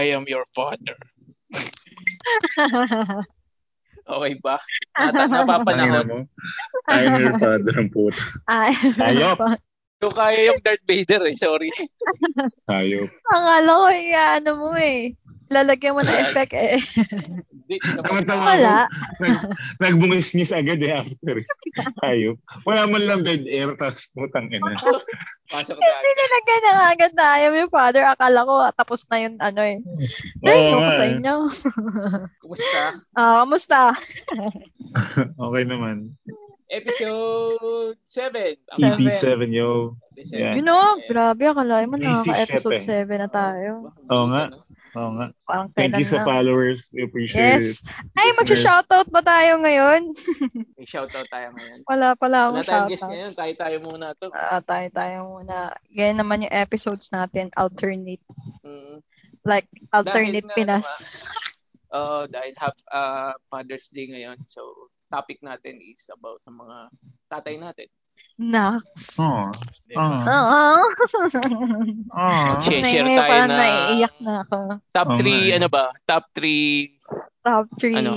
I 0.00 0.16
am 0.16 0.24
your 0.24 0.48
father. 0.56 0.96
Okay 4.10 4.34
ba? 4.42 4.58
Nata- 4.98 5.30
napapanahon. 5.30 6.06
mo. 6.08 6.18
I 6.90 7.06
am 7.06 7.20
your 7.22 7.38
father 7.38 7.74
ang 7.78 7.94
puta. 7.94 8.18
Ay, 8.50 8.74
Ayop. 8.98 9.38
Yung 10.02 10.14
kaya 10.16 10.50
yung 10.50 10.58
Darth 10.64 10.82
Vader 10.82 11.22
eh, 11.30 11.36
sorry. 11.38 11.70
Hayop. 12.66 13.06
Akala 13.30 13.70
ko, 13.70 13.86
ano 13.86 14.50
mo 14.58 14.70
eh. 14.74 15.14
Lalagyan 15.50 15.98
mo 15.98 16.06
na 16.06 16.30
effect 16.30 16.54
eh. 16.54 16.78
Tama-tama 18.06 18.54
Wala. 18.54 18.86
Nag, 19.18 19.34
nagbungis-ngis 19.82 20.54
agad 20.54 20.78
eh 20.78 20.94
after. 20.94 21.42
Hayop. 22.06 22.38
Wala 22.62 22.86
man 22.86 23.02
lang 23.02 23.26
bed 23.26 23.50
air, 23.50 23.74
tapos 23.74 24.06
putang 24.14 24.46
ina. 24.54 24.78
Pasok 25.50 25.74
na. 25.74 25.90
Hindi 25.90 26.10
nilagyan 26.14 26.62
na 26.62 26.72
agad 26.94 27.12
na 27.18 27.26
am 27.42 27.58
your 27.58 27.66
father. 27.66 28.06
Akala 28.06 28.46
ko 28.46 28.54
tapos 28.78 29.02
na 29.10 29.16
yung 29.26 29.36
ano 29.42 29.60
eh. 29.66 29.78
Ko 30.38 30.78
nga 30.78 30.90
sa 30.94 31.06
eh. 31.10 31.18
inyo. 31.18 31.34
Kumusta? 32.46 32.80
Ah, 33.18 33.42
kamusta? 33.42 33.80
Okay 35.34 35.62
naman. 35.66 36.14
Episode 36.70 37.98
7. 38.06 38.54
EP7, 38.78 39.50
yo. 39.50 39.98
Yeah. 40.14 40.54
You 40.54 40.62
know, 40.62 41.02
grabe, 41.10 41.42
akalain 41.42 41.90
mo 41.90 41.98
Easy 41.98 42.06
nakaka-episode 42.30 42.78
shit 42.78 43.10
7 43.10 43.26
na 43.26 43.26
tayo. 43.26 43.90
Oo 44.06 44.26
nga. 44.30 44.54
Oo 44.98 45.10
nga. 45.14 45.26
Parang 45.46 45.68
Thank 45.76 46.02
you 46.02 46.06
sa 46.06 46.22
na. 46.22 46.26
followers. 46.26 46.90
We 46.90 47.06
appreciate 47.06 47.62
it. 47.62 47.78
Yes. 47.78 47.84
Ay, 48.18 48.34
mag-shoutout 48.34 49.06
ba 49.06 49.22
tayo 49.22 49.62
ngayon? 49.62 50.10
May 50.78 50.86
shoutout 50.86 51.30
tayo 51.30 51.54
ngayon. 51.54 51.86
Wala 51.86 52.18
pala 52.18 52.50
Wala 52.50 52.58
akong 52.58 52.66
tayong 52.66 52.88
guest 52.90 52.98
shoutout. 52.98 53.12
ngayon. 53.14 53.30
Tayo-tayo 53.38 53.76
muna 53.86 54.06
to. 54.18 54.26
Ah, 54.34 54.62
tayo 54.62 54.88
tayo 54.90 55.16
muna. 55.30 55.56
Yan 55.94 56.18
naman 56.18 56.42
yung 56.42 56.54
episodes 56.54 57.06
natin, 57.14 57.54
alternate. 57.54 58.22
Mm. 58.66 58.98
Like, 59.46 59.70
alternate 59.94 60.42
Dahil 60.42 60.50
na 60.50 60.56
Pinas. 60.58 60.88
Uh, 61.90 62.26
dahil 62.30 62.54
have 62.58 62.78
uh, 62.90 63.34
Father's 63.50 63.90
Day 63.94 64.10
ngayon. 64.10 64.42
So, 64.50 64.90
topic 65.10 65.42
natin 65.42 65.78
is 65.82 66.06
about 66.10 66.42
ng 66.46 66.54
mga 66.58 66.78
tatay 67.30 67.54
natin. 67.58 67.88
Nax. 68.40 68.84
Oh. 69.20 69.52
Diba? 69.84 70.00
Oo. 70.00 70.32
Oh. 70.32 70.80
Oh. 72.10 72.52
Share 72.64 72.80
Ngayon, 72.80 73.04
tayo 73.06 73.20
parang 73.28 73.50
na- 73.52 73.60
naiiyak 73.60 74.14
na 74.24 74.32
ako. 74.42 74.58
Top 74.90 75.08
Oo 75.12 75.18
3, 75.20 75.28
nga 75.28 75.44
eh. 75.52 75.58
ano 75.60 75.68
ba? 75.68 75.84
Top 76.08 76.24
3 76.32 76.96
Top 77.44 77.66
3. 77.76 78.00
Ano? 78.00 78.10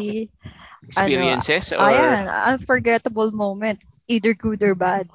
experiences? 0.83 1.71
or, 1.71 1.79
Ayan, 1.79 2.27
unforgettable 2.55 3.31
moment. 3.31 3.79
Either 4.07 4.35
good 4.35 4.59
or 4.59 4.75
bad. 4.75 5.07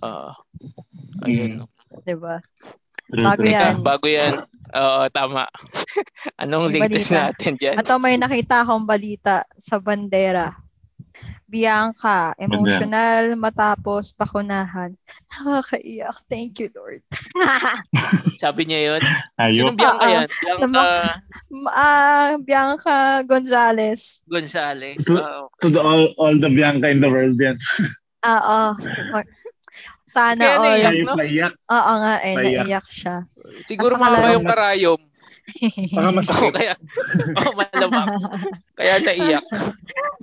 uh, 0.00 0.32
ayun. 1.24 1.68
diba? 2.02 2.40
True, 3.06 3.22
Bago 3.22 3.40
true. 3.44 3.52
yan. 3.52 3.74
Teka, 3.76 3.84
bago 3.84 4.06
yan. 4.08 4.34
Oo, 4.74 5.02
tama. 5.12 5.44
Anong 6.42 6.72
May 6.72 6.88
latest 6.88 7.12
balita. 7.12 7.20
natin 7.30 7.52
dyan? 7.56 7.76
At 7.78 7.88
may 7.96 8.16
nakita 8.16 8.64
akong 8.64 8.84
balita 8.84 9.44
sa 9.56 9.78
bandera. 9.78 10.52
Bianca, 11.56 12.36
emotional 12.36 13.32
matapos 13.34 14.12
bakunahan. 14.12 14.92
Nakakaiyak. 15.32 16.20
Thank 16.28 16.60
you, 16.60 16.68
Lord. 16.76 17.00
Sabi 18.44 18.68
niya 18.68 18.80
yun. 18.92 19.02
Ayop. 19.40 19.56
Sino 19.56 19.72
Bianca 19.72 19.96
Ah, 19.96 20.04
ah. 20.04 20.12
yan? 20.12 20.28
Bianca 20.28 20.82
Ah, 21.72 22.28
Bianca 22.36 22.96
Gonzalez. 23.24 24.20
Gonzales. 24.28 25.00
To- 25.08 25.16
Oo. 25.16 25.42
To 25.64 25.72
the 25.72 25.80
all, 25.80 26.12
all 26.20 26.36
the 26.36 26.52
Bianca 26.52 26.92
in 26.92 27.00
the 27.00 27.08
world 27.08 27.40
yan. 27.40 27.56
Oo. 28.20 28.60
Sana 30.06 30.38
Kaya 30.38 30.54
all. 30.54 30.64
naiyak, 30.70 30.92
Ayop 30.92 31.08
no? 31.08 31.52
Oo 31.66 31.92
nga 31.98 32.14
eh, 32.22 32.34
Naiyak. 32.38 32.62
naiyak 32.62 32.86
siya. 32.86 33.16
siguro 33.66 33.98
kalaro? 33.98 34.38
yung 34.38 34.46
karayom. 34.46 35.00
Baka 35.92 36.08
masakit. 36.18 36.52
kaya, 36.52 36.74
oh, 37.40 37.52
malamang. 37.52 38.08
Kaya 38.74 38.94
naiyak. 39.00 39.44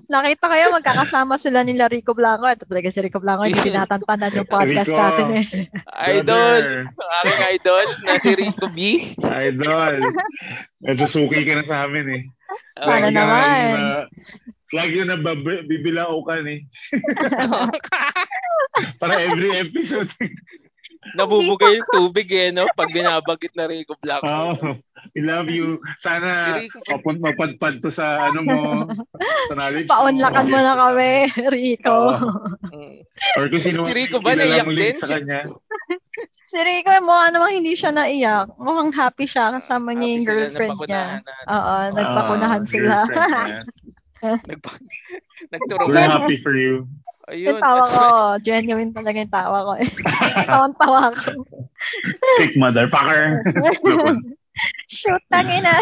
Nakita 0.07 0.44
ko 0.45 0.55
yun, 0.55 0.71
magkakasama 0.75 1.33
sila 1.38 1.61
nila 1.61 1.88
Rico 1.88 2.13
Blanco. 2.13 2.45
Ito 2.45 2.66
talaga 2.66 2.89
si 2.89 2.99
Rico 3.01 3.17
Blanco, 3.17 3.44
hindi 3.44 3.59
tinatantanan 3.69 4.33
yung 4.33 4.49
podcast 4.49 4.89
Rico. 4.89 4.99
natin 4.99 5.25
eh. 5.33 5.45
Idol. 6.13 6.61
Aking 7.23 7.41
idol 7.57 7.85
na 8.03 8.13
si 8.17 8.29
Rico 8.33 8.66
B. 8.69 8.77
Idol. 9.19 9.95
Medyo 10.79 11.05
suki 11.05 11.44
ka 11.44 11.53
na 11.57 11.63
sa 11.65 11.85
amin 11.85 12.05
eh. 12.11 12.23
Oo. 12.81 12.88
Paano 12.89 13.07
naman? 13.09 13.45
Na, 13.73 13.81
lagi 14.73 14.97
na 15.05 15.17
bab- 15.17 15.65
bibilao 15.65 16.21
ka 16.25 16.41
eh. 16.41 16.61
Para 19.00 19.21
every 19.21 19.53
episode. 19.53 20.09
Nabubugay 21.18 21.78
yung 21.78 21.90
tubig 21.90 22.28
eh, 22.30 22.50
no? 22.50 22.66
Pag 22.72 22.90
binabagit 22.90 23.53
na 23.53 23.66
Rico 23.66 23.94
Blanco. 23.97 24.24
Oh, 24.24 24.56
we 25.12 25.19
love 25.19 25.47
you. 25.47 25.78
Sana 25.97 26.56
Si 26.58 26.68
Rico. 26.68 26.80
papun 26.88 27.19
mapadpad 27.19 27.80
to 27.80 27.90
sa 27.90 28.30
ano 28.30 28.40
mo. 28.41 28.59
Sa 29.47 29.53
knowledge 29.53 29.88
Paunlakan 29.88 30.47
mo 30.47 30.58
na 30.58 30.74
kami, 30.74 31.12
Rico. 31.52 31.96
Mm. 32.72 33.03
Or 33.36 33.46
kung 33.47 33.62
sino 33.62 33.84
Si 33.84 33.94
Rico 33.94 34.18
ba 34.18 34.34
naiyak 34.34 34.68
din? 34.68 34.96
sa 34.96 35.12
kanya. 35.12 35.44
Si 36.44 36.58
Rico, 36.58 36.90
mukha 37.02 37.30
namang 37.30 37.58
hindi 37.58 37.74
siya 37.74 37.92
naiyak. 37.92 38.56
Mukhang 38.56 38.94
happy 38.94 39.25
siya 39.25 39.52
kasama 39.52 39.92
niya 39.92 40.09
yung 40.13 40.25
girlfriend 40.25 40.78
niya. 40.86 41.06
Oo, 41.47 41.75
nagpakunahan 41.92 42.62
Ah, 42.62 42.69
sila. 42.69 42.96
Nagpa- 44.24 44.80
Nagturo 45.52 45.84
We're 45.90 46.00
happy 46.00 46.40
for 46.40 46.56
you. 46.56 46.88
Ayun. 47.33 47.57
yung 47.57 47.61
tawa 47.66 47.83
ko, 47.89 48.05
genuine 48.45 48.94
talaga 48.94 49.17
yung 49.17 49.33
tawa 49.33 49.57
ko. 49.66 49.71
eh. 49.81 49.89
Tawang-tawa 50.53 50.99
ko. 51.11 51.29
Fake 52.38 52.55
motherfucker. 52.55 53.41
Shoot, 54.85 55.17
tangina. 55.33 55.81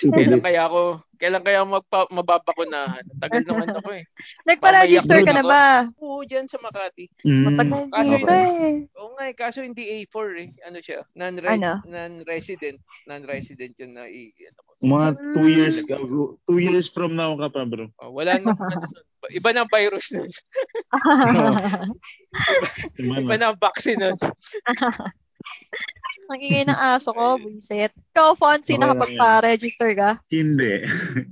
Kailan 0.00 0.40
kaya 0.40 0.64
ako, 0.64 1.04
kailan 1.20 1.44
kaya 1.44 1.60
magpa, 1.60 2.08
mababakunahan? 2.08 3.04
Tagal 3.20 3.44
naman 3.44 3.68
ako 3.68 4.00
eh. 4.00 4.08
Nagpa-register 4.48 5.20
ka 5.20 5.32
na 5.36 5.44
ba? 5.44 5.64
Oo, 6.00 6.24
dyan 6.24 6.48
sa 6.48 6.56
Makati. 6.56 7.12
Mm. 7.20 7.44
Matagal 7.52 7.82
Kaso 7.92 8.16
ba 8.16 8.32
eh. 8.64 8.88
Oo 8.96 9.12
nga 9.12 9.24
eh, 9.28 9.36
kaso 9.36 9.60
hindi 9.60 9.84
A4 9.84 10.26
eh. 10.40 10.48
Ano 10.64 10.80
siya? 10.80 11.04
Non 11.12 11.36
Ano? 11.36 11.84
non-resident. 11.84 12.80
Non-resident 13.04 13.76
yun 13.76 13.92
na 13.92 14.08
i 14.08 14.32
ano 14.48 14.60
ko. 14.64 14.70
Mga 14.80 15.06
two 15.36 15.46
Mm. 15.46 15.52
years 15.52 15.76
ago, 15.78 15.96
two 16.48 16.58
years 16.58 16.88
from 16.88 17.12
now 17.12 17.36
ka 17.36 17.52
pa 17.52 17.68
bro. 17.68 17.92
Oh, 18.00 18.16
wala 18.16 18.40
na 18.40 18.56
ano. 18.56 18.88
Iba 19.28 19.50
na 19.50 19.62
ang 19.62 19.70
virus 19.70 20.10
nun. 20.10 20.30
Diba 22.96 23.16
Iba 23.16 23.34
na? 23.34 23.38
na 23.38 23.46
ang 23.52 23.58
vaccine 23.58 24.00
nun. 24.00 24.16
Ang 26.24 26.40
ingay 26.40 26.64
ng 26.64 26.80
aso 26.94 27.12
ko, 27.12 27.36
buisit. 27.36 27.92
Ikaw, 28.14 28.32
Okay 28.32 28.72
lang 28.72 28.96
nakapagpa-register 28.96 29.90
ka? 29.92 30.10
Hindi. 30.26 30.80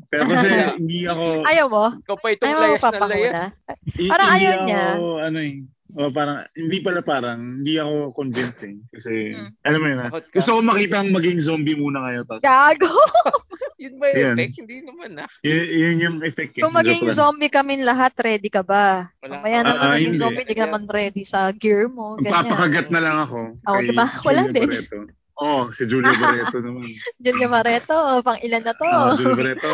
Pero 0.06 0.28
kasi 0.28 0.46
hindi 0.76 0.98
ako 1.04 1.24
Ayaw 1.42 1.66
mo? 1.66 1.84
Ikaw 1.96 2.16
pa 2.16 2.28
itong 2.30 2.46
Ayaw 2.46 2.60
layas 2.60 2.82
na 2.82 3.06
layas. 3.08 3.40
i- 3.96 4.10
Parang 4.10 4.28
ayaw 4.30 4.52
ako, 4.52 4.64
niya. 4.66 4.84
ano 5.24 5.38
eh. 5.40 5.54
o 5.90 6.06
parang 6.06 6.46
hindi 6.54 6.78
pala 6.78 7.02
parang 7.02 7.38
hindi 7.58 7.74
ako 7.74 8.14
convincing 8.14 8.86
kasi 8.90 9.34
Mm. 9.34 9.50
alam 9.64 9.80
mo 9.80 9.86
yun 9.88 9.98
ah. 9.98 10.06
Takot 10.06 10.22
ka. 10.22 10.34
Gusto 10.36 10.50
ko 10.52 10.60
makita 10.62 10.96
ang 10.96 11.10
maging 11.10 11.38
zombie 11.40 11.74
muna 11.74 11.98
kayo 12.06 12.20
tapos 12.22 12.42
Gago! 12.44 12.86
Yun 13.80 13.96
ba 13.96 14.04
yung 14.06 14.20
Yan. 14.20 14.34
effect? 14.36 14.54
Hindi 14.60 14.76
naman 14.84 15.10
ah. 15.16 15.28
y- 15.40 15.70
yun 15.74 15.96
yung 15.98 16.16
effect. 16.20 16.52
Kung 16.54 16.76
maging 16.76 17.08
zombie 17.10 17.48
kami 17.48 17.80
lahat, 17.80 18.12
ready 18.14 18.46
ka 18.46 18.60
ba? 18.60 19.08
Wala. 19.18 19.30
Mamaya 19.34 19.58
naman 19.62 19.80
Ah, 19.80 19.92
naging 19.96 20.04
hindi. 20.06 20.20
zombie, 20.20 20.44
di 20.44 20.52
ka 20.52 20.68
naman 20.68 20.84
ready 20.86 21.24
sa 21.24 21.48
gear 21.50 21.88
mo. 21.88 22.14
Ganyan. 22.14 22.44
Magpapakagat 22.44 22.86
na 22.88 23.00
lang 23.00 23.16
ako. 23.18 23.38
Oo, 23.56 23.74
kay 23.74 23.88
diba? 23.88 24.06
Wala 24.20 24.42
din. 24.46 24.68
Barreto. 24.68 24.98
Oo, 25.40 25.72
si 25.72 25.88
Julia 25.88 26.12
Barreto 26.12 26.60
naman. 26.60 26.92
Julia 27.24 27.48
Mareto, 27.48 27.96
pang 28.20 28.36
ilan 28.38 28.60
na 28.60 28.74
to? 28.76 28.84
Ah, 28.84 29.16
Julia 29.16 29.32
Barreto. 29.34 29.72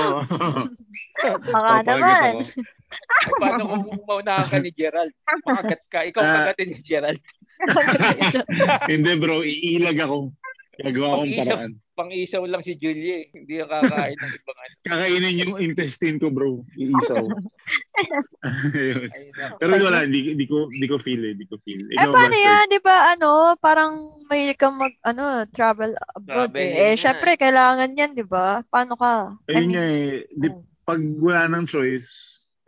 Baka 1.17 1.27
Papakagat 1.43 1.85
naman. 1.85 2.35
ako. 2.39 2.41
Ay, 2.87 3.31
paano 3.37 3.63
kung 3.67 4.03
maunahan 4.07 4.47
ka 4.47 4.57
ni 4.63 4.71
Gerald? 4.71 5.11
Makagat 5.43 5.83
ka. 5.91 5.99
Ikaw 6.07 6.21
Ah. 6.23 6.31
kagatin 6.47 6.69
ni 6.71 6.79
Gerald. 6.81 7.19
Hindi 8.87 9.13
bro, 9.17 9.43
iilag 9.43 9.99
ako. 9.99 10.31
Gagawa 10.77 11.07
akong 11.17 11.35
paraan. 11.41 11.73
Pang-isaw 11.97 12.45
lang 12.45 12.61
si 12.61 12.77
Julie 12.77 13.09
eh. 13.09 13.25
Hindi 13.33 13.65
yung 13.65 13.73
kakain 13.73 14.13
ng 14.21 14.33
ibang 14.37 14.59
ano. 14.61 14.75
Kakainin 14.93 15.41
yung 15.41 15.55
intestine 15.57 16.21
ko 16.21 16.29
bro. 16.29 16.61
Iisaw. 16.77 17.25
Ayun. 18.77 19.09
Pero 19.57 19.73
wala, 19.81 20.05
hindi, 20.05 20.37
hindi 20.37 20.45
ko, 20.45 20.69
hindi 20.69 20.85
ko 20.85 21.01
feel 21.01 21.25
eh. 21.25 21.33
Hindi 21.33 21.49
ko 21.49 21.57
feel. 21.65 21.81
Eh, 21.89 21.97
Ikaw, 21.97 22.13
paano 22.13 22.37
Master? 22.37 22.45
yan? 22.45 22.65
Di 22.69 22.81
ba, 22.85 22.97
ano, 23.17 23.31
parang 23.57 23.93
may 24.29 24.53
kang 24.53 24.77
mag, 24.77 24.93
ano, 25.09 25.49
travel 25.57 25.97
abroad 26.13 26.53
Traveling 26.53 26.73
eh. 26.77 26.85
Eh, 26.85 26.93
na. 26.93 27.01
syempre, 27.01 27.31
kailangan 27.41 27.97
yan, 27.97 28.13
di 28.13 28.27
ba? 28.29 28.61
Paano 28.69 28.93
ka? 29.01 29.33
I 29.49 29.57
Ayun 29.57 29.61
mean, 29.65 29.73
nga 29.73 29.85
eh. 29.89 30.09
Di, 30.37 30.49
oh. 30.53 30.61
pag 30.85 31.01
wala 31.01 31.49
ng 31.49 31.65
choice, 31.65 32.09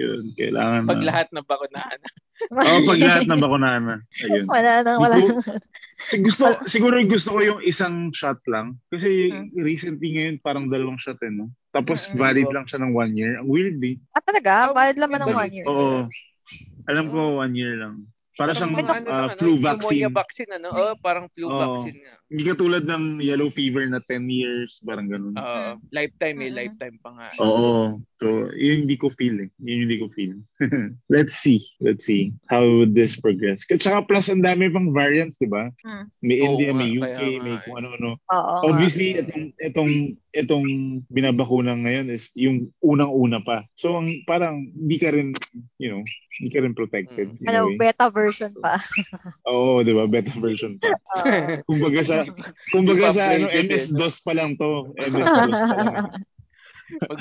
yun, 0.01 0.33
kailangan 0.39 0.89
Pag 0.89 1.05
na. 1.05 1.07
lahat 1.13 1.27
na 1.37 1.43
bakunahan. 1.45 2.01
Oo, 2.49 2.77
pag 2.89 3.01
lahat 3.03 3.25
na 3.27 3.37
bakunahan 3.37 3.83
na. 3.83 3.97
Ayun. 4.23 4.47
wala 4.47 4.73
nang, 4.87 4.99
wala 5.03 5.15
Sig- 6.09 6.23
gusto, 6.23 6.55
siguro 6.65 6.95
gusto 7.03 7.35
ko 7.35 7.41
yung 7.43 7.61
isang 7.61 8.15
shot 8.15 8.39
lang. 8.47 8.79
Kasi 8.89 9.35
Mm. 9.35 9.51
recently 9.59 10.09
ngayon, 10.15 10.37
parang 10.39 10.71
dalawang 10.71 10.99
shot 10.99 11.19
eh, 11.21 11.33
no? 11.33 11.51
Tapos 11.75 12.07
Mm-mm. 12.07 12.19
valid 12.19 12.49
lang 12.55 12.67
siya 12.71 12.79
ng 12.81 12.95
one 12.95 13.13
year. 13.19 13.43
Ang 13.43 13.49
weird 13.51 13.79
eh. 13.83 13.99
Ah, 14.15 14.23
talaga? 14.23 14.71
Oh, 14.71 14.75
Bayad 14.79 14.97
naman 14.97 15.19
ng 15.19 15.29
balik. 15.35 15.43
one 15.43 15.53
year. 15.55 15.67
Oo. 15.67 15.99
Alam 16.89 17.07
ko 17.11 17.19
one 17.43 17.55
year 17.55 17.75
lang. 17.77 18.07
Para 18.39 18.55
siyang 18.55 18.71
mga 18.71 19.03
ano 19.03 19.09
ah, 19.11 19.27
lang, 19.27 19.31
ano, 19.35 19.41
flu 19.43 19.53
Pneumonia 19.59 19.75
vaccine. 19.75 20.15
vaccine, 20.15 20.51
ano? 20.63 20.69
Oh, 20.71 20.95
parang 21.03 21.27
flu 21.35 21.51
Oo. 21.51 21.59
vaccine 21.59 22.07
nga. 22.07 22.17
Hindi 22.29 22.45
katulad 22.45 22.85
ng 22.85 23.25
yellow 23.25 23.49
fever 23.49 23.89
na 23.89 24.05
10 24.05 24.29
years, 24.29 24.85
parang 24.85 25.09
ganun. 25.09 25.33
Oo, 25.33 25.81
lifetime 25.97 26.45
eh, 26.45 26.51
Mm. 26.53 26.57
lifetime 26.61 26.97
pa 27.01 27.11
nga. 27.17 27.29
Oo. 27.41 28.05
So, 28.21 28.53
yun 28.53 28.85
hindi 28.85 29.01
ko 29.01 29.09
feel 29.09 29.41
eh. 29.41 29.49
Yun 29.65 29.89
hindi 29.89 29.97
ko 29.97 30.13
feel. 30.13 30.37
Let's 31.15 31.41
see. 31.41 31.65
Let's 31.81 32.05
see 32.05 32.37
how 32.53 32.85
this 32.85 33.17
progress. 33.17 33.65
Kasi 33.65 33.81
saka 33.81 34.05
plus 34.05 34.29
ang 34.29 34.45
dami 34.45 34.69
pang 34.69 34.93
variants, 34.93 35.41
di 35.41 35.49
ba? 35.49 35.73
Mm. 35.87 36.05
May 36.21 36.39
India, 36.43 36.71
may 36.77 36.91
UK, 36.93 37.21
may 37.41 37.57
eh. 37.57 37.63
kung 37.65 37.81
ano-ano. 37.81 38.21
Oo. 38.21 38.55
nga. 38.61 38.65
Obviously, 38.69 39.17
itong, 39.17 39.55
itong, 39.65 39.93
itong 40.37 40.67
binabakunan 41.09 41.81
ngayon 41.87 42.13
is 42.13 42.29
yung 42.37 42.69
unang-una 42.85 43.41
pa. 43.41 43.65
So, 43.73 43.97
ang 43.97 44.11
parang 44.29 44.69
hindi 44.77 45.01
ka 45.01 45.15
rin, 45.17 45.33
you 45.81 45.89
know, 45.89 46.03
hindi 46.39 46.51
ka 46.55 46.61
rin 46.63 46.75
protected. 46.75 47.39
Mm. 47.39 47.47
Ano, 47.51 47.61
way. 47.71 47.79
beta 47.79 48.11
version 48.11 48.51
pa. 48.59 48.83
Oo, 49.51 49.83
di 49.83 49.95
ba? 49.95 50.11
Beta 50.11 50.35
version 50.43 50.75
pa. 50.79 50.91
Kumbaga 51.71 52.03
sa, 52.03 52.18
kumbaga 52.73 53.07
sa 53.11 53.33
ano, 53.33 53.47
eh? 53.47 53.63
MS-DOS 53.63 54.17
pa 54.23 54.33
lang 54.33 54.55
to. 54.55 54.93
MS-DOS 54.97 55.61
pa 55.71 55.83
lang. 55.83 56.07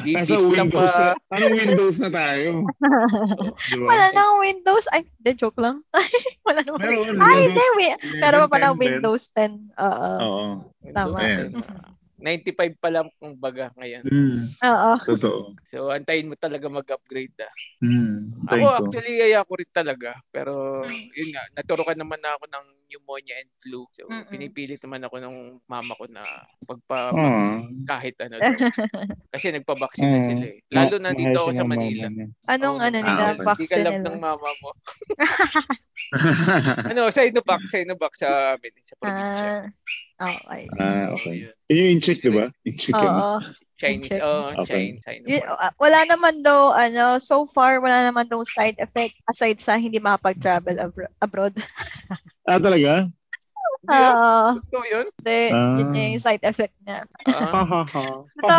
Nasa 0.07 0.39
Windows 0.39 0.71
pa. 0.87 1.11
na, 1.19 1.35
anong 1.35 1.55
Windows 1.59 1.97
na 1.99 2.07
tayo? 2.07 2.63
Di 3.67 3.75
ba? 3.75 3.85
Wala 3.85 4.05
nang 4.15 4.39
Windows. 4.39 4.87
Ay, 4.87 5.03
de, 5.19 5.35
joke 5.35 5.59
lang. 5.59 5.83
Wala 6.47 6.63
nang 6.63 6.79
Meron, 6.79 7.19
Ay, 7.19 7.51
Windows 7.51 7.51
hindi. 7.51 7.63
wi- 7.75 7.99
Pero 8.23 8.47
pa 8.47 8.47
pala 8.49 8.71
11, 8.71 8.79
10. 8.79 8.79
Windows 8.79 9.23
10. 9.35 9.51
Oo. 9.75 10.11
Oo. 10.23 10.45
Tama. 10.95 11.17
Ayan. 11.19 11.51
95 12.17 12.81
pa 12.81 12.89
lang 12.89 13.11
kung 13.19 13.35
baga 13.35 13.69
ngayon. 13.75 14.01
Mm, 14.07 14.39
Oo. 14.57 14.91
totoo. 15.03 15.53
So, 15.67 15.91
antayin 15.91 16.31
mo 16.31 16.35
talaga 16.39 16.71
mag-upgrade 16.71 17.35
ah. 17.43 17.53
Mm, 17.77 18.33
Ako, 18.49 18.65
actually, 18.73 19.21
ay 19.21 19.37
ako 19.37 19.51
rin 19.61 19.69
talaga. 19.69 20.17
Pero, 20.33 20.81
Mm. 20.81 21.13
yun 21.13 21.29
nga, 21.35 21.43
naturukan 21.59 21.93
naman 21.99 22.17
na 22.23 22.33
ako 22.39 22.47
ng 22.49 22.65
pneumonia 22.87 23.35
and 23.43 23.51
flu. 23.61 23.85
So, 23.93 24.07
Mm-mm. 24.09 24.31
pinipilit 24.31 24.79
naman 24.81 25.03
ako 25.03 25.15
ng 25.21 25.35
mama 25.67 25.93
ko 25.99 26.05
na 26.09 26.23
Ah. 26.23 26.41
magpa-vaccine 26.65 27.83
kahit 27.85 28.15
ano. 28.23 28.35
Kasi 29.33 29.51
nagpa-vaccine 29.51 30.09
na 30.09 30.19
Ah. 30.23 30.25
sila 30.25 30.45
eh. 30.47 30.59
Lalo 30.71 30.95
na 30.97 31.11
dito 31.13 31.37
ako 31.37 31.51
sa 31.53 31.67
Manila. 31.67 32.07
Anong 32.47 32.77
Oo, 32.79 32.87
ano 32.87 32.97
Ah, 32.97 33.03
nila? 33.03 33.23
ka 33.35 33.43
Vaccine 33.43 33.83
nila? 33.91 33.99
ng 34.07 34.17
mama 34.23 34.49
mo. 34.63 34.69
ano, 36.89 37.01
sa 37.11 37.21
Inovac, 37.27 37.61
sa 38.15 38.55
amin, 38.55 38.73
sa 38.81 38.95
probinsya. 38.95 39.51
Ah, 40.17 40.33
okay. 40.41 40.65
ah, 40.79 41.05
okay. 41.13 41.35
yun. 41.45 41.55
Yun 41.67 41.77
yung 41.77 41.91
in-check, 41.99 42.19
di 42.23 42.31
ba? 42.31 42.45
In-check. 42.65 42.95
Oo. 42.95 43.66
Chinese, 43.77 44.09
Check. 44.09 44.21
oh, 44.25 44.57
Okay. 44.65 44.97
Y- 44.97 45.37
Sinovac. 45.37 45.53
ah, 45.61 45.73
wala 45.77 45.99
naman 46.09 46.41
daw, 46.41 46.73
ano, 46.73 47.21
so 47.21 47.45
far, 47.45 47.77
wala 47.77 48.09
naman 48.09 48.25
daw 48.25 48.41
side 48.41 48.75
effect 48.81 49.13
aside 49.29 49.61
sa 49.61 49.77
hindi 49.77 50.01
makapag-travel 50.01 50.81
abro- 50.81 51.13
abroad. 51.21 51.53
Ah, 52.49 52.57
talaga? 52.57 53.05
Hindi 53.87 53.95
ah, 53.95 54.11
Oo. 54.11 54.47
totoo 54.59 54.83
yun. 54.85 55.05
Hindi, 55.15 55.39
yun 55.47 55.87
Ah. 55.87 56.11
yung 56.11 56.19
side 56.21 56.43
effect 56.43 56.75
niya. 56.81 57.07
Ah, 57.23 57.31
Ha, 57.47 57.61
ha, 57.63 57.81
ha. 57.85 58.03
So, 58.37 58.53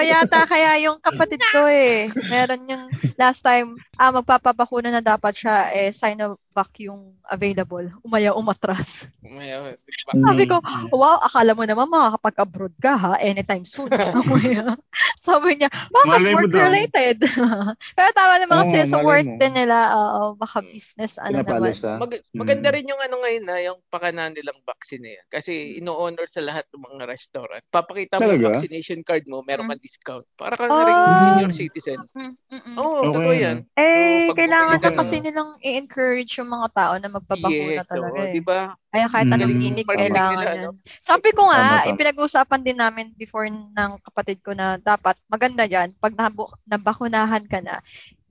yata 0.00 0.46
kaya 0.46 0.78
yung 0.80 0.98
kapatid 0.98 1.42
ko 1.50 1.66
eh. 1.66 2.06
Meron 2.24 2.62
yung 2.64 2.84
last 3.14 3.42
time, 3.42 3.68
ah, 3.94 4.10
magpapabakuna 4.12 4.88
na 4.88 5.02
dapat 5.02 5.34
siya, 5.34 5.56
eh, 5.72 5.90
Sinovac 5.90 6.38
yung 6.78 7.18
available. 7.24 7.90
Umaya 8.00 8.32
umatras. 8.32 9.10
may, 9.20 9.50
uh, 9.52 9.74
Sabi 10.16 10.46
ko, 10.46 10.58
Mm. 10.58 10.88
wow, 10.90 11.20
akala 11.20 11.52
mo 11.52 11.62
naman 11.62 11.84
makakapag-abroad 11.86 12.72
ka 12.78 12.94
ha, 12.94 13.12
anytime 13.18 13.62
soon. 13.62 13.90
Umaya. 14.24 14.78
Sabi 15.18 15.58
niya, 15.58 15.68
bakit 15.90 16.08
Malay 16.14 16.32
mo 16.32 16.38
daw. 16.40 16.40
work-related? 16.48 17.16
Pero 17.98 18.08
tama 18.12 18.34
naman 18.38 18.56
Oo 18.56 18.64
kasi 18.64 18.86
sa 18.86 18.96
malay 18.96 19.04
work 19.04 19.28
mo. 19.28 19.36
din 19.36 19.52
nila, 19.54 19.76
oo, 19.92 20.20
baka 20.34 20.62
business, 20.62 21.18
ano 21.18 21.36
Pinapalo 21.36 21.58
naman. 21.60 21.74
siya. 21.74 21.92
Mag- 21.98 22.24
maganda 22.32 22.68
Mm. 22.68 22.74
rin 22.74 22.86
yung 22.86 23.02
ano 23.02 23.14
ngayon 23.18 23.44
na 23.44 23.56
yung 23.60 23.78
pakana 23.88 24.30
nilang 24.30 24.56
vaccine 24.68 25.00
na 25.00 25.12
yan. 25.16 25.26
Kasi 25.32 25.52
ino-honor 25.80 26.28
sa 26.28 26.44
lahat 26.44 26.68
ng 26.68 26.84
mga 26.84 27.04
restaurant. 27.08 27.64
Papakita 27.72 28.20
mo 28.20 28.28
yung 28.28 28.36
Talaga? 28.36 28.48
vaccination 28.52 29.00
card 29.00 29.24
mo, 29.24 29.40
meron 29.40 29.64
Mm. 29.64 29.70
kang 29.72 29.84
discount. 29.84 30.26
Para 30.36 30.54
ka 30.54 30.68
na 30.68 30.82
rin 30.84 30.98
senior 31.24 31.52
citizen. 31.56 31.98
Mm, 32.12 32.36
mm, 32.36 32.60
mm. 32.68 32.76
Oo, 32.76 33.00
Okay 33.00 33.06
totoo 33.08 33.32
yan. 33.32 33.58
Eh, 33.74 34.26
So, 34.28 34.36
kailangan 34.36 34.76
na 34.76 34.84
ka 34.84 34.90
kasi 34.92 35.14
nilang 35.24 35.50
i-encourage 35.64 36.32
yung 36.36 36.50
mga 36.52 36.68
tao 36.76 36.92
na 37.00 37.08
magpabakuna 37.08 37.80
Yes, 37.80 37.88
talaga 37.88 38.18
oo, 38.20 38.28
eh. 38.28 38.32
di 38.36 38.42
ba? 38.44 38.60
Kaya 38.88 39.06
kahit 39.08 39.28
anong 39.28 39.40
Galing 39.40 39.60
gimmick, 39.60 39.86
kailangan 39.88 40.32
nila, 40.36 40.52
yan. 40.52 40.64
no? 40.64 40.70
Sabi 41.00 41.28
ko 41.32 41.42
nga, 41.48 41.60
Tama, 41.60 41.76
tama. 41.80 41.90
ipinag-usapan 41.92 42.60
din 42.64 42.78
namin 42.80 43.06
before 43.16 43.48
ng 43.48 43.90
kapatid 44.04 44.38
ko 44.44 44.52
na 44.52 44.76
dapat 44.76 45.16
maganda 45.28 45.64
yan, 45.64 45.92
pag 45.96 46.12
nabu- 46.16 46.52
nabakunahan 46.64 47.44
ka 47.48 47.60
na, 47.64 47.80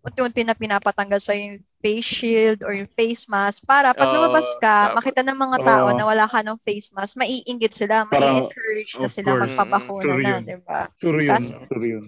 unti-unti 0.08 0.42
na 0.42 0.56
pinapatanggal 0.56 1.20
sa 1.20 1.36
yung 1.36 1.60
face 1.78 2.08
shield 2.08 2.60
or 2.66 2.74
yung 2.74 2.90
face 2.96 3.28
mask 3.28 3.62
para 3.64 3.92
pag 3.92 4.10
lumabas 4.10 4.48
ka, 4.58 4.90
tama. 4.90 4.98
makita 4.98 5.22
ng 5.22 5.38
mga 5.38 5.58
tao 5.62 5.86
Oo. 5.92 5.96
na 5.96 6.04
wala 6.08 6.26
ka 6.26 6.40
ng 6.42 6.58
face 6.64 6.90
mask, 6.90 7.20
maiinggit 7.20 7.76
sila, 7.76 8.08
Parang, 8.08 8.48
mai-encourage 8.50 8.92
na 8.98 9.08
sila 9.08 9.30
course. 9.36 9.44
magpabakuna 9.46 10.04
Sure 10.04 10.24
na, 10.24 10.36
di 10.42 10.58
ba? 10.64 10.80
Sure 10.98 11.22
yun. 11.22 11.36
Tas- 11.38 11.54
Sure 11.68 11.86
yun. 11.86 12.06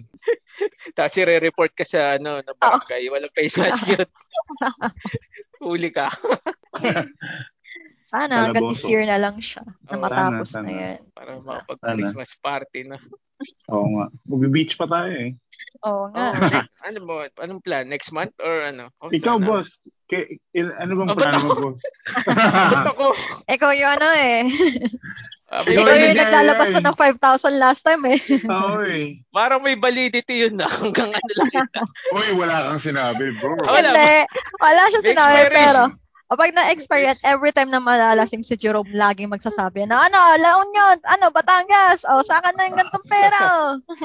Tapos 0.96 1.14
i-report 1.16 1.72
ka 1.72 1.84
sa 1.84 2.16
ano, 2.16 2.40
na 2.40 2.52
barangay. 2.52 3.06
Walang 3.08 3.32
face 3.32 3.56
mask 3.56 3.84
yun. 3.86 4.08
Huli 5.64 5.92
ka. 5.92 6.08
Sana 8.10 8.50
hanggang 8.50 8.66
this 8.66 8.82
Kalaboso. 8.82 8.90
year 8.90 9.04
na 9.06 9.18
lang 9.22 9.38
siya 9.38 9.62
na 9.86 9.94
Oo. 9.94 10.02
matapos 10.02 10.48
Sana, 10.50 10.66
na 10.66 10.66
sana. 10.66 10.82
yan. 10.82 11.00
Para 11.14 11.30
makapag-Christmas 11.38 12.30
party 12.42 12.80
na. 12.90 12.98
Oo 13.70 13.86
nga. 13.94 14.06
Magbe-beach 14.26 14.74
pa 14.74 14.90
tayo 14.90 15.14
eh. 15.14 15.30
Oo 15.86 16.12
nga. 16.12 16.26
Oh, 16.34 16.86
ano 16.88 16.98
mo? 17.04 17.14
Anong 17.38 17.62
plan? 17.64 17.86
Next 17.88 18.12
month 18.12 18.34
or 18.42 18.68
ano? 18.68 18.90
Oh, 19.00 19.08
Ikaw, 19.08 19.40
sana. 19.40 19.46
boss. 19.46 19.68
Ke, 20.10 20.38
il- 20.52 20.74
ano 20.76 20.92
bang 20.98 21.10
Oh, 21.10 21.16
ba't 21.16 21.22
plano 21.22 21.38
mo, 21.46 21.54
boss? 21.70 21.80
Ba't 22.26 22.90
ako? 22.92 23.06
Ikaw 23.46 23.70
yung 23.78 23.90
ano 23.96 24.08
eh. 24.12 24.38
Ah, 25.50 25.66
Ikaw 25.66 25.82
yung 25.82 26.14
yung 26.14 26.20
naglalabas 26.22 26.68
na 26.78 26.94
ng 26.94 26.98
5,000 27.18 27.58
last 27.58 27.82
time 27.82 28.06
eh. 28.06 28.18
Oo 28.46 28.86
eh. 28.86 29.18
Parang 29.34 29.58
may 29.58 29.74
validity 29.74 30.46
yun 30.46 30.62
na. 30.62 30.70
Hanggang 30.70 31.10
ano 31.10 31.30
lang 31.42 31.50
yun 31.50 31.68
na. 31.74 31.82
Uy, 32.14 32.28
wala 32.38 32.70
kang 32.70 32.78
sinabi, 32.78 33.34
bro. 33.42 33.58
Ah, 33.66 33.82
wala 33.82 33.90
Hindi. 33.90 34.14
Wala 34.62 34.82
siya 34.94 35.00
sinabi 35.02 35.40
pero 35.50 35.82
kapag 36.30 36.54
na-expire 36.54 37.10
yan, 37.10 37.18
every 37.26 37.50
time 37.50 37.68
na 37.68 37.82
malalasing 37.82 38.46
si 38.46 38.54
Jerome, 38.54 38.86
laging 38.94 39.28
magsasabi 39.28 39.82
na, 39.84 40.06
ano, 40.06 40.18
La 40.38 40.62
Union, 40.62 40.96
ano, 41.10 41.34
Batangas, 41.34 42.06
o, 42.06 42.22
sa 42.22 42.38
akin 42.38 42.54
na 42.54 42.66
yung 42.70 42.78
gantong 42.78 43.06
pera. 43.10 43.42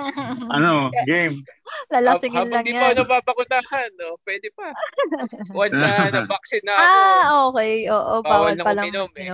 Ano, 0.55 0.89
game. 1.05 1.45
Lalasingin 1.89 2.49
Habang 2.49 2.53
lang 2.53 2.65
di 2.65 2.73
pa 2.73 2.77
ako 2.77 2.89
yan. 2.89 2.97
nababakutahan, 3.01 3.89
no? 3.97 4.09
pwede 4.25 4.47
pa. 4.53 4.67
Once 5.61 5.73
na 5.77 6.09
na-vaccine 6.09 6.65
na 6.65 6.73
ako, 6.73 6.85
Ah, 6.85 7.25
okay. 7.49 7.73
Oo, 7.89 8.13
Bawal 8.21 8.29
bawal 8.29 8.53
na 8.57 8.63
palang 8.65 8.85
uminom 8.89 9.11
eh. 9.17 9.29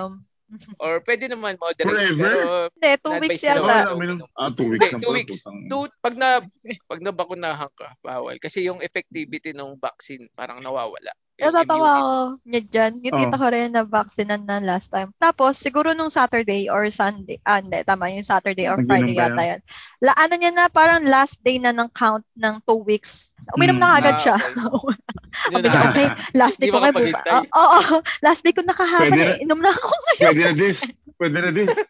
or 0.84 1.00
pwede 1.08 1.31
naman 1.31 1.55
moderate. 1.58 2.12
Forever? 2.12 2.27
Pero, 2.27 2.41
Hindi, 2.75 2.91
two 3.03 3.15
weeks 3.20 3.41
yata. 3.43 3.63
Ah, 4.36 4.50
two 4.51 4.67
hindi, 4.67 4.77
weeks 4.77 4.91
lang 4.91 5.01
two 5.01 5.13
weeks. 5.13 5.39
Two, 5.67 5.84
pag 6.01 6.15
na 6.20 6.43
pag 6.88 7.00
nabakunahan 7.00 7.72
ka, 7.74 7.96
bawal. 8.00 8.36
Kasi 8.38 8.67
yung 8.67 8.79
effectivity 8.79 9.55
ng 9.55 9.79
vaccine 9.79 10.27
parang 10.36 10.60
nawawala. 10.60 11.12
Yung 11.41 11.58
Natatawa 11.58 11.89
ako 11.89 12.10
niya 12.46 12.62
dyan. 12.70 12.91
Yung 13.01 13.15
tita 13.17 13.34
Oh. 13.34 13.41
ko 13.41 13.48
rin 13.50 13.74
na 13.74 13.81
vaccinated 13.81 14.46
na 14.46 14.62
last 14.62 14.93
time. 14.93 15.10
Tapos, 15.17 15.58
siguro 15.58 15.89
nung 15.98 16.13
Saturday 16.13 16.70
or 16.70 16.86
Sunday, 16.93 17.41
ah, 17.50 17.58
hindi, 17.58 17.81
tama, 17.81 18.13
yung 18.13 18.22
Saturday 18.22 18.70
or 18.70 18.77
Friday 18.86 19.17
yata 19.17 19.41
yan. 19.41 19.62
La, 20.05 20.13
ano 20.22 20.38
niya 20.38 20.53
na, 20.53 20.70
parang 20.70 21.01
last 21.01 21.41
day 21.41 21.58
na 21.58 21.74
ng 21.74 21.89
count 21.98 22.22
ng 22.38 22.62
two 22.62 22.86
weeks. 22.86 23.34
Uminom 23.58 23.81
Hmm. 23.81 23.84
na 23.89 23.98
agad 23.98 24.15
Ah, 24.15 24.22
siya. 24.22 24.36
okay. 25.31 25.53
Sabi 25.55 25.67
niya, 25.67 25.81
okay, 25.88 26.07
last 26.35 26.57
day 26.59 26.67
Hindi 26.67 26.75
ko 26.75 26.79
makapaghintay. 26.83 27.31
Oo, 27.55 27.69
oo, 27.79 27.95
last 28.21 28.41
day 28.43 28.51
ko 28.51 28.61
nakahapon. 28.61 29.03
Pwede 29.07 29.21
na- 29.21 29.35
eh. 29.39 29.43
Inom 29.43 29.59
na 29.63 29.71
ako 29.71 29.95
ngayon. 29.95 30.27
Pwede 30.27 30.41
na 30.43 30.53
this. 30.53 30.77
Pwede 31.17 31.38
na 31.39 31.51
this. 31.51 31.71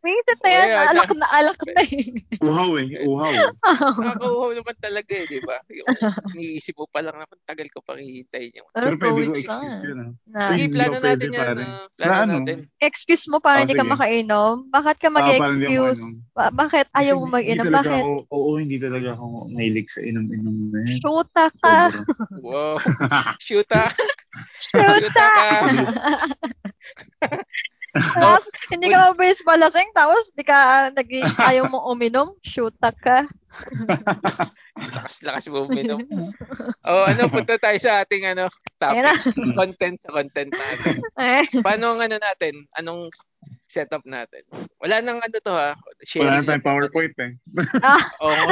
Minsan 0.00 0.36
na 0.38 0.48
yan, 0.48 0.64
Oh, 0.64 0.70
yeah, 0.70 0.90
alak 0.90 1.10
na 1.12 1.26
alak 1.30 1.58
na 1.66 1.82
eh. 1.82 2.08
Uhaw 2.38 2.70
eh. 2.76 2.86
Uhaw. 3.04 3.32
Nakakauhaw 4.00 4.50
naman 4.52 4.76
talaga 4.78 5.12
eh, 5.12 5.26
di 5.26 5.40
ba? 5.40 5.56
Yung 5.68 5.86
iniisip 6.32 6.74
mo 6.74 6.86
pa 6.86 7.00
lang 7.00 7.16
na 7.16 7.26
tagal 7.44 7.68
ko 7.68 7.80
pang 7.80 7.96
hihintayin 7.96 8.52
yung 8.54 8.68
Pero 8.70 8.96
Pero 8.96 9.14
pwede 9.14 9.22
ko 9.24 9.32
excuse 9.34 9.50
na. 9.76 9.84
yun 9.84 9.98
ah. 9.98 10.10
na 10.26 10.40
Sige, 10.50 10.64
plano 10.68 10.96
natin 10.98 11.28
yan. 11.30 11.46
ah. 11.58 11.84
plano 11.90 12.08
Na 12.08 12.16
ano? 12.18 12.32
natin. 12.40 12.58
excuse 12.78 13.24
mo 13.26 13.38
para 13.38 13.60
Oh, 13.60 13.62
hindi 13.62 13.74
ka 13.74 13.84
makainom? 13.86 14.54
Bakit 14.68 14.96
ka 14.98 15.08
Ah, 15.08 15.14
mag-excuse? 15.14 16.02
Ba- 16.32 16.50
bakit 16.50 16.86
ayaw 16.92 17.14
mo 17.16 17.26
mag-inom? 17.30 17.66
Bakit? 17.66 18.02
Ako, 18.02 18.26
oo, 18.28 18.50
hindi 18.56 18.76
talaga 18.76 19.14
ako 19.14 19.24
mahilig 19.48 19.88
sa 19.88 20.00
inom-inom 20.00 20.56
na 20.70 20.78
yan. 20.82 20.98
Shoota 20.98 21.44
ka. 21.54 21.76
Wow. 22.40 22.76
Shoota. 23.38 23.82
Shoota. 24.64 24.90
Shoota 24.98 25.24
ka. 25.24 25.48
Tapos, 27.94 28.44
hindi 28.74 28.90
ka 28.90 29.14
mabilis 29.14 29.46
palasing, 29.46 29.94
tapos 29.94 30.34
di 30.34 30.42
ka 30.42 30.90
nag 30.90 31.08
ayaw 31.38 31.70
mo 31.70 31.78
uminom, 31.94 32.34
shoota 32.42 32.90
ka. 32.90 33.30
Lakas-lakas 34.74 35.46
mo 35.46 35.70
uminom. 35.70 36.02
Oh, 36.82 37.06
ano, 37.06 37.30
punta 37.30 37.54
tayo 37.54 37.78
sa 37.78 38.02
ating 38.02 38.26
ano, 38.26 38.50
topic. 38.82 39.30
content 39.54 39.96
sa 40.02 40.10
content 40.10 40.50
natin. 40.50 40.94
Paano 41.62 41.94
ang 41.94 42.02
ano 42.02 42.18
natin? 42.18 42.66
Anong 42.74 43.14
setup 43.70 44.02
natin? 44.02 44.42
Wala 44.82 44.98
nang 44.98 45.22
ano 45.22 45.36
to 45.38 45.54
ha. 45.54 45.78
Wala 45.78 46.02
Sharing 46.02 46.42
na 46.42 46.58
tayong. 46.58 46.66
PowerPoint 46.66 47.14
eh. 47.22 47.32
ah, 47.82 48.02
Oo. 48.22 48.44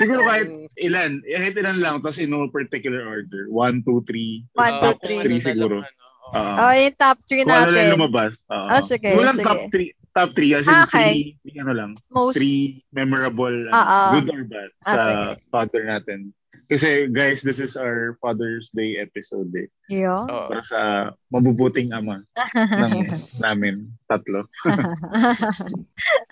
Siguro 0.00 0.24
kahit 0.24 0.48
ilan, 0.80 1.20
kahit 1.20 1.56
ilan 1.56 1.78
lang, 1.80 1.96
tapos 2.00 2.16
in 2.16 2.32
no 2.32 2.48
particular 2.48 3.04
order. 3.04 3.44
One, 3.52 3.84
two, 3.84 4.00
three. 4.08 4.40
One, 4.56 4.80
two, 4.80 4.96
kung 4.96 5.20
three. 5.20 5.36
ano 5.36 5.44
lang, 5.44 5.44
siguro. 5.44 5.76
ano, 5.84 6.01
Oo. 6.22 6.52
Oh, 6.56 6.72
yung 6.72 6.94
top 6.94 7.18
3 7.26 7.42
Kung 7.42 7.50
ano 7.50 7.66
lang 7.66 7.74
natin. 7.74 7.92
lumabas. 7.92 8.32
Oo. 8.46 8.66
Ah, 8.68 8.80
sige, 8.80 9.10
Walang 9.12 9.38
sige. 9.38 9.46
top 9.46 9.60
3. 9.68 9.90
Top 10.12 10.30
3 10.36 10.52
as 10.54 10.66
in 10.68 10.70
Ah, 10.70 10.84
okay. 10.84 11.12
three, 11.40 11.56
ano 11.56 11.72
lang. 11.72 11.90
Most, 12.08 12.36
Three 12.36 12.84
memorable, 12.92 13.56
ah. 13.72 14.12
good 14.12 14.28
or 14.28 14.44
bad 14.44 14.70
Ah, 14.82 14.86
sa 14.86 15.00
sige. 15.02 15.24
father 15.48 15.82
natin. 15.82 16.18
Kasi 16.66 17.06
guys, 17.06 17.42
this 17.42 17.58
is 17.58 17.74
our 17.74 18.16
Father's 18.16 18.70
Day 18.72 18.96
episode 18.96 19.50
eh. 19.52 19.68
yun. 19.86 20.24
Oo. 20.24 20.48
Para 20.48 20.62
sa 20.62 20.80
mabubuting 21.28 21.92
ama 21.92 22.24
ng 22.56 23.08
namin, 23.44 23.92
tatlo. 24.08 24.48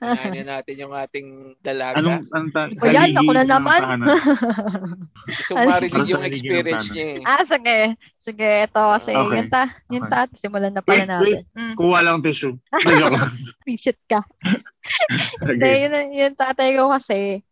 Unahin 0.01 0.49
natin 0.49 0.75
yung 0.81 0.95
ating 0.97 1.29
dalaga. 1.61 2.01
Anong, 2.01 2.25
anong 2.33 2.51
ta- 2.53 2.73
O 2.73 2.89
yan, 2.89 3.13
ako 3.13 3.31
na 3.37 3.45
naman. 3.45 3.81
ko 5.45 5.53
marinig 5.69 6.09
yung 6.09 6.25
experience 6.25 6.89
niya 6.89 7.21
eh. 7.21 7.29
ah, 7.29 7.45
sige. 7.45 7.79
Sige, 8.17 8.49
ito 8.65 8.81
kasi 8.81 9.11
Okay. 9.13 9.37
yung 9.37 9.51
ta, 9.51 9.65
Okay. 9.89 10.09
ta, 10.09 10.21
simulan 10.33 10.73
na 10.73 10.81
pala 10.81 11.05
Wait, 11.05 11.11
natin. 11.11 11.43
Mm, 11.53 11.75
Kuha 11.77 11.99
lang 12.01 12.21
tissue. 12.21 12.57
Visit 13.65 14.01
ka. 14.13 14.25
Hindi, 15.45 15.61
Okay. 15.61 15.85
yun, 15.85 15.95
yung 16.17 16.37
tatay 16.37 16.77
ko 16.77 16.89
kasi, 16.89 17.45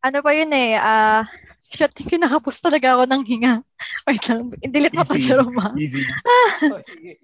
ano 0.00 0.18
pa 0.18 0.30
yun 0.34 0.50
eh, 0.50 0.74
ah, 0.74 1.22
shit, 1.72 1.92
kinakapos 1.96 2.60
talaga 2.60 2.94
ako 2.94 3.08
ng 3.08 3.22
hinga. 3.24 3.54
Wait 4.06 4.22
lang, 4.28 4.52
delete 4.60 4.94
mo 4.94 5.04
pa 5.08 5.16
siya, 5.16 5.40
Roma. 5.40 5.72
Easy. 5.74 6.04
Oh, 6.04 6.78
sige. 6.84 7.18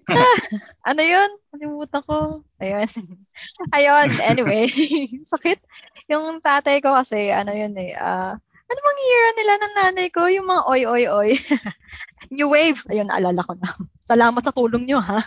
Ano 0.83 1.01
yun? 1.05 1.29
Kalimutan 1.53 2.01
ko. 2.03 2.41
Ayun. 2.57 2.89
Ayun, 3.77 4.09
anyway. 4.25 4.65
Sakit. 5.31 5.61
Yung 6.09 6.41
tatay 6.41 6.81
ko 6.81 6.97
kasi, 6.97 7.29
ano 7.29 7.53
yun 7.53 7.77
eh, 7.77 7.93
ah, 7.93 8.33
ano 8.69 8.79
bang 8.81 8.99
hero 9.01 9.29
nila 9.33 9.53
ng 9.55 9.73
nanay 9.77 10.07
ko? 10.09 10.25
Yung 10.29 10.45
mga 10.49 10.63
oy, 10.65 10.81
oy, 10.85 11.03
oy. 11.09 11.29
New 12.33 12.49
Wave. 12.53 12.81
Ayun, 12.89 13.09
naalala 13.09 13.41
ko 13.45 13.53
na. 13.57 13.69
Salamat 14.05 14.41
sa 14.41 14.53
tulong 14.53 14.85
nyo, 14.85 15.01
ha? 15.01 15.21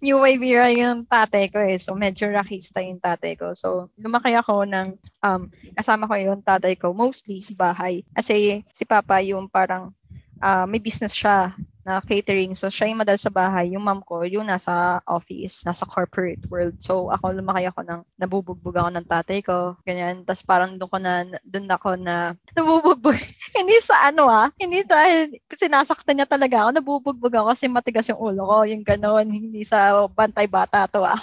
New 0.00 0.20
Wave 0.20 0.44
era 0.44 0.68
yung 0.72 1.04
tatay 1.06 1.48
ko 1.52 1.58
eh. 1.62 1.76
So, 1.80 1.94
medyo 1.94 2.28
rockista 2.28 2.80
yung 2.82 3.00
tatay 3.00 3.38
ko. 3.38 3.52
So, 3.52 3.88
lumaki 4.00 4.34
ako 4.34 4.64
ng, 4.68 4.88
um, 5.24 5.48
kasama 5.76 6.08
ko 6.08 6.14
yung 6.18 6.40
tatay 6.42 6.74
ko, 6.76 6.92
mostly 6.92 7.40
sa 7.40 7.54
bahay. 7.56 8.02
Kasi 8.16 8.64
si 8.72 8.84
Papa 8.88 9.20
yung 9.24 9.48
parang, 9.48 9.92
ah, 10.42 10.64
may 10.64 10.78
business 10.82 11.14
siya 11.14 11.54
na 11.88 12.04
catering. 12.04 12.52
So, 12.52 12.68
siya 12.68 12.92
yung 12.92 13.00
madal 13.00 13.16
sa 13.16 13.32
bahay. 13.32 13.72
Yung 13.72 13.80
mom 13.80 14.04
ko, 14.04 14.20
yung 14.28 14.44
nasa 14.44 15.00
office, 15.08 15.64
nasa 15.64 15.88
corporate 15.88 16.44
world. 16.52 16.76
So, 16.84 17.08
ako 17.08 17.40
lumaki 17.40 17.64
ako 17.64 17.80
ng, 17.88 18.00
nabubugbog 18.20 18.76
ako 18.76 18.92
ng 18.92 19.08
tatay 19.08 19.40
ko. 19.40 19.80
Ganyan. 19.88 20.28
Tapos 20.28 20.44
parang 20.44 20.76
doon 20.76 20.92
ko 20.92 20.98
na, 21.00 21.24
doon 21.48 21.66
ako 21.72 21.96
na, 21.96 22.36
nabubugbog. 22.60 23.16
hindi 23.56 23.80
sa 23.80 24.12
ano 24.12 24.28
ah, 24.28 24.52
hindi 24.60 24.84
dahil 24.84 25.40
sinasaktan 25.48 26.20
niya 26.20 26.28
talaga 26.28 26.68
ako. 26.68 26.70
Nabubugbog 26.76 27.32
ako 27.32 27.46
kasi 27.56 27.64
matigas 27.72 28.12
yung 28.12 28.20
ulo 28.20 28.44
ko. 28.44 28.56
Yung 28.68 28.84
ganon. 28.84 29.24
Hindi 29.32 29.64
sa 29.64 30.04
bantay 30.12 30.44
bata 30.44 30.84
to 30.92 31.00
ah. 31.00 31.16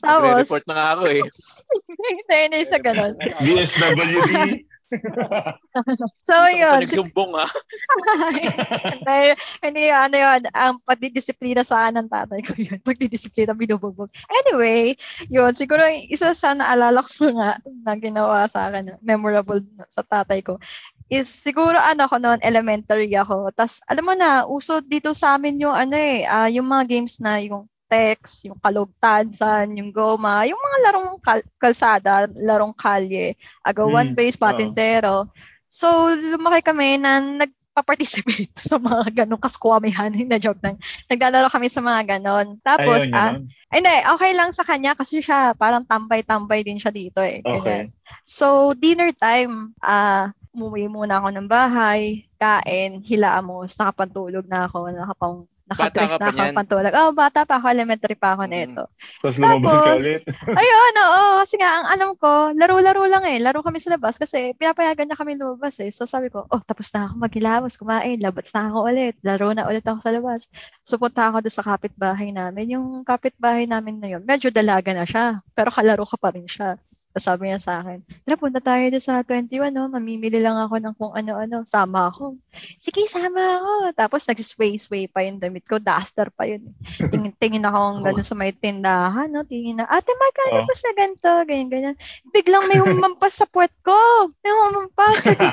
Magre-report 0.00 0.64
na 0.70 0.74
nga 0.78 0.86
ako 0.94 1.04
eh. 1.10 1.22
hindi, 2.14 2.36
hindi 2.46 2.60
sa 2.64 2.78
ganon. 2.78 3.12
DSWD. 3.18 4.64
So, 6.28 6.34
yun. 6.48 6.84
nagsumbong 6.84 7.32
ah. 7.36 7.48
hindi, 9.00 9.20
hindi, 9.64 9.82
ano 9.92 10.16
yun, 10.16 10.40
ang 10.52 10.76
pagdidisiplina 10.84 11.64
sa 11.64 11.92
ng 11.92 12.08
tatay 12.08 12.40
ko 12.44 12.52
yun. 12.56 12.80
Pagdidisiplina, 12.80 13.52
binubugbog. 13.56 14.12
Anyway, 14.44 14.96
yun, 15.28 15.52
siguro 15.52 15.84
yung 15.84 16.08
isa 16.08 16.32
sa 16.32 16.52
naalala 16.56 17.00
ko 17.04 17.28
nga 17.32 17.60
na 17.64 17.92
ginawa 17.96 18.48
sa 18.48 18.68
akin, 18.68 18.96
memorable 19.04 19.64
sa 19.88 20.04
tatay 20.04 20.40
ko, 20.44 20.60
is 21.08 21.28
siguro 21.28 21.76
ano 21.80 22.04
ko 22.04 22.20
noon, 22.20 22.40
elementary 22.44 23.08
ako. 23.16 23.48
Tapos, 23.56 23.80
alam 23.88 24.04
mo 24.04 24.14
na, 24.16 24.44
uso 24.44 24.84
dito 24.84 25.16
sa 25.16 25.36
amin 25.36 25.64
yung 25.64 25.72
ano 25.76 25.96
eh, 25.96 26.28
ah, 26.28 26.48
yung 26.48 26.68
mga 26.68 26.84
games 26.88 27.16
na 27.20 27.40
yung 27.40 27.64
text, 27.88 28.44
yung 28.46 28.60
kalugtansan, 28.60 29.72
yung 29.80 29.90
goma, 29.90 30.44
yung 30.46 30.60
mga 30.60 30.78
larong 30.88 31.10
kal- 31.20 31.48
kalsada, 31.58 32.28
larong 32.36 32.76
kalye, 32.76 33.34
agawan 33.64 34.12
Mm, 34.12 34.16
base, 34.16 34.36
patintero. 34.36 35.28
So, 35.68 36.12
lumaki 36.14 36.64
kami 36.64 37.00
na 37.00 37.20
nagpa-participate 37.20 38.52
sa 38.70 38.76
mga 38.80 39.24
ganong 39.24 39.42
kaskwamihan. 39.42 40.12
Hindi, 40.20 40.36
joke 40.40 40.60
lang. 40.64 40.76
Naglalaro 41.08 41.48
kami 41.52 41.68
sa 41.72 41.80
mga 41.84 42.18
ganon. 42.18 42.60
Tapos, 42.64 43.08
Ayun, 43.08 43.14
ah, 43.16 43.36
ay, 43.68 43.84
hindi, 43.84 43.92
okay 44.16 44.32
lang 44.32 44.50
sa 44.56 44.64
kanya 44.64 44.96
kasi 44.96 45.20
siya 45.20 45.52
parang 45.52 45.84
tambay-tambay 45.84 46.64
din 46.64 46.80
siya 46.80 46.88
dito 46.88 47.20
eh. 47.20 47.44
Okay. 47.44 47.60
Ganyan. 47.60 47.84
So, 48.24 48.72
dinner 48.72 49.12
time, 49.12 49.76
ah, 49.84 50.32
umuwi 50.56 50.88
muna 50.88 51.20
ako 51.20 51.28
ng 51.36 51.48
bahay, 51.48 52.24
kain, 52.40 53.04
hilaamos, 53.04 53.76
nakapantulog 53.76 54.44
na 54.48 54.64
ako, 54.68 54.88
nakapang 54.90 55.36
nakadress 55.68 56.16
na 56.16 56.32
pa 56.32 56.42
ako 56.48 56.52
pantulog. 56.56 56.92
Oh, 56.96 57.10
bata 57.12 57.44
pa 57.44 57.60
ako, 57.60 57.66
elementary 57.68 58.16
pa 58.16 58.34
ako 58.34 58.48
Mm. 58.48 58.52
nito. 58.52 58.82
Tapos 59.20 59.36
lumabas 59.36 59.78
ka 59.84 59.92
ulit. 60.00 60.22
Ayun, 60.60 60.94
oo. 60.96 61.22
Kasi 61.44 61.54
nga, 61.60 61.70
ang 61.78 61.86
alam 61.92 62.10
ko, 62.16 62.56
laro-laro 62.56 63.04
lang 63.04 63.24
eh. 63.28 63.38
Laro 63.38 63.60
kami 63.60 63.78
sa 63.78 63.92
labas 63.92 64.16
kasi 64.16 64.56
pinapayagan 64.56 65.06
niya 65.06 65.20
kami 65.20 65.36
lumabas 65.36 65.76
eh. 65.84 65.92
So 65.92 66.08
sabi 66.08 66.32
ko, 66.32 66.48
oh, 66.48 66.62
tapos 66.64 66.88
na 66.96 67.06
ako 67.06 67.14
maghilamos, 67.20 67.76
kumain, 67.76 68.18
labas 68.18 68.48
na 68.56 68.72
ako 68.72 68.78
ulit. 68.88 69.14
Laro 69.22 69.52
na 69.52 69.68
ulit 69.68 69.84
ako 69.84 69.98
sa 70.00 70.10
labas. 70.10 70.48
So 70.82 70.96
punta 70.96 71.28
ako 71.28 71.44
doon 71.44 71.54
sa 71.54 71.64
kapitbahay 71.66 72.32
namin. 72.32 72.74
Yung 72.80 72.86
kapitbahay 73.04 73.68
namin 73.68 74.00
na 74.00 74.08
yun, 74.16 74.22
medyo 74.24 74.48
dalaga 74.48 74.90
na 74.96 75.04
siya. 75.04 75.44
Pero 75.52 75.68
kalaro 75.68 76.08
ka 76.08 76.16
pa 76.16 76.32
rin 76.32 76.48
siya. 76.48 76.80
Tapos 77.08 77.24
sabi 77.24 77.42
niya 77.48 77.58
sa 77.58 77.80
akin, 77.80 78.04
tara, 78.04 78.36
punta 78.36 78.60
tayo 78.60 78.84
doon 78.88 79.00
sa 79.02 79.24
21, 79.24 79.72
no? 79.72 79.88
Mamimili 79.88 80.38
lang 80.38 80.60
ako 80.60 80.74
ng 80.78 80.94
kung 80.94 81.12
ano-ano. 81.16 81.64
Sama 81.64 82.12
ako. 82.12 82.36
Sige, 82.78 83.08
sama 83.08 83.58
ako. 83.58 83.72
Tapos 83.96 84.28
nagsisway-sway 84.28 85.08
pa 85.08 85.24
yung 85.24 85.40
damit 85.40 85.64
ko. 85.64 85.80
Duster 85.80 86.28
pa 86.28 86.44
yun. 86.44 86.68
Tingin, 87.00 87.32
tingin 87.40 87.64
ako 87.64 88.04
gano'n 88.04 88.26
sa 88.26 88.36
may 88.36 88.52
tindahan, 88.52 89.32
no? 89.32 89.42
Tingin 89.42 89.80
na, 89.80 89.88
ate, 89.88 90.12
magkano 90.12 90.62
Oh. 90.62 90.66
po 90.68 90.72
sa 90.76 90.90
ganito? 90.92 91.30
Ganyan, 91.48 91.68
ganyan. 91.72 91.96
Biglang 92.30 92.68
may 92.68 92.78
humampas 92.78 93.40
sa 93.40 93.48
puwet 93.48 93.72
ko. 93.80 93.96
May 94.44 94.52
humampas. 94.52 95.24
Sabi, 95.24 95.48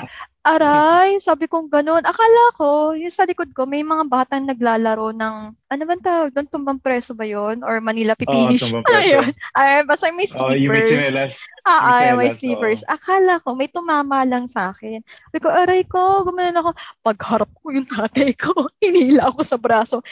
aray, 0.46 1.18
sabi 1.18 1.50
kong 1.50 1.74
gano'n. 1.74 2.06
Akala 2.06 2.44
ko, 2.54 2.94
yung 2.94 3.10
sa 3.10 3.26
likod 3.26 3.50
ko, 3.58 3.66
may 3.66 3.82
mga 3.82 4.06
batang 4.06 4.46
naglalaro 4.46 5.10
ng, 5.10 5.36
ano 5.66 5.84
ba 5.90 5.94
tawag 5.98 6.32
doon? 6.32 6.48
Tumbang 6.48 6.80
preso 6.80 7.18
ba 7.18 7.26
yun? 7.26 7.66
Or 7.66 7.82
Manila 7.82 8.14
Oo, 8.14 8.22
Pipinish? 8.22 8.62
tumbang 8.70 8.86
preso. 8.90 9.20
Ay, 9.58 9.82
basta 9.84 10.14
may 10.14 10.30
Oh, 10.38 10.54
yung 10.54 10.70
may 10.72 10.86
sleepers. 10.86 10.90
chinelas. 10.90 11.34
Ah, 11.66 11.82
May 11.82 11.90
ay, 11.90 12.10
may 12.14 12.30
sleepers. 12.30 12.82
Akala 12.86 13.42
ko, 13.42 13.58
may 13.58 13.66
tumama 13.66 14.22
lang 14.22 14.46
sa 14.46 14.70
akin. 14.70 15.02
Sabi 15.02 15.40
ko, 15.42 15.50
aray 15.50 15.82
ko, 15.82 16.22
gumanon 16.22 16.62
ako. 16.62 16.70
Pagharap 17.02 17.50
ko 17.58 17.74
yung 17.74 17.90
tatay 17.90 18.38
ko, 18.38 18.54
hinila 18.86 19.34
ako 19.34 19.42
sa 19.42 19.58
braso. 19.58 20.06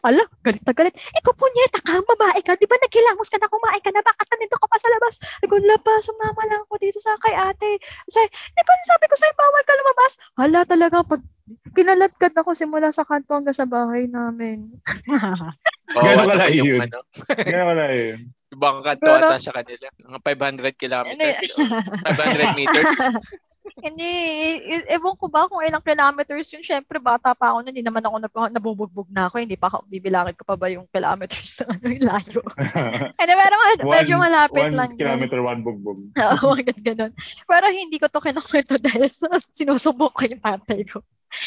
Ala, 0.00 0.24
galit 0.40 0.64
na 0.64 0.72
galit. 0.72 0.96
Ikaw 0.96 1.32
po 1.36 1.44
niya, 1.52 1.68
ka, 1.76 2.00
babae 2.00 2.40
ka. 2.40 2.56
Di 2.56 2.64
ba 2.64 2.80
naghilamos 2.80 3.28
ka 3.28 3.36
na, 3.36 3.52
kumain 3.52 3.84
ka 3.84 3.92
na, 3.92 4.00
bakit 4.00 4.26
nandito 4.32 4.56
ka 4.56 4.64
pa 4.64 4.80
sa 4.80 4.88
labas? 4.88 5.20
Sabi 5.20 5.46
ko, 5.52 5.56
laba, 5.60 5.92
sumama 6.00 6.42
lang 6.48 6.64
ako 6.64 6.74
dito 6.80 6.96
sa 7.04 7.20
kay 7.20 7.36
ate. 7.36 7.76
Sabi, 8.08 8.32
di 8.32 8.62
ba 8.64 8.72
sabi 8.88 9.04
ko 9.04 9.14
sa'yo, 9.20 9.34
bawal 9.36 9.62
ka 9.68 9.74
lumabas? 9.76 10.12
Hala, 10.40 10.60
talaga, 10.64 10.96
pag 11.04 11.20
kinaladkad 11.70 12.32
ako 12.32 12.52
simula 12.52 12.88
sa 12.88 13.04
kanto 13.04 13.32
hanggang 13.32 13.52
sa 13.52 13.64
bahay 13.64 14.06
namin. 14.06 14.72
Oo, 15.94 16.00
Gano'n 16.00 16.18
ano 16.18 16.30
kalayo 16.32 16.54
yung 16.56 16.68
yun? 16.74 16.80
ano. 16.82 16.98
Kaya 17.46 17.62
wala 17.62 17.84
yun. 17.90 18.18
Ibang 18.50 18.76
kanto 18.82 19.04
Pero- 19.04 19.28
ata 19.28 19.38
sa 19.38 19.52
kanila. 19.52 19.86
Mga 19.98 20.18
500 20.22 20.74
kilometers. 20.74 21.12
Hindi. 21.12 21.48
500 22.08 22.54
meters. 22.58 22.92
Hindi, 23.80 24.10
e- 24.60 24.88
ewan 24.92 25.16
ko 25.16 25.26
ba 25.26 25.48
kung 25.48 25.60
ilang 25.60 25.80
kilometers 25.80 26.52
yun. 26.52 26.60
Siyempre, 26.60 27.00
bata 27.00 27.32
pa 27.32 27.50
ako 27.50 27.64
hindi 27.64 27.80
naman 27.80 28.00
ako 28.00 28.16
nag- 28.20 28.52
nabubugbog 28.52 29.08
na 29.08 29.26
ako. 29.26 29.40
Hindi 29.40 29.56
pa 29.56 29.68
ako, 29.68 29.88
bibilangin 29.88 30.36
ko 30.36 30.44
pa 30.44 30.54
ba 30.54 30.68
yung 30.68 30.84
kilometers 30.88 31.60
na 31.60 31.72
ano, 31.72 31.84
yung 31.88 32.04
layo. 32.04 32.40
Hindi, 33.16 33.32
pero 33.34 33.54
med- 33.58 33.84
medyo 33.90 34.14
malapit 34.16 34.64
one 34.64 34.76
lang 34.76 34.88
yun. 34.92 35.00
kilometer, 35.00 35.38
one 35.40 35.60
bugbog. 35.60 35.98
Oo, 36.12 36.46
agad 36.54 36.78
ganun. 36.78 37.12
Pero 37.44 37.66
hindi 37.68 37.96
ko 37.96 38.06
to 38.06 38.20
kinukwento 38.20 38.76
dahil 38.78 39.08
sa 39.08 39.28
sinusubok 39.50 40.12
ko 40.12 40.22
yung 40.24 40.40
tatay 40.40 40.84
ko. 40.84 41.00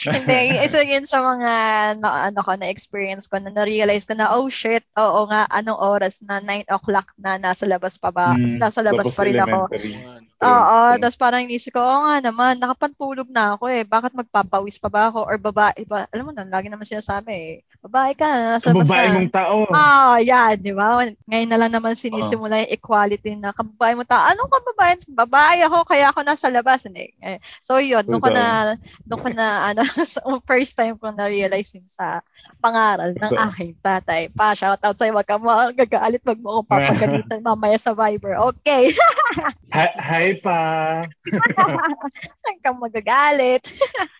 Hindi, 0.07 0.39
isa 0.63 0.81
yun 0.83 1.05
sa 1.05 1.19
mga 1.23 1.51
na, 1.99 2.09
ano 2.31 2.39
ko, 2.41 2.55
na-experience 2.55 3.25
ko 3.27 3.39
na 3.39 3.51
na-realize 3.51 4.05
ko 4.05 4.13
na, 4.13 4.33
oh 4.35 4.47
shit, 4.47 4.83
oo 4.95 5.27
nga, 5.27 5.47
anong 5.49 5.79
oras 5.79 6.21
na 6.23 6.39
9 6.39 6.67
o'clock 6.69 7.11
na 7.17 7.39
nasa 7.39 7.65
labas 7.65 7.95
pa 7.97 8.11
ba? 8.11 8.33
Mm, 8.35 8.61
nasa 8.61 8.79
labas 8.83 9.11
pa 9.13 9.23
rin 9.25 9.39
ako. 9.39 9.71
elementary. 9.71 9.95
Oo, 10.37 10.93
True. 10.93 11.01
tapos 11.01 11.17
parang 11.17 11.41
inisip 11.49 11.73
ko, 11.73 11.81
oo 11.81 11.99
nga 12.05 12.21
naman, 12.21 12.61
nakapantulog 12.61 13.25
na 13.33 13.57
ako 13.57 13.73
eh. 13.73 13.81
Bakit 13.81 14.13
magpapawis 14.13 14.77
pa 14.77 14.85
ba 14.85 15.09
ako? 15.09 15.25
Or 15.25 15.41
babae 15.41 15.81
ba? 15.89 16.05
Alam 16.13 16.29
mo 16.29 16.31
na, 16.35 16.45
lagi 16.45 16.69
naman 16.69 16.85
sinasabi 16.85 17.33
eh. 17.33 17.53
Babae 17.81 18.13
ka, 18.13 18.25
nasa 18.29 18.69
Kababae 18.69 19.17
mong 19.17 19.33
tao. 19.33 19.65
Ah, 19.73 20.21
yan, 20.21 20.61
di 20.61 20.77
ba? 20.77 21.09
Ngayon 21.25 21.49
na 21.49 21.57
lang 21.57 21.73
naman 21.73 21.97
sinisimula 21.97 22.69
yung 22.69 22.73
equality 22.73 23.33
na 23.33 23.49
kababae 23.49 23.97
mo 23.97 24.05
ta. 24.05 24.29
Anong 24.29 24.51
kababae? 24.53 24.93
Babae 25.09 25.57
ako, 25.65 25.77
kaya 25.89 26.13
ako 26.13 26.19
nasa 26.21 26.53
labas. 26.53 26.85
Hindi. 26.85 27.09
Eh, 27.17 27.41
So, 27.57 27.81
yun, 27.81 28.05
doon 28.05 28.21
ko 28.21 28.29
na, 28.29 28.77
doon 29.09 29.21
ko 29.25 29.29
na, 29.33 29.73
ano, 29.73 29.81
sa 30.05 30.21
first 30.45 30.77
time 30.77 31.01
ko 31.01 31.09
na-realize 31.17 31.73
sa 31.89 32.21
pangaral 32.61 33.17
ng 33.17 33.33
Totoo. 33.33 33.41
aking 33.49 33.73
tatay. 33.81 34.29
Pa, 34.37 34.53
shout 34.53 34.81
out 34.85 34.97
sa'yo, 35.01 35.17
wag 35.17 35.25
ka 35.25 35.41
magagalit, 35.41 36.21
wag 36.21 36.37
mo 36.37 36.61
akong 36.61 36.69
papagalitan 36.77 37.41
mamaya 37.41 37.81
sa 37.81 37.97
Viber. 37.97 38.37
Okay. 38.53 38.93
Hi, 39.75 39.89
hi 39.99 40.27
pa. 40.41 40.59
Huwag 41.05 42.57
kang 42.65 42.79
magagalit. 42.81 43.63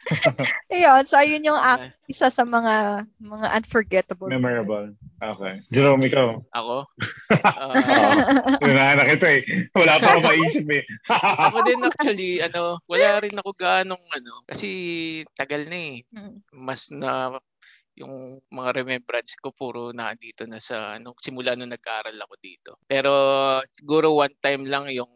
Ayun, 0.74 1.02
so 1.04 1.18
ayun 1.18 1.44
yung 1.44 1.58
act, 1.58 1.98
isa 2.06 2.30
sa 2.30 2.46
mga 2.46 3.08
mga 3.20 3.48
unforgettable. 3.58 4.30
Memorable. 4.30 4.94
Okay. 5.18 5.64
Jerome, 5.74 6.04
ikaw. 6.06 6.38
Ako? 6.54 6.86
Ah, 7.48 7.76
Hinahanap 8.64 9.08
kita 9.18 9.28
eh. 9.40 9.42
Wala 9.76 10.00
pa 10.00 10.16
ako 10.16 10.20
maisip 10.32 10.68
eh. 10.72 10.84
ako 11.12 11.58
din 11.68 11.80
actually, 11.84 12.40
ano, 12.40 12.80
wala 12.88 13.20
rin 13.20 13.36
ako 13.36 13.52
gaanong 13.56 14.04
ano, 14.16 14.42
kasi 14.48 14.70
tagal 15.36 15.68
na 15.68 15.78
eh. 15.78 15.96
Mm. 16.16 16.40
Mas 16.56 16.88
na 16.92 17.36
yung 17.98 18.38
mga 18.54 18.70
remembrance 18.84 19.34
ko 19.42 19.50
puro 19.50 19.90
na 19.90 20.14
dito 20.14 20.46
na 20.46 20.62
sa 20.62 20.96
ano 21.02 21.18
simula 21.18 21.58
nung 21.58 21.74
nag-aaral 21.74 22.16
ako 22.16 22.34
dito. 22.38 22.72
Pero 22.86 23.12
siguro 23.74 24.14
one 24.14 24.38
time 24.38 24.70
lang 24.70 24.88
yung 24.94 25.10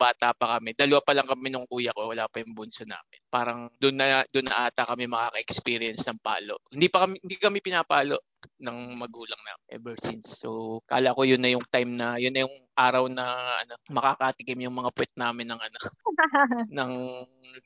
bata 0.00 0.32
pa 0.32 0.56
kami. 0.56 0.72
Dalawa 0.72 1.04
pa 1.04 1.12
lang 1.12 1.28
kami 1.28 1.52
nung 1.52 1.68
kuya 1.68 1.92
ko, 1.92 2.08
wala 2.08 2.24
pa 2.24 2.40
yung 2.40 2.56
bunso 2.56 2.88
namin. 2.88 3.20
Parang 3.28 3.68
doon 3.76 4.00
na 4.00 4.24
doon 4.32 4.48
na 4.48 4.64
ata 4.64 4.88
kami 4.88 5.04
makaka-experience 5.04 6.08
ng 6.08 6.24
palo. 6.24 6.56
Hindi 6.72 6.88
pa 6.88 7.04
kami 7.04 7.20
hindi 7.20 7.36
kami 7.36 7.60
pinapalo 7.60 8.16
ng 8.58 8.78
magulang 8.94 9.40
na 9.40 9.52
ever 9.68 9.94
since. 10.00 10.36
So, 10.36 10.80
kala 10.84 11.12
ko 11.12 11.22
yun 11.22 11.40
na 11.40 11.50
yung 11.50 11.64
time 11.68 11.92
na 11.92 12.16
yun 12.16 12.32
na 12.32 12.44
yung 12.44 12.56
araw 12.72 13.06
na 13.06 13.24
ano, 13.60 13.74
makakatikim 13.88 14.60
yung 14.60 14.72
mga 14.72 14.90
puwet 14.90 15.12
namin 15.14 15.46
ng 15.46 15.60
ano 15.60 15.78
ng 16.78 16.92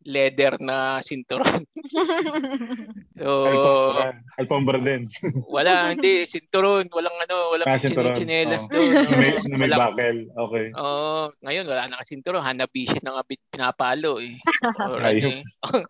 leather 0.02 0.58
na 0.58 0.76
sinturon. 1.00 1.62
so, 3.20 3.28
Alpombra. 3.44 4.06
Alpombra 4.36 4.78
din. 4.80 5.02
wala, 5.46 5.92
hindi, 5.92 6.24
sinturon, 6.24 6.88
walang 6.90 7.14
ano, 7.20 7.36
walang 7.52 7.68
Ah, 7.68 7.76
sinturon. 7.76 8.16
chinelas 8.16 8.64
Oo. 8.64 8.72
doon. 8.72 8.90
May, 9.12 9.30
may 9.46 9.68
Walang- 9.68 9.80
buckle. 9.92 10.20
Okay. 10.48 10.66
Oo, 10.74 11.20
ngayon 11.40 11.66
wala 11.66 11.82
na 11.86 11.98
kasi 12.00 12.16
sinturon, 12.16 12.42
hanabishi 12.42 12.98
na 13.00 13.14
nga 13.14 13.24
bit- 13.24 13.44
pinapalo 13.50 14.18
eh. 14.18 14.34
Or 14.80 14.98
ano 14.98 15.28
eh. 15.30 15.42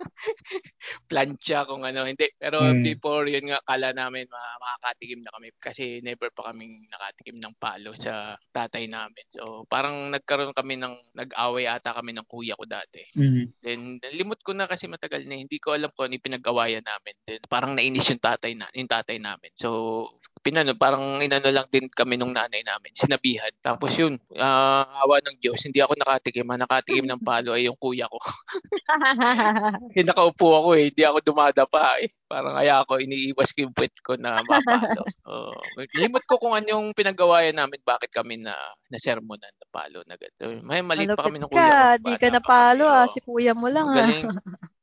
plancha 1.09 1.65
kung 1.65 1.83
ano, 1.83 2.05
hindi. 2.05 2.29
Pero 2.37 2.61
Hmm. 2.61 2.83
before 2.83 3.25
yun 3.27 3.49
nga, 3.49 3.61
kala 3.65 3.93
namin 3.93 4.27
ma- 4.29 4.59
makakatikim 4.75 5.23
na 5.23 5.31
kami 5.31 5.55
kasi 5.63 6.03
never 6.03 6.35
pa 6.35 6.51
kaming 6.51 6.91
nakatikim 6.91 7.39
ng 7.39 7.55
palo 7.63 7.95
sa 7.95 8.35
tatay 8.51 8.91
namin. 8.91 9.25
So 9.31 9.63
parang 9.71 10.11
nagkaroon 10.11 10.51
kami 10.51 10.75
ng, 10.83 11.15
nag-away 11.15 11.71
ata 11.71 11.95
kami 11.95 12.11
ng 12.15 12.27
kuya 12.27 12.59
ko 12.59 12.67
dati. 12.67 13.07
Mhm. 13.15 13.63
Then, 13.63 14.03
limot 14.13 14.43
ko 14.43 14.53
na 14.53 14.67
kasi 14.67 14.91
matagal 14.91 15.25
na. 15.25 15.39
Hindi 15.39 15.57
ko 15.63 15.73
alam 15.73 15.89
kung 15.95 16.11
ano 16.11 16.19
yung 16.19 16.27
pinag-awayan 16.27 16.85
namin. 16.85 17.15
Then, 17.25 17.41
parang 17.47 17.73
nainis 17.79 18.11
yung 18.11 18.21
tatay, 18.21 18.53
na, 18.59 18.69
yung 18.75 18.91
tatay 18.91 19.17
namin. 19.23 19.51
So, 19.57 20.11
pinano, 20.45 20.77
parang 20.77 21.25
inano 21.25 21.49
lang 21.49 21.65
din 21.73 21.89
kami 21.89 22.21
nung 22.21 22.37
nanay 22.37 22.61
namin. 22.61 22.93
Sinabihan. 22.93 23.49
Tapos 23.65 23.97
yun, 23.97 24.21
ah, 24.37 24.85
awa 25.01 25.25
ng 25.25 25.41
Diyos, 25.41 25.65
hindi 25.65 25.81
ako 25.81 25.97
nakatikim. 25.97 26.45
Ang 26.45 26.69
nakatikim 26.69 27.09
ng 27.09 27.25
palo 27.25 27.57
ay 27.57 27.65
yung 27.65 27.81
kuya 27.81 28.05
ko. 28.05 28.21
Kasi 29.89 30.05
nakaupo 30.05 30.61
ako 30.61 30.69
eh. 30.77 30.93
Hindi 30.93 31.03
ako 31.09 31.19
dumadapa 31.25 32.05
eh. 32.05 32.13
Parang 32.29 32.53
kaya 32.61 32.85
ako, 32.85 33.01
iniiwas 33.01 33.57
ko 33.57 33.59
yung 33.65 33.73
puwet 33.73 33.97
ko 34.05 34.13
na 34.21 34.45
mapalo. 34.45 35.03
Oh, 35.25 35.57
limot 35.97 36.21
ko 36.29 36.37
kung 36.37 36.53
ano 36.53 36.69
yung 36.69 36.93
pinag-awayan 36.93 37.57
namin. 37.57 37.81
Bakit 37.81 38.13
kami 38.13 38.45
na 38.45 38.53
nasermonan 38.93 39.51
na 39.57 39.67
palo 39.73 40.05
na 40.05 40.21
gano'n. 40.21 40.61
May 40.61 40.85
maliit 40.85 41.17
pa 41.17 41.27
kami 41.27 41.41
ng 41.41 41.49
kuya 41.49 41.57
ko. 41.57 41.65
ka, 41.65 41.81
di 41.97 42.13
ka 42.21 42.29
napalo 42.29 42.85
ah. 42.85 43.09
Si 43.09 43.25
kuya 43.25 43.57
mo 43.57 43.73
lang 43.73 43.89
ah. 43.89 44.05
Magaling. 44.05 44.25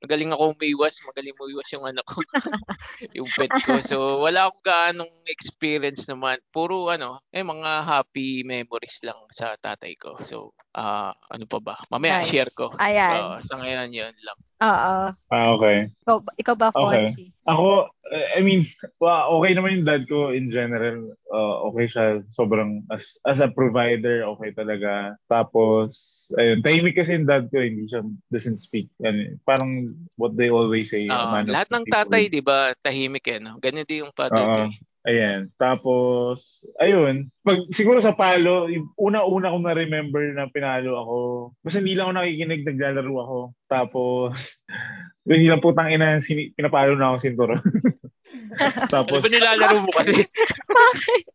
Magaling 0.01 0.33
ako 0.33 0.57
umiwas. 0.57 0.97
Magaling 1.05 1.37
umiwas 1.37 1.69
yung 1.73 1.85
ano 1.85 2.01
ko. 2.01 2.25
yung 3.17 3.29
pet 3.29 3.53
ko. 3.63 3.77
So, 3.85 3.97
wala 4.25 4.49
akong 4.49 4.65
gaanong 4.65 5.13
experience 5.29 6.09
naman. 6.09 6.41
Puro 6.49 6.89
ano, 6.89 7.21
eh, 7.29 7.45
mga 7.45 7.85
happy 7.85 8.41
memories 8.41 9.01
lang 9.05 9.17
sa 9.29 9.53
tatay 9.57 9.93
ko. 9.97 10.17
So, 10.25 10.57
ah 10.71 11.11
ano 11.27 11.45
pa 11.47 11.59
ba? 11.59 11.75
Mamaya 11.91 12.23
Nice. 12.23 12.31
share 12.31 12.51
ko. 12.55 12.71
Ayan. 12.79 13.19
Oo, 13.19 13.35
sa 13.43 13.59
ngayon 13.59 13.89
yun 13.91 14.15
lang. 14.23 14.37
Oo. 14.61 14.95
Ah, 15.33 15.47
okay. 15.57 15.89
Ikaw, 16.05 16.17
ikaw 16.37 16.55
ba, 16.55 16.69
Okay. 16.69 17.01
Fonzie? 17.01 17.29
Ako, 17.49 17.89
uh, 17.89 18.27
I 18.37 18.45
mean, 18.45 18.69
wa- 19.01 19.25
okay 19.41 19.57
naman 19.57 19.81
yung 19.81 19.87
dad 19.89 20.05
ko 20.05 20.29
in 20.29 20.53
general. 20.53 21.17
Uh, 21.33 21.65
okay 21.73 21.89
siya. 21.89 22.05
Sobrang, 22.29 22.85
as, 22.93 23.17
as 23.25 23.41
a 23.41 23.49
provider, 23.49 24.21
okay 24.37 24.53
talaga. 24.53 25.17
Tapos, 25.25 26.29
ayun, 26.37 26.61
tahimik 26.61 26.93
kasi 26.93 27.17
yung 27.17 27.25
dad 27.25 27.49
ko, 27.49 27.57
hindi 27.57 27.89
siya, 27.89 28.05
doesn't 28.29 28.61
speak. 28.61 28.93
Ano, 29.01 29.33
parang 29.49 29.97
what 30.21 30.37
they 30.37 30.53
always 30.53 30.93
say. 30.93 31.09
of 31.09 31.49
lahat 31.49 31.69
ng 31.73 31.89
tatay, 31.89 32.29
di 32.29 32.45
ba, 32.45 32.77
tahimik 32.85 33.25
eh. 33.25 33.41
No? 33.41 33.57
Ganyan 33.57 33.89
din 33.89 34.05
yung 34.05 34.13
father 34.13 34.45
ko. 34.45 34.63
Ayan. 35.01 35.49
Tapos, 35.57 36.61
ayun. 36.77 37.25
Pag, 37.41 37.65
siguro 37.73 37.97
sa 37.97 38.13
palo, 38.13 38.69
yung 38.69 38.93
una-una 39.01 39.49
kong 39.49 39.65
na-remember 39.65 40.21
na 40.37 40.45
pinalo 40.45 40.93
ako. 40.93 41.17
Basta 41.65 41.81
hindi 41.81 41.97
lang 41.97 42.13
ako 42.13 42.13
nakikinig, 42.21 42.61
naglalaro 42.61 43.13
ako. 43.17 43.37
Tapos, 43.65 44.61
hindi 45.25 45.49
lang 45.49 45.63
putang 45.63 45.89
ina, 45.89 46.21
pinapalo 46.53 46.93
na 46.93 47.13
ako 47.13 47.17
sinturon. 48.59 48.77
Ano 48.77 48.89
Tapos, 48.91 49.21
ba 49.23 49.29
nilalaro 49.31 49.77
mo 49.83 49.91
kasi? 49.91 50.13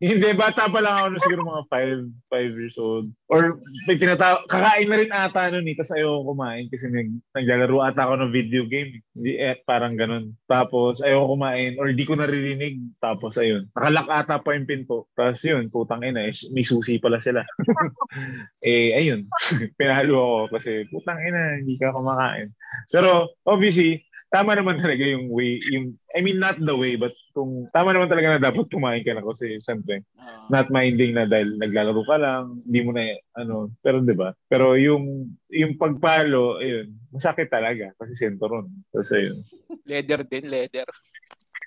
hindi, 0.01 0.29
bata 0.33 0.69
pa 0.69 0.79
lang 0.79 0.95
ako 0.97 1.07
no, 1.09 1.21
siguro 1.21 1.41
mga 1.45 1.63
5, 1.69 2.31
5 2.31 2.59
years 2.59 2.77
old. 2.79 3.07
Or, 3.27 3.59
may 3.89 3.97
tinata- 3.99 4.45
kakain 4.47 4.87
na 4.89 4.97
rin 4.97 5.11
ata 5.11 5.51
nun 5.51 5.67
eh, 5.67 5.75
tapos 5.75 5.93
ayaw 5.97 6.23
kumain 6.23 6.65
kasi 6.71 6.85
nag, 6.89 7.09
naglalaro 7.35 7.77
ata 7.83 8.01
ako 8.07 8.13
ng 8.21 8.31
video 8.33 8.63
game. 8.69 9.01
Hindi, 9.13 9.31
eh, 9.37 9.57
parang 9.65 9.99
ganun. 9.99 10.33
Tapos, 10.47 11.01
ayaw 11.03 11.27
kumain 11.27 11.75
or 11.81 11.91
di 11.91 12.05
ko 12.05 12.15
naririnig. 12.15 12.79
Tapos, 13.03 13.35
ayun, 13.37 13.67
nakalak 13.73 14.07
ata 14.07 14.39
pa 14.41 14.55
yung 14.55 14.69
pinto. 14.69 15.09
Tapos 15.17 15.41
yun, 15.43 15.67
putang 15.67 16.05
ina, 16.05 16.25
eh, 16.29 16.33
may 16.53 16.63
susi 16.63 17.01
pala 17.01 17.19
sila. 17.19 17.43
eh, 18.63 18.95
ayun, 18.95 19.27
pinalo 19.79 20.47
ako 20.47 20.59
kasi 20.59 20.87
putang 20.89 21.19
ina, 21.21 21.59
hindi 21.59 21.75
ka 21.75 21.91
kumakain. 21.93 22.53
Pero, 22.87 23.35
obviously, 23.47 24.06
tama 24.27 24.55
naman 24.55 24.79
talaga 24.79 25.03
yung 25.07 25.31
way, 25.31 25.55
yung, 25.71 25.95
I 26.11 26.19
mean, 26.19 26.39
not 26.39 26.59
the 26.59 26.75
way, 26.75 26.99
but 26.99 27.15
kung 27.31 27.71
tama 27.71 27.95
naman 27.95 28.11
talaga 28.11 28.35
na 28.35 28.51
dapat 28.51 28.67
kumain 28.67 29.03
ka 29.03 29.15
na 29.15 29.23
kasi, 29.23 29.59
syempre, 29.63 30.03
Oo. 30.19 30.51
not 30.51 30.67
minding 30.67 31.15
na 31.15 31.23
dahil 31.23 31.55
naglalaro 31.55 32.03
ka 32.03 32.17
lang, 32.19 32.51
hindi 32.67 32.79
mo 32.83 32.91
na, 32.91 33.03
ano, 33.39 33.71
pero 33.79 34.03
'di 34.03 34.15
ba? 34.15 34.35
Pero 34.51 34.75
yung, 34.75 35.31
yung 35.47 35.79
pagpalo, 35.79 36.59
ayun, 36.59 36.91
masakit 37.15 37.47
talaga 37.47 37.95
kasi 37.95 38.19
sentoron. 38.19 38.67
Tapos 38.91 39.11
ayun. 39.15 39.39
leather 39.87 40.21
din, 40.27 40.51
leather. 40.51 40.87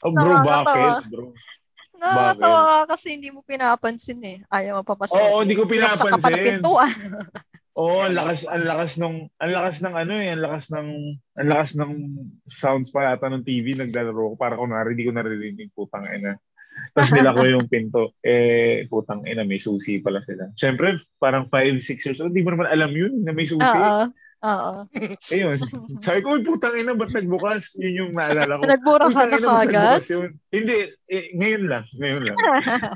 Oh, 0.04 0.12
bro, 0.12 0.40
bakit? 0.44 1.04
Bro. 1.08 1.36
Nakakatawa 2.00 2.60
ka 2.64 2.96
kasi 2.96 3.20
hindi 3.20 3.28
mo 3.28 3.44
pinapansin 3.44 4.20
eh. 4.24 4.38
Ayaw 4.48 4.80
mo 4.80 4.82
papasok. 4.88 5.20
Oo, 5.20 5.44
hindi 5.44 5.52
ko 5.52 5.68
Binuksan 5.68 6.00
ka 6.00 6.16
pa 6.16 6.16
ng 6.16 6.24
pinapansin. 6.24 6.64
Oo, 7.80 8.04
ang 8.04 8.12
lakas, 8.12 8.44
ang 8.44 8.68
lakas 8.68 9.00
nung, 9.00 9.32
ang 9.40 9.52
lakas 9.56 9.80
ng 9.80 9.94
ano 9.96 10.12
eh, 10.20 10.28
ang 10.36 10.44
lakas 10.44 10.68
ng, 10.68 10.88
ang 11.40 11.48
lakas 11.48 11.70
ng 11.80 11.92
sounds 12.44 12.92
pa 12.92 13.08
yata 13.08 13.32
ng 13.32 13.40
TV 13.40 13.72
naglalaro 13.72 14.32
ko 14.32 14.36
para 14.36 14.60
kunwari 14.60 14.92
di 14.92 15.08
ko 15.08 15.16
naririnig 15.16 15.72
putang 15.72 16.04
ina. 16.12 16.36
Tapos 16.92 17.12
nila 17.16 17.32
ko 17.32 17.42
yung 17.48 17.72
pinto. 17.72 18.12
Eh, 18.20 18.84
putang 18.92 19.24
ina, 19.24 19.48
may 19.48 19.56
susi 19.56 19.96
pala 20.04 20.20
sila. 20.28 20.52
Siyempre, 20.60 21.00
parang 21.16 21.48
5, 21.48 21.80
6 21.80 22.04
years 22.04 22.20
old, 22.20 22.36
di 22.36 22.44
mo 22.44 22.52
naman 22.52 22.68
alam 22.68 22.92
yun 22.92 23.24
na 23.24 23.32
may 23.32 23.48
susi. 23.48 23.64
Oo. 23.64 24.12
Oo. 24.40 24.88
Ayun. 25.34 25.58
Sabi 26.00 26.18
ko, 26.24 26.36
"Uy, 26.36 26.40
putang 26.40 26.72
ina, 26.72 26.96
ba't 26.96 27.12
nagbukas? 27.12 27.76
Yun 27.76 27.94
yung 28.00 28.12
naalala 28.16 28.56
ko. 28.56 28.62
Nagbura 28.64 29.06
ka 29.12 29.28
na 29.28 29.36
kagad? 29.36 30.00
Hindi, 30.48 30.76
eh, 31.12 31.24
ngayon 31.36 31.64
lang. 31.68 31.84
Ngayon 32.00 32.22
lang. 32.24 32.38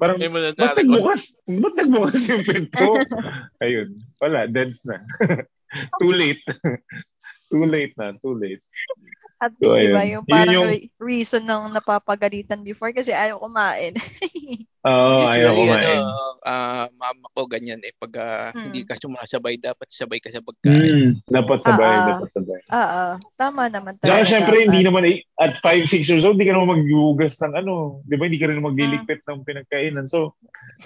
Parang, 0.01 0.17
ba't 0.57 0.77
nagbukas? 0.81 1.37
Ba't 1.45 1.75
nagbukas 1.77 2.23
yung 2.33 2.45
pinto? 2.49 2.97
Ayun. 3.61 4.01
Wala, 4.25 4.49
deads 4.49 4.89
na. 4.89 5.05
too 6.01 6.13
late. 6.17 6.41
too 7.53 7.65
late 7.69 7.93
na, 8.01 8.17
too 8.17 8.35
late. 8.35 8.65
At 9.37 9.51
So, 9.53 9.67
least, 9.67 9.79
di 9.81 9.89
ba, 9.91 10.03
yung 10.05 10.23
Yun 10.23 10.31
parang 10.31 10.55
yung- 10.55 10.71
re- 10.71 10.89
reason 10.97 11.43
ng 11.43 11.73
napapagalitan 11.73 12.63
before 12.63 12.91
kasi 12.91 13.11
ayaw 13.11 13.39
kumain. 13.39 13.95
Oo, 14.85 15.25
ayaw 15.25 15.51
Usually, 15.51 15.65
kumain. 15.65 15.97
ano, 15.99 16.13
ah, 16.45 16.87
mama 16.93 17.27
ko 17.31 17.43
ganyan 17.45 17.81
eh. 17.81 17.93
Pag 17.95 18.13
ah, 18.15 18.53
Mm. 18.53 18.63
hindi 18.69 18.81
ka 18.83 18.95
sumasabay, 18.95 19.57
dapat 19.57 19.89
sabay 19.89 20.19
ka 20.19 20.29
sa 20.29 20.39
pagkain. 20.39 20.77
Hmm, 20.77 21.11
dapat 21.27 21.59
sabay, 21.61 21.89
Ah, 21.89 21.97
ah. 21.97 22.09
dapat 22.11 22.29
sabay. 22.31 22.61
Oo. 22.63 23.05
Tama 23.35 23.63
naman 23.67 23.93
Saka 23.97 24.07
talaga. 24.13 24.29
syempre, 24.29 24.55
dapat. 24.55 24.67
hindi 24.67 24.81
naman, 24.83 25.03
eh, 25.05 25.17
at 25.37 25.57
5, 25.59 25.83
6 25.85 26.05
years 26.05 26.23
old, 26.23 26.37
hindi 26.37 26.47
ka 26.47 26.55
naman 26.55 26.79
maghugas 26.79 27.35
ng 27.39 27.55
ano, 27.57 27.75
di 28.05 28.15
ba, 28.15 28.25
hindi 28.25 28.37
ka 28.37 28.47
rin 28.47 28.61
Ah. 28.61 28.65
magliligpit 28.65 29.25
ng 29.25 29.41
pinagkainan. 29.43 30.05
So, 30.05 30.37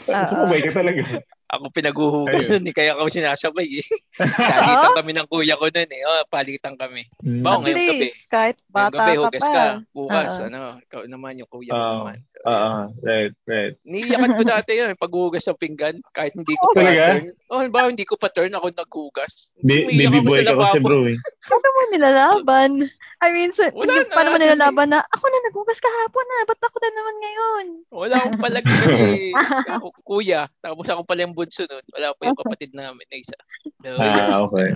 Oo. 0.06 0.24
sumabay 0.24 0.62
ka 0.62 0.72
talaga. 0.72 1.02
Ako 1.48 1.72
pinaghuhugas 1.72 2.44
Ayun. 2.44 2.60
nun 2.60 2.68
eh, 2.68 2.74
kaya 2.76 2.92
ako 2.92 3.08
sinasabay 3.08 3.80
eh. 3.80 3.86
Palitan 4.20 4.92
kami 4.94 5.12
ng 5.16 5.28
kuya 5.28 5.56
ko 5.56 5.66
nun 5.66 5.88
eh. 5.88 6.02
Oh, 6.04 6.20
palitan 6.28 6.76
kami. 6.76 7.08
Hmm. 7.18 7.40
Bao, 7.40 7.58
At 7.58 7.64
ngayong 7.64 7.88
gabi. 7.88 8.04
least, 8.04 8.28
kahit 8.28 8.56
Ngayong 8.60 8.68
bata 8.68 8.92
gabi, 8.94 9.08
ka 9.08 9.20
hugas 9.24 9.40
pa. 9.40 9.48
ka. 9.48 9.64
Bukas, 9.90 10.32
Oo. 10.36 10.44
ano, 10.44 10.60
ikaw 10.78 11.00
naman 11.08 11.40
yung 11.40 11.48
kuya 11.48 11.72
ko 11.72 11.80
Oo. 11.80 11.92
naman. 12.04 12.16
So, 12.20 12.38
Oo, 12.44 12.72
right, 13.00 13.34
right. 13.48 13.74
Niiyakan 13.80 14.30
ko 14.30 14.42
dati 14.52 14.70
yun, 14.76 14.92
paghuhugas 14.94 15.44
ng 15.44 15.56
pinggan, 15.56 15.96
kahit 16.12 16.36
hindi 16.36 16.52
ko 16.52 16.62
Oh, 16.62 16.72
pa 16.72 16.84
Talaga? 16.84 17.04
turn. 17.16 17.24
Oh, 17.48 17.64
ba 17.64 17.88
hindi 17.88 18.04
ko 18.04 18.14
pa 18.14 18.28
turn, 18.28 18.52
ako 18.52 18.66
naghugas. 18.68 19.56
Ba- 19.58 19.88
baby 19.88 20.20
boy 20.20 20.38
sa 20.38 20.52
ka 20.52 20.60
kasi 20.62 20.78
bro 20.78 21.08
eh. 21.08 21.16
Paano 21.48 21.66
mo 21.66 21.80
nilalaban? 21.88 22.70
I 23.18 23.34
mean, 23.34 23.50
so, 23.50 23.66
Wala 23.72 23.98
hindi, 23.98 24.04
na, 24.04 24.14
paano 24.14 24.28
mo 24.30 24.38
nilalaban 24.38 24.88
na, 24.92 25.02
ako 25.02 25.24
na 25.26 25.38
naghugas 25.42 25.80
kahapon 25.80 26.22
na, 26.22 26.46
ba't 26.46 26.60
ako 26.60 26.76
na 26.78 26.90
naman 26.92 27.16
ngayon? 27.18 27.64
Wala 27.90 28.14
akong 28.14 28.38
palagi 28.38 28.68
kasi 28.68 29.34
ako, 29.66 29.86
kuya. 30.06 30.46
Tapos 30.60 30.86
ako 30.86 31.02
pala 31.02 31.26
yung 31.26 31.34
bunso 31.38 31.62
nun. 31.64 31.84
Wala 31.94 32.10
pa 32.18 32.26
yung 32.26 32.40
kapatid 32.42 32.74
namin 32.74 33.06
na 33.06 33.16
isa. 33.16 33.38
So, 33.78 33.94
Ah, 33.94 34.42
okay. 34.42 34.74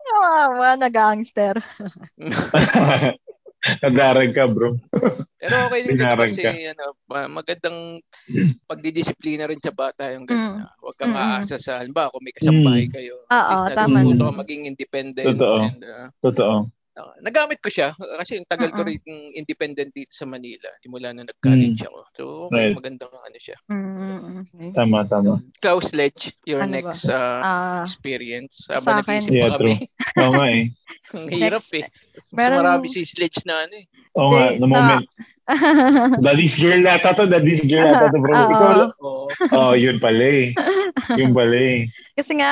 Kawawa 0.00 0.80
na 0.80 0.88
gangster. 0.88 1.60
Nadarag 3.84 4.32
ka, 4.32 4.48
bro. 4.48 4.80
Pero 5.36 5.68
okay 5.68 5.80
din 5.84 6.00
kasi 6.00 6.40
ka. 6.40 6.52
ano, 6.72 6.96
ma- 7.04 7.28
magandang 7.28 8.00
pagdidisiplina 8.70 9.44
rin 9.44 9.60
sa 9.60 9.68
bata 9.68 10.08
yung 10.08 10.24
ganun. 10.24 10.56
Mm. 10.56 10.64
na 10.64 10.72
Huwag 10.80 10.96
kang 10.96 11.12
Mm-mm. 11.12 11.28
aasa 11.44 11.60
sa, 11.60 11.84
halimbawa 11.84 12.08
kung 12.08 12.24
may 12.24 12.32
kasambahay 12.32 12.88
Mm. 12.88 12.92
kayo. 12.96 13.16
Oo, 13.20 13.56
tama 13.76 14.00
natututo 14.00 14.24
ka 14.24 14.32
maging 14.40 14.62
independent. 14.64 15.26
Totoo. 15.36 15.56
And, 15.60 15.82
uh, 15.84 16.08
Totoo. 16.24 16.56
Uh, 17.02 17.16
nagamit 17.18 17.58
ko 17.58 17.66
siya 17.66 17.90
kasi 18.16 18.36
yung 18.36 18.44
tagal 18.46 18.68
ko 18.68 18.80
Mm-mm. 18.80 18.92
rin 18.94 19.02
independent 19.34 19.90
dito 19.90 20.12
sa 20.12 20.22
Manila. 20.22 20.68
Simula 20.78 21.10
na 21.10 21.24
nag-college 21.24 21.80
ako. 21.82 22.00
So, 22.12 22.22
okay, 22.46 22.68
Right. 22.68 22.76
magandang 22.76 23.08
ano 23.10 23.38
siya. 23.38 23.56
Mm-mm. 23.66 24.72
Tama, 24.72 25.02
tama. 25.04 25.40
Ikaw, 25.56 25.76
Sledge, 25.80 26.36
your 26.44 26.60
Ano 26.60 26.70
ba? 26.70 26.76
next 26.84 27.08
uh, 27.08 27.40
Ah, 27.40 27.82
experience. 27.82 28.68
Sa 28.68 28.76
Habang 28.76 29.00
akin- 29.02 29.32
Yeah, 29.32 29.56
kami. 29.56 29.88
Oo 30.16 30.32
nga 30.32 30.46
eh. 30.46 30.64
Ang 31.16 31.26
hirap 31.28 31.64
Next, 31.64 31.74
eh. 31.74 31.84
Mas 32.28 32.36
meron- 32.36 32.62
marami 32.62 32.86
si 32.86 33.02
Sledge 33.02 33.42
na 33.42 33.64
ano 33.64 33.74
eh. 33.74 33.86
Oo 34.14 34.28
nga, 34.28 34.44
Hindi, 34.48 34.60
the 34.60 34.68
moment. 34.68 35.06
Daddy's 36.24 36.56
girl 36.56 36.80
yata 36.80 37.10
to, 37.16 37.26
daddy's 37.26 37.62
girl 37.66 37.86
yata 37.86 38.08
to, 38.10 38.18
bro. 38.18 38.34
Oo. 38.34 38.50
Ikaw, 38.54 38.70
Oo. 39.00 39.18
oh, 39.54 39.72
yun 39.74 39.98
pala 39.98 40.22
eh. 40.22 40.54
Yun 41.16 41.32
pala 41.32 41.56
eh. 41.56 41.90
Kasi 42.14 42.36
nga, 42.36 42.50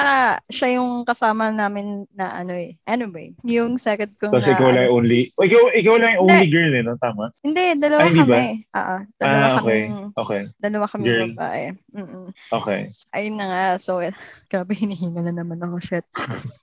siya 0.48 0.80
yung 0.80 1.04
kasama 1.04 1.52
namin 1.52 2.08
na 2.14 2.32
ano 2.40 2.56
eh. 2.56 2.74
Anyway, 2.88 3.34
yung 3.44 3.76
second 3.76 4.08
kong 4.16 4.32
Tapos 4.32 4.48
na, 4.48 4.54
ikaw 4.56 4.68
lang 4.72 4.84
ano, 4.84 4.86
yung 4.88 4.96
only, 5.04 5.20
oh, 5.36 5.44
ikaw, 5.44 5.62
ikaw 5.74 5.94
lang 6.00 6.10
yung 6.16 6.22
only 6.24 6.46
Hindi. 6.48 6.54
girl 6.54 6.72
eh, 6.72 6.82
no? 6.82 6.94
Tama? 6.98 7.24
Hindi, 7.44 7.64
dalawa 7.76 8.00
Ay, 8.00 8.08
hindi 8.08 8.22
ba? 8.24 8.34
kami. 8.34 8.48
Oo, 8.72 8.96
dalawa 9.20 9.36
Ah, 9.38 9.52
okay. 9.52 9.60
kaming, 9.60 9.94
Okay. 10.16 10.42
dalawa 10.58 10.84
kami 10.88 11.04
Girl. 11.04 11.30
babae. 11.36 11.64
Mm-mm. 11.92 12.26
Okay. 12.50 12.80
Ayun 13.14 13.36
na 13.36 13.46
nga, 13.46 13.62
so, 13.76 14.00
grabe, 14.50 14.72
hinihinga 14.72 15.20
na 15.22 15.32
naman 15.34 15.60
ako, 15.60 15.76
shit. 15.82 16.06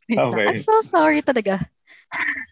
Okay. 0.10 0.46
I'm 0.50 0.60
so 0.62 0.82
sorry 0.82 1.22
talaga. 1.22 1.62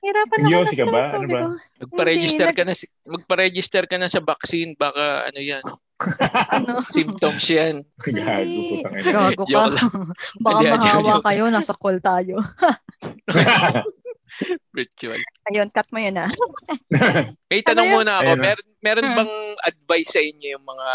Hirapan 0.03 0.39
ako 0.43 0.51
na 0.51 0.71
ka 0.75 0.85
ba? 0.87 1.03
sa 1.07 1.15
Ano 1.15 1.27
ba? 1.27 1.39
ko. 1.39 1.47
Magpa-register 1.83 2.49
ka 2.51 2.63
na 2.67 2.73
si- 2.75 2.91
magpa-register 3.07 3.83
ka 3.87 3.95
na 3.95 4.11
sa 4.11 4.19
vaccine 4.19 4.75
baka 4.75 5.27
ano 5.31 5.39
'yan, 5.39 5.63
Ano? 6.51 6.83
symptoms 6.95 7.43
'yan. 7.47 7.87
Gago, 8.03 8.43
Hindi. 8.43 8.69
putang 8.83 8.93
ina. 8.99 9.11
Gago 9.11 9.43
ka. 9.47 9.61
Baka 10.43 10.59
mahawa 10.75 11.15
kayo, 11.23 11.43
nasa 11.47 11.71
call 11.75 12.03
tayo. 12.03 12.35
Virtual. 14.73 15.21
Ayun, 15.45 15.69
cut 15.69 15.85
mo 15.93 16.01
yun 16.01 16.17
ah. 16.17 16.29
May 17.51 17.61
Ano 17.61 17.67
tanong 17.69 17.87
yun? 17.87 17.95
muna 17.95 18.11
ako, 18.17 18.25
Ayun 18.25 18.37
na. 18.37 18.43
meron 18.43 18.67
meron 18.83 19.05
Hmm. 19.05 19.15
bang 19.15 19.33
advice 19.63 20.09
sa 20.11 20.19
inyo 20.19 20.47
yung 20.57 20.65
mga 20.65 20.87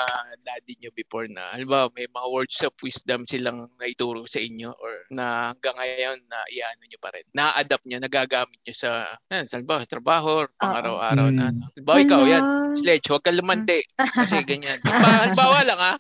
daddy 0.42 0.74
nyo 0.76 0.90
before 0.92 1.24
na 1.24 1.54
halimbawa 1.54 1.88
may 1.96 2.04
mga 2.04 2.26
words 2.28 2.58
of 2.60 2.74
wisdom 2.82 3.24
silang 3.24 3.70
naituro 3.78 4.28
sa 4.28 4.36
inyo 4.38 4.68
or 4.74 5.08
na 5.08 5.54
hanggang 5.54 5.72
ngayon 5.72 6.18
na 6.26 6.42
iano 6.50 6.82
nyo 6.84 6.98
pa 7.00 7.14
rin. 7.14 7.24
Na-adapt 7.32 7.86
nyo, 7.86 7.96
nagagamit 7.96 8.58
nyo 8.60 8.74
sa 8.74 9.08
yan, 9.30 9.48
sa 9.48 9.62
trabaho 9.86 10.44
or 10.44 10.48
pang-araw-araw 10.58 11.30
na. 11.30 11.48
Ano. 11.48 11.64
Halimbawa 11.72 11.98
ikaw, 12.02 12.20
yan. 12.26 12.42
Sledge, 12.76 13.08
huwag 13.08 13.24
kang 13.24 13.38
lumante. 13.38 13.86
Kasi 14.20 14.44
ganyan. 14.44 14.82
Halimbawa, 14.84 15.16
halimbawa 15.24 15.58
lang 15.64 15.80
ha, 15.86 15.94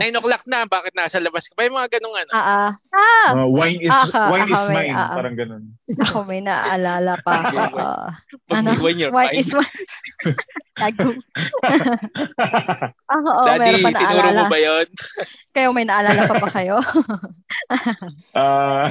9 0.00 0.16
o'clock 0.16 0.44
na, 0.46 0.64
bakit 0.64 0.94
nasa 0.94 1.20
labas 1.20 1.44
ka? 1.44 1.52
May 1.58 1.68
mga 1.68 1.98
ganung 1.98 2.16
ano. 2.16 2.30
Ah, 2.32 2.46
ah. 2.46 2.70
Ah, 2.92 3.30
Uh, 3.32 3.48
wine 3.48 3.78
is 3.78 3.92
Aka, 3.92 4.30
wine 4.30 4.48
is 4.48 4.64
mine, 4.68 4.94
ah, 4.94 5.12
ah. 5.12 5.14
parang 5.14 5.36
ganun. 5.36 5.62
ako 6.00 6.24
may 6.24 6.40
naaalala 6.92 7.14
pa 7.24 7.32
ako. 7.40 7.56
Okay, 7.56 8.48
Pag 8.52 8.56
ano? 8.60 8.70
when 8.84 8.96
you're 9.00 9.12
Why 9.12 9.32
fine. 9.32 9.40
is 9.40 9.48
my... 9.56 9.66
Gago. 10.76 11.08
Ako, 13.08 13.28
oo, 13.28 13.46
Daddy, 13.48 13.60
meron 13.60 13.80
pa 13.84 13.90
tinuro 13.92 14.28
mo 14.28 14.32
naalala. 14.32 14.52
ba 14.52 14.58
yun? 14.60 14.86
Kayo, 15.56 15.68
may 15.72 15.84
naalala 15.88 16.22
pa 16.28 16.36
ba 16.36 16.48
kayo? 16.52 16.76
Ah, 18.32 18.88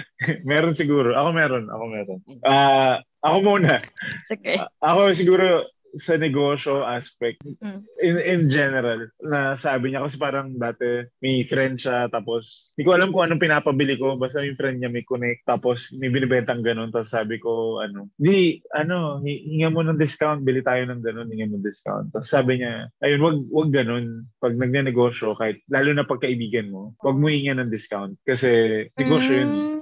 meron 0.48 0.72
siguro. 0.72 1.12
Ako 1.12 1.28
meron, 1.36 1.68
ako 1.68 1.84
meron. 1.92 2.18
Ah, 2.42 3.04
ako 3.20 3.36
muna. 3.44 3.78
Sige. 4.24 4.56
Ako 4.80 5.12
siguro 5.12 5.68
sa 5.94 6.16
negosyo 6.16 6.82
aspect 6.82 7.40
Mm. 7.58 7.80
in 7.98 8.16
in 8.18 8.40
general 8.44 9.08
na 9.20 9.54
sabi 9.54 9.90
niya 9.90 10.04
kasi 10.04 10.16
parang 10.16 10.52
dati 10.52 11.08
may 11.18 11.42
friend 11.42 11.76
siya 11.76 12.06
tapos 12.06 12.70
hindi 12.74 12.84
ko 12.84 12.92
alam 12.92 13.08
kung 13.08 13.24
anong 13.24 13.40
pinapabili 13.40 13.96
ko 13.96 14.14
basta 14.14 14.40
yung 14.40 14.54
friend 14.54 14.78
niya 14.78 14.90
may 14.90 15.02
connect 15.02 15.42
tapos 15.44 15.90
may 15.96 16.08
binibentang 16.08 16.60
ganun 16.60 16.90
tapos 16.90 17.08
sabi 17.08 17.38
ko 17.38 17.78
ano 17.78 18.12
di 18.14 18.58
ano 18.72 19.18
hi- 19.20 19.48
hinga 19.48 19.70
mo 19.70 19.80
ng 19.80 19.96
discount 19.96 20.42
bili 20.42 20.60
tayo 20.60 20.84
ng 20.84 21.00
ganun 21.00 21.28
hinga 21.28 21.48
mo 21.48 21.56
ng 21.56 21.64
discount 21.64 22.12
tapos 22.12 22.28
sabi 22.28 22.60
niya 22.60 22.90
ayun 23.00 23.20
wag 23.20 23.38
wag 23.48 23.70
ganun 23.70 24.06
pag 24.38 24.54
nagnenegosyo 24.54 25.34
kahit 25.34 25.64
lalo 25.66 25.90
na 25.92 26.04
pag 26.04 26.20
kaibigan 26.20 26.68
mo 26.68 26.92
wag 27.00 27.16
mo 27.16 27.26
hinga 27.26 27.56
ng 27.56 27.70
discount 27.70 28.12
kasi 28.22 28.50
negosyo 28.94 29.32
yun 29.34 29.50
Mm. 29.50 29.77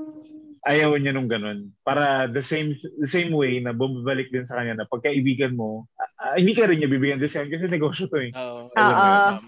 Ayaw 0.67 0.99
niya 0.99 1.15
nung 1.15 1.31
ganun. 1.31 1.71
Para 1.87 2.27
the 2.27 2.43
same 2.43 2.75
the 2.99 3.09
same 3.09 3.31
way 3.31 3.63
na 3.63 3.71
bumabalik 3.71 4.29
din 4.35 4.43
sa 4.43 4.59
kanya 4.59 4.83
na 4.83 4.91
pagkaibigan 4.91 5.55
mo, 5.55 5.87
ah, 6.19 6.35
hindi 6.35 6.53
ka 6.59 6.67
rin 6.67 6.83
niya 6.83 6.91
bibigyan 6.91 7.23
discount 7.23 7.49
kasi 7.49 7.71
negosyo 7.71 8.11
to 8.11 8.19
eh. 8.19 8.35
Oo. 8.35 8.69
Tama. 8.75 9.41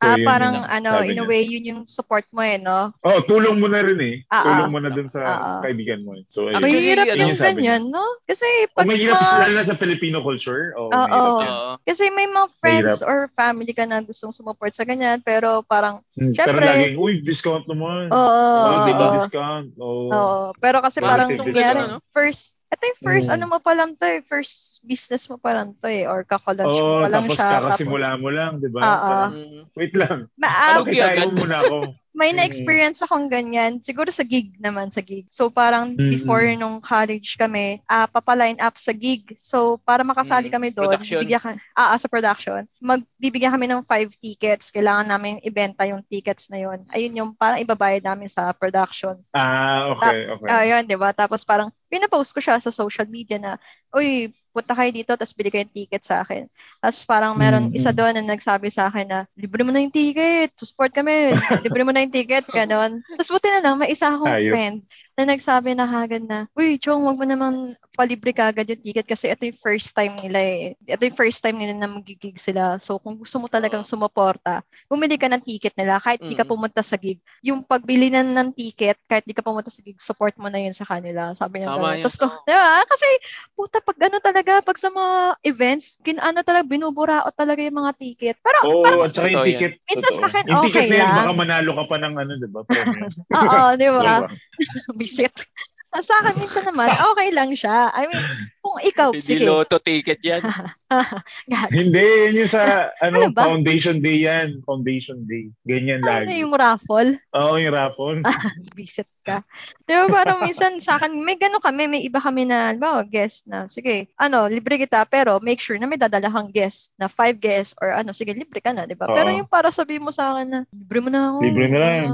So, 0.00 0.08
ah, 0.08 0.16
yun 0.16 0.24
parang 0.24 0.54
yun 0.56 0.64
ang 0.64 0.68
ano, 0.80 0.90
in 1.04 1.20
a 1.20 1.26
way, 1.28 1.44
yun 1.44 1.60
yung 1.62 1.80
support 1.84 2.24
mo 2.32 2.40
eh, 2.40 2.56
no? 2.56 2.88
Oh, 3.04 3.20
tulong 3.20 3.60
mo 3.60 3.68
na 3.68 3.84
rin 3.84 4.00
eh. 4.00 4.14
Ah, 4.32 4.48
tulong 4.48 4.64
ah. 4.64 4.72
mo 4.72 4.78
na 4.80 4.88
dun 4.88 5.12
sa 5.12 5.20
Ah, 5.20 5.36
ah. 5.36 5.60
kaibigan 5.60 6.00
mo 6.00 6.16
eh. 6.16 6.24
So, 6.32 6.48
ayun. 6.48 6.56
Mahirap 6.56 7.04
ano 7.04 7.20
yung 7.20 7.30
yung 7.30 7.36
ganyan, 7.36 7.82
no? 7.92 8.00
Kasi 8.24 8.48
Oh, 8.64 8.72
pag 8.72 8.88
mahirap 8.88 9.20
mga- 9.20 9.40
lalo 9.44 9.52
na 9.52 9.64
sa 9.68 9.76
Filipino 9.76 10.24
culture. 10.24 10.72
Oh, 10.72 10.88
Oo. 10.88 11.04
mahirap 11.04 11.36
yan. 11.44 11.52
Kasi 11.84 12.04
may 12.08 12.24
mga 12.24 12.48
friends 12.56 12.96
Mahirap. 12.96 13.08
or 13.12 13.18
family 13.36 13.72
ka 13.76 13.84
na 13.84 14.00
gustong 14.00 14.32
sumuport 14.32 14.72
sa 14.72 14.88
ganyan, 14.88 15.20
pero 15.20 15.60
parang, 15.62 16.00
Hmm, 16.16 16.32
Pero 16.32 16.52
Syempre. 16.52 16.64
laging, 16.64 16.96
uy, 16.96 17.12
discount 17.20 17.64
naman. 17.64 18.08
oo, 18.08 18.16
Oh, 18.16 18.60
oo, 18.72 18.84
baby 18.86 19.04
oo. 19.04 19.14
discount. 19.16 19.68
Oh. 19.76 20.08
Oo. 20.08 20.40
Pero 20.56 20.80
kasi 20.80 21.00
Bakit 21.00 21.08
parang 21.08 21.28
yung 21.28 21.40
nangyari, 21.44 21.80
ano? 21.82 21.96
first, 22.08 22.59
ito 22.80 22.88
yung 22.88 23.02
first, 23.04 23.28
Mm. 23.28 23.34
ano 23.36 23.44
mo 23.52 23.58
pa 23.60 23.76
lang 23.76 23.92
to 23.92 24.08
eh, 24.08 24.24
first 24.24 24.80
business 24.80 25.28
mo 25.28 25.36
pa 25.36 25.52
lang 25.52 25.76
to 25.76 25.84
eh, 25.84 26.08
or 26.08 26.24
kakalunch 26.24 26.72
Oh, 26.72 26.80
mo 26.80 27.04
pa 27.04 27.08
lang 27.12 27.24
tapos 27.28 27.36
siya. 27.36 27.50
kakasimula 27.60 28.08
tapos, 28.08 28.22
mo 28.24 28.28
lang, 28.32 28.52
di 28.56 28.68
ba? 28.72 28.80
Oo. 28.80 29.04
Parang, 29.04 29.32
wait 29.76 29.92
lang. 29.92 30.18
Ma- 30.40 30.48
Ano 30.48 30.80
agad? 31.12 31.28
mo 31.28 31.44
muna 31.44 31.56
ako. 31.60 31.78
may 32.10 32.32
Mm. 32.32 32.36
na-experience 32.36 33.00
akong 33.06 33.30
ganyan, 33.30 33.78
siguro 33.86 34.10
sa 34.10 34.26
gig 34.26 34.58
naman, 34.58 34.90
sa 34.90 35.00
gig. 35.00 35.26
So 35.30 35.46
parang 35.48 35.98
Mm-mm. 35.98 36.10
before 36.10 36.42
nung 36.58 36.82
college 36.82 37.38
kami, 37.38 37.80
ah 37.86 38.10
papaline 38.10 38.58
up 38.58 38.76
sa 38.76 38.90
gig. 38.90 39.34
So 39.38 39.78
para 39.82 40.02
makasali 40.02 40.50
Mm, 40.50 40.52
kami 40.52 40.74
doon, 40.74 41.06
production. 41.06 41.06
bibigyan 41.06 41.38
ka, 41.40 41.50
ah, 41.78 41.94
ah, 41.94 41.98
sa 42.02 42.10
production, 42.10 42.66
magbibigyan 42.82 43.54
kami 43.54 43.66
ng 43.70 43.86
five 43.86 44.10
tickets. 44.18 44.74
Kailangan 44.74 45.06
namin 45.06 45.38
ibenta 45.46 45.86
yung 45.86 46.02
tickets 46.06 46.50
na 46.50 46.58
yun. 46.58 46.82
Ayun 46.90 47.18
yung 47.18 47.30
parang 47.38 47.62
ibabayad 47.62 48.02
namin 48.02 48.26
sa 48.26 48.50
production. 48.54 49.22
Ah, 49.34 49.90
okay, 49.92 50.26
okay. 50.30 50.50
Ayun, 50.50 50.82
di 50.88 50.96
ba? 50.98 51.14
Tapos 51.14 51.46
parang 51.46 51.70
pinapost 51.86 52.34
ko 52.34 52.40
siya 52.42 52.58
sa 52.58 52.74
social 52.74 53.06
media 53.06 53.38
na, 53.38 53.52
uy, 53.94 54.30
punta 54.50 54.74
kayo 54.74 54.90
dito, 54.90 55.14
tapos 55.14 55.34
bili 55.36 55.50
kayo 55.54 55.64
ng 55.66 55.74
ticket 55.74 56.02
sa 56.02 56.22
akin. 56.26 56.46
Tapos 56.82 57.00
parang 57.06 57.32
meron 57.38 57.70
Mm, 57.70 57.74
isa 57.74 57.94
doon 57.94 58.18
na 58.18 58.34
nagsabi 58.34 58.66
sa 58.72 58.90
akin 58.90 59.06
na, 59.06 59.20
libre 59.38 59.62
mo 59.62 59.70
na 59.70 59.78
yung 59.82 59.94
ticket, 59.94 60.50
to 60.58 60.66
support 60.66 60.90
kami, 60.90 61.34
libre 61.64 61.82
mo 61.86 61.94
na 61.94 62.02
yung 62.02 62.14
ticket, 62.14 62.46
ganon. 62.50 63.02
Tapos 63.14 63.30
buti 63.30 63.48
na 63.50 63.62
lang, 63.62 63.76
may 63.78 63.94
isa 63.94 64.10
akong 64.10 64.34
Ayop. 64.34 64.42
friend 64.42 64.82
na 65.14 65.22
nagsabi 65.28 65.74
na 65.78 65.86
agad 65.86 66.22
na, 66.26 66.46
uy, 66.58 66.78
Chong, 66.82 67.06
wag 67.06 67.18
mo 67.18 67.26
naman 67.26 67.76
palibre 68.00 68.32
ka 68.32 68.48
agad 68.48 68.64
yung 68.64 68.80
ticket 68.80 69.04
kasi 69.04 69.28
ito 69.28 69.44
yung 69.44 69.60
first 69.60 69.92
time 69.92 70.16
nila 70.24 70.40
eh. 70.40 70.72
Ito 70.88 71.04
yung 71.04 71.18
first 71.20 71.44
time 71.44 71.60
nila 71.60 71.76
na 71.76 71.84
magigig 71.84 72.40
sila. 72.40 72.80
So 72.80 72.96
kung 72.96 73.20
gusto 73.20 73.36
mo 73.36 73.44
talagang 73.44 73.84
sumuporta, 73.84 74.64
bumili 74.88 75.20
ka 75.20 75.28
ng 75.28 75.44
ticket 75.44 75.76
nila 75.76 76.00
kahit 76.00 76.24
di 76.24 76.32
ka 76.32 76.48
pumunta 76.48 76.80
sa 76.80 76.96
gig. 76.96 77.20
Yung 77.44 77.60
pagbili 77.60 78.08
na 78.08 78.24
ng 78.24 78.56
ticket, 78.56 78.96
kahit 79.04 79.28
di 79.28 79.36
ka 79.36 79.44
pumunta 79.44 79.68
sa 79.68 79.84
gig, 79.84 80.00
support 80.00 80.32
mo 80.40 80.48
na 80.48 80.56
yun 80.56 80.72
sa 80.72 80.88
kanila. 80.88 81.36
Sabi 81.36 81.60
niya 81.60 81.76
Tama 81.76 82.00
Tapos 82.00 82.16
ko, 82.16 82.26
oo. 82.32 82.44
di 82.48 82.54
ba? 82.56 82.80
Kasi, 82.88 83.08
puta, 83.52 83.76
pag 83.84 83.98
ano 84.08 84.16
talaga, 84.24 84.52
pag 84.64 84.78
sa 84.80 84.88
mga 84.88 85.12
events, 85.44 86.00
kin 86.00 86.16
ano 86.16 86.40
talaga, 86.40 86.64
binuburaot 86.64 87.34
talaga 87.36 87.60
yung 87.60 87.78
mga 87.84 87.92
ticket. 88.00 88.36
Pero, 88.40 88.58
Oo, 88.64 88.82
parang, 88.86 89.00
at 89.04 89.12
saka 89.12 89.28
yung 89.28 89.44
ticket. 89.44 89.72
Minsan 89.84 90.12
sa 90.16 90.24
akin, 90.30 90.42
yung 90.48 90.62
ticket 90.64 90.80
okay 90.80 90.88
na 90.88 90.96
yun, 90.96 91.04
lang. 91.04 91.18
baka 91.20 91.32
manalo 91.36 91.70
ka 91.76 91.84
pa 91.84 91.96
ng 92.00 92.14
ano, 92.16 92.32
di 92.40 92.48
ba? 92.48 92.60
Oo, 93.36 93.68
di 93.76 93.88
ba? 93.92 94.00
Diba? 94.00 94.28
Ah, 95.90 96.02
Sa 96.06 96.14
akin 96.22 96.38
minsan 96.38 96.62
naman, 96.70 96.86
okay 97.10 97.28
lang 97.34 97.50
siya. 97.50 97.90
I 97.90 98.06
mean, 98.06 98.22
kung 98.62 98.78
ikaw, 98.78 99.10
Hindi 99.10 99.26
sige. 99.26 99.42
loto 99.42 99.82
ticket 99.82 100.22
yan. 100.22 100.38
Hindi, 101.74 102.02
yun 102.30 102.46
yung 102.46 102.50
sa 102.50 102.94
ano, 103.02 103.26
Ano 103.26 103.34
ba? 103.34 103.50
foundation 103.50 103.98
day 103.98 104.22
yan. 104.22 104.62
Foundation 104.62 105.26
day. 105.26 105.50
Ganyan 105.66 106.06
Ano 106.06 106.30
lagi. 106.30 106.46
yung 106.46 106.54
raffle? 106.54 107.18
Oo, 107.34 107.58
yung 107.58 107.74
raffle. 107.74 108.22
Bisit 108.78 109.10
ka. 109.26 109.42
Di 109.82 109.92
ba 109.98 110.06
parang 110.08 110.46
minsan 110.46 110.78
sa 110.78 110.94
akin, 110.98 111.10
may 111.10 111.34
gano'n 111.34 111.62
kami, 111.62 111.90
may 111.90 112.02
iba 112.06 112.22
kami 112.22 112.46
na, 112.46 112.70
ba, 112.78 113.02
guest 113.02 113.50
na, 113.50 113.66
sige, 113.66 114.08
ano, 114.14 114.46
libre 114.46 114.78
kita, 114.78 115.02
pero 115.10 115.42
make 115.42 115.58
sure 115.58 115.76
na 115.76 115.90
may 115.90 115.98
dadala 115.98 116.30
kang 116.30 116.54
guest 116.54 116.94
na 117.02 117.10
five 117.10 117.36
guests 117.42 117.74
or 117.82 117.90
ano, 117.90 118.14
sige, 118.14 118.30
libre 118.30 118.62
ka 118.62 118.70
na, 118.70 118.86
di 118.86 118.94
ba? 118.94 119.10
Pero 119.10 119.28
yung 119.34 119.50
para 119.50 119.74
sabihin 119.74 120.06
mo 120.06 120.14
sa 120.14 120.38
akin 120.38 120.46
na, 120.48 120.60
libre 120.70 120.98
mo 121.02 121.10
na 121.10 121.34
ako. 121.34 121.36
Libre 121.42 121.66
mo 121.66 121.76
na 121.78 121.90
yan. 121.90 122.10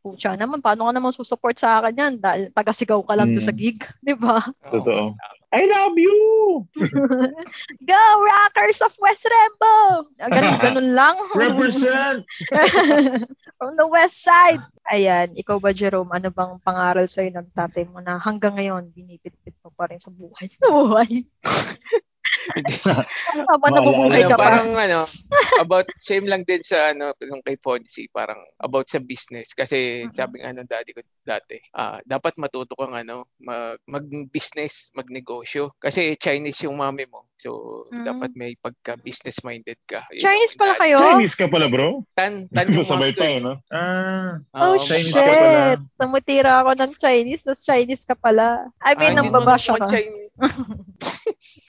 Pucha 0.00 0.32
naman, 0.34 0.64
paano 0.64 0.88
ka 0.88 0.92
naman 0.92 1.12
susupport 1.12 1.56
sa 1.56 1.78
akin 1.80 1.94
yan? 1.94 2.12
Dahil 2.18 2.48
tagasigaw 2.50 3.00
ka 3.04 3.14
lang 3.14 3.36
doon 3.36 3.44
sa 3.44 3.52
Mm. 3.52 3.60
gig, 3.60 3.78
di 4.04 4.14
ba? 4.16 4.40
Totoo. 4.66 5.14
I 5.50 5.66
love 5.66 5.98
you! 5.98 6.62
Go, 7.90 8.02
Rockers 8.22 8.78
of 8.80 8.94
West 9.02 9.26
Rembo! 9.26 10.06
Ganun, 10.16 10.56
ganun 10.64 10.88
lang. 10.94 11.16
Represent! 11.34 12.22
From 13.58 13.74
the 13.74 13.84
west 13.90 14.22
side. 14.22 14.62
Ayan, 14.88 15.34
ikaw 15.34 15.58
ba, 15.58 15.74
Jerome, 15.74 16.10
ano 16.14 16.30
bang 16.30 16.54
pangaral 16.62 17.04
sa'yo 17.10 17.34
ng 17.34 17.50
tatay 17.50 17.82
mo 17.84 17.98
na 17.98 18.16
hanggang 18.16 18.56
ngayon, 18.56 18.94
binipit-pit 18.94 19.58
mo 19.66 19.74
pa 19.74 19.90
rin 19.90 19.98
sa 19.98 20.14
buhay? 20.14 20.48
buhay. 20.62 21.26
Habang 23.50 23.70
nabubuhay 23.74 24.22
Ano, 24.24 24.30
ka 24.32 24.36
pa. 24.36 24.44
parang 24.48 24.68
ano, 24.74 25.00
about 25.60 25.86
same 26.00 26.26
lang 26.26 26.42
din 26.46 26.62
sa 26.64 26.92
ano 26.92 27.12
yung 27.20 27.42
kay 27.44 27.56
Fonzie, 27.60 28.08
parang 28.10 28.38
about 28.60 28.88
sa 28.88 28.98
business 28.98 29.52
kasi 29.52 30.08
Mhm. 30.08 30.14
sabi 30.16 30.40
nga 30.40 30.52
ng 30.54 30.68
daddy 30.68 30.92
ko 30.96 31.00
dati, 31.22 31.56
ah 31.76 32.00
dapat 32.04 32.34
matuto 32.40 32.74
kang 32.74 32.96
ano, 32.96 33.28
mag, 33.40 33.78
mag-business, 33.86 34.90
magnegosyo 34.96 35.74
kasi 35.78 36.16
Chinese 36.16 36.64
yung 36.64 36.78
mami 36.80 37.06
mo. 37.08 37.28
So 37.40 37.86
Mhm. 37.92 38.04
dapat 38.04 38.30
may 38.36 38.52
pagka-business 38.60 39.40
minded 39.44 39.80
ka. 39.88 40.04
Yun 40.12 40.20
Chinese 40.24 40.54
pala 40.56 40.74
kayo? 40.76 40.96
Chinese 41.00 41.36
ka 41.36 41.46
pala, 41.48 41.66
bro? 41.68 42.04
Tan, 42.16 42.48
tan 42.52 42.68
yung 42.68 42.84
Sabay 42.90 43.12
mami 43.12 43.16
ko. 43.16 43.20
pa 43.20 43.26
eh. 43.28 43.38
no? 43.40 43.52
Ah, 43.72 44.32
Oh, 44.56 44.76
Chinese 44.84 45.16
shit. 45.16 45.24
ka 45.24 45.32
pala. 45.40 45.60
Tumutira 46.00 46.64
ako 46.64 46.70
ng 46.80 46.92
Chinese, 46.96 47.44
tapos 47.44 47.60
Chinese 47.60 48.08
ka 48.08 48.16
pala. 48.16 48.64
I 48.80 48.96
Ah, 48.96 48.96
mean, 48.96 49.12
hindi 49.12 49.20
nang 49.20 49.28
mo 49.28 49.36
babasya 49.44 49.76
naman 49.76 49.84
ka. 49.84 49.86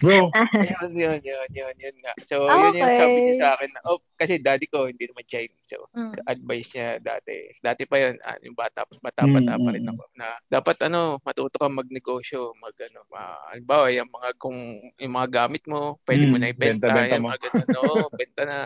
Bro, 0.01 0.31
Yun, 0.61 0.91
yun, 0.95 1.19
yun, 1.21 1.49
yun, 1.51 1.75
yun 1.77 1.97
nga. 2.01 2.13
So, 2.25 2.47
yun 2.47 2.79
yung 2.79 2.93
sabi 2.95 3.17
niya 3.21 3.35
sa 3.37 3.49
akin. 3.57 3.69
na, 3.73 3.79
Oh, 3.85 3.99
kasi 4.15 4.39
daddy 4.39 4.65
ko, 4.69 4.87
hindi 4.87 5.05
naman 5.09 5.25
Chinese. 5.27 5.65
So, 5.67 5.87
Mm. 5.91 6.15
advice 6.27 6.69
niya 6.73 6.99
dati. 7.01 7.35
Dati 7.59 7.83
pa 7.85 7.97
yun, 7.99 8.15
ah, 8.23 8.37
yung 8.41 8.55
bata, 8.55 8.85
bata-bata 9.03 9.57
Mm, 9.57 9.63
pa 9.65 9.69
rin 9.75 9.83
mm, 9.83 9.91
ako. 9.91 10.03
Na 10.15 10.27
dapat 10.47 10.77
ano, 10.85 11.17
matuto 11.21 11.55
kang 11.57 11.75
magnegosyo, 11.75 12.53
mag 12.57 12.75
ano, 12.77 12.99
uh, 13.11 13.39
halimbawa, 13.51 13.89
yung 13.91 14.09
mga 14.09 14.29
kung 14.37 14.57
yung 14.97 15.13
mga 15.13 15.27
gamit 15.31 15.63
mo, 15.67 15.97
pwede 16.05 16.23
mo 16.29 16.35
Mm, 16.35 16.41
na 16.41 16.49
ibenta, 16.53 16.87
benta-benta 16.87 17.15
yung 17.17 17.25
mo. 17.25 17.29
mga 17.29 17.39
ganun, 17.41 17.69
no, 17.75 17.83
benta 18.13 18.43
na. 18.45 18.57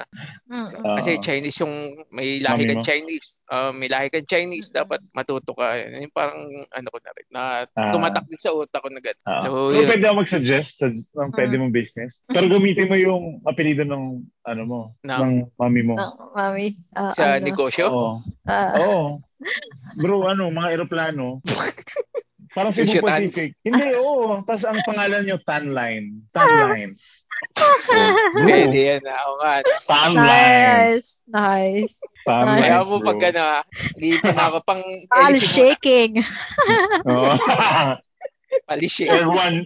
Mm. 0.52 0.70
Oo. 0.76 0.96
Kasi 1.00 1.10
Chinese 1.24 1.58
yung 1.64 1.76
may 2.12 2.40
lahi 2.44 2.64
kang? 2.68 2.84
Chinese. 2.84 3.40
Ah, 3.48 3.72
may 3.72 3.88
lahi 3.88 4.12
kang 4.12 4.28
Chinese, 4.28 4.70
dapat 4.70 5.00
matuto 5.16 5.55
ka. 5.56 5.68
Yung 5.80 6.12
parang 6.12 6.38
ano 6.70 6.88
ko 6.88 6.98
na 7.00 7.12
rin, 7.12 7.28
na 7.30 7.44
Ah. 7.66 7.90
tumatak 7.90 8.28
din 8.28 8.38
sa 8.38 8.52
utak 8.52 8.80
ko 8.80 8.90
na 8.92 9.00
ganun. 9.00 9.26
Ah. 9.26 9.42
So, 9.42 9.72
Pero 9.72 9.82
yun. 9.82 9.90
pwede 9.90 10.06
ako 10.06 10.16
mag-suggest 10.20 10.70
sa 10.78 10.88
ng 10.92 11.32
pwede 11.34 11.56
mong 11.56 11.72
business. 11.72 12.22
Pero 12.28 12.46
gamitin 12.46 12.86
mo 12.86 12.96
yung 12.96 13.24
apelido 13.44 13.82
ng 13.82 14.04
ano 14.44 14.62
mo, 14.64 14.80
Ng- 15.02 15.18
ng 15.18 15.34
mami 15.56 15.82
mo. 15.82 15.96
No, 15.96 16.08
mami. 16.32 16.76
ah, 16.94 17.12
Sa 17.12 17.40
ano, 17.40 17.44
negosyo? 17.44 17.86
Oo. 17.88 18.12
ah, 18.46 18.70
Oo. 18.78 19.04
Bro, 19.98 20.28
ano, 20.28 20.48
mga 20.50 20.76
eroplano. 20.76 21.40
Parang 22.56 22.72
Cebu 22.72 22.88
Sushi 22.88 23.00
Tan. 23.04 23.08
Pacific. 23.12 23.50
Hindi, 23.62 23.88
oo. 24.00 24.40
Tapos 24.48 24.64
ang 24.64 24.80
pangalan 24.88 25.28
nyo, 25.28 25.38
Tanline. 25.44 26.24
Tanlines. 26.32 27.28
Pwede 28.32 28.80
yan. 28.96 29.04
Ako 29.04 29.32
nga. 29.44 29.54
Tanlines. 29.84 31.28
nice. 31.28 31.28
Nice. 31.28 31.98
Tanlines, 32.24 32.64
Kaya 32.64 32.80
mo 32.88 32.96
bro. 33.04 33.08
pag 33.12 33.20
ano, 33.30 33.46
hindi 34.00 34.10
pa 34.24 34.32
na 34.32 34.44
ako 34.50 34.58
pang 34.64 34.84
All 35.12 35.36
shaking. 35.36 36.24
Oo. 37.12 37.36
Alisin. 38.68 39.08
Air 39.10 39.28
One. 39.28 39.58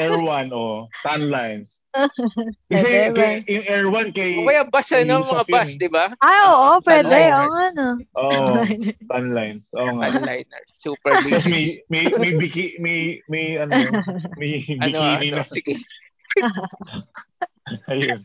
Air 0.00 0.16
One, 0.16 0.48
oh. 0.50 0.88
Tanlines. 1.04 1.80
Kasi 2.72 2.82
Pwede 2.88 3.12
ba? 3.12 3.16
kay, 3.20 3.34
yung 3.46 3.66
Air 3.68 3.86
One 3.86 4.10
kay... 4.10 4.32
O 4.40 4.48
kaya 4.48 4.64
bus, 4.64 4.88
ano, 4.90 5.20
mga 5.20 5.44
bus, 5.46 5.70
di 5.76 5.88
ba? 5.92 6.10
Ay, 6.18 6.38
oo, 6.42 6.70
pwede. 6.82 7.12
Tanliners. 7.12 7.36
Oo 7.44 7.52
nga, 7.52 7.66
no. 7.70 7.88
Oo, 8.16 8.40
Tanlines. 9.12 9.64
Oo 9.76 9.90
nga. 10.00 10.06
Sunliners. 10.10 10.70
Super 10.72 11.12
Tapos 11.14 11.44
may, 11.46 11.64
may, 11.92 12.04
may, 12.16 12.32
biki, 12.34 12.80
may, 12.80 13.20
may, 13.28 13.60
ano, 13.60 13.72
may 14.40 14.64
Ano, 14.82 14.96
bikini 14.98 15.28
ano, 15.30 15.36
na. 15.38 15.44
sige. 15.46 15.74
Ayun. 17.88 18.20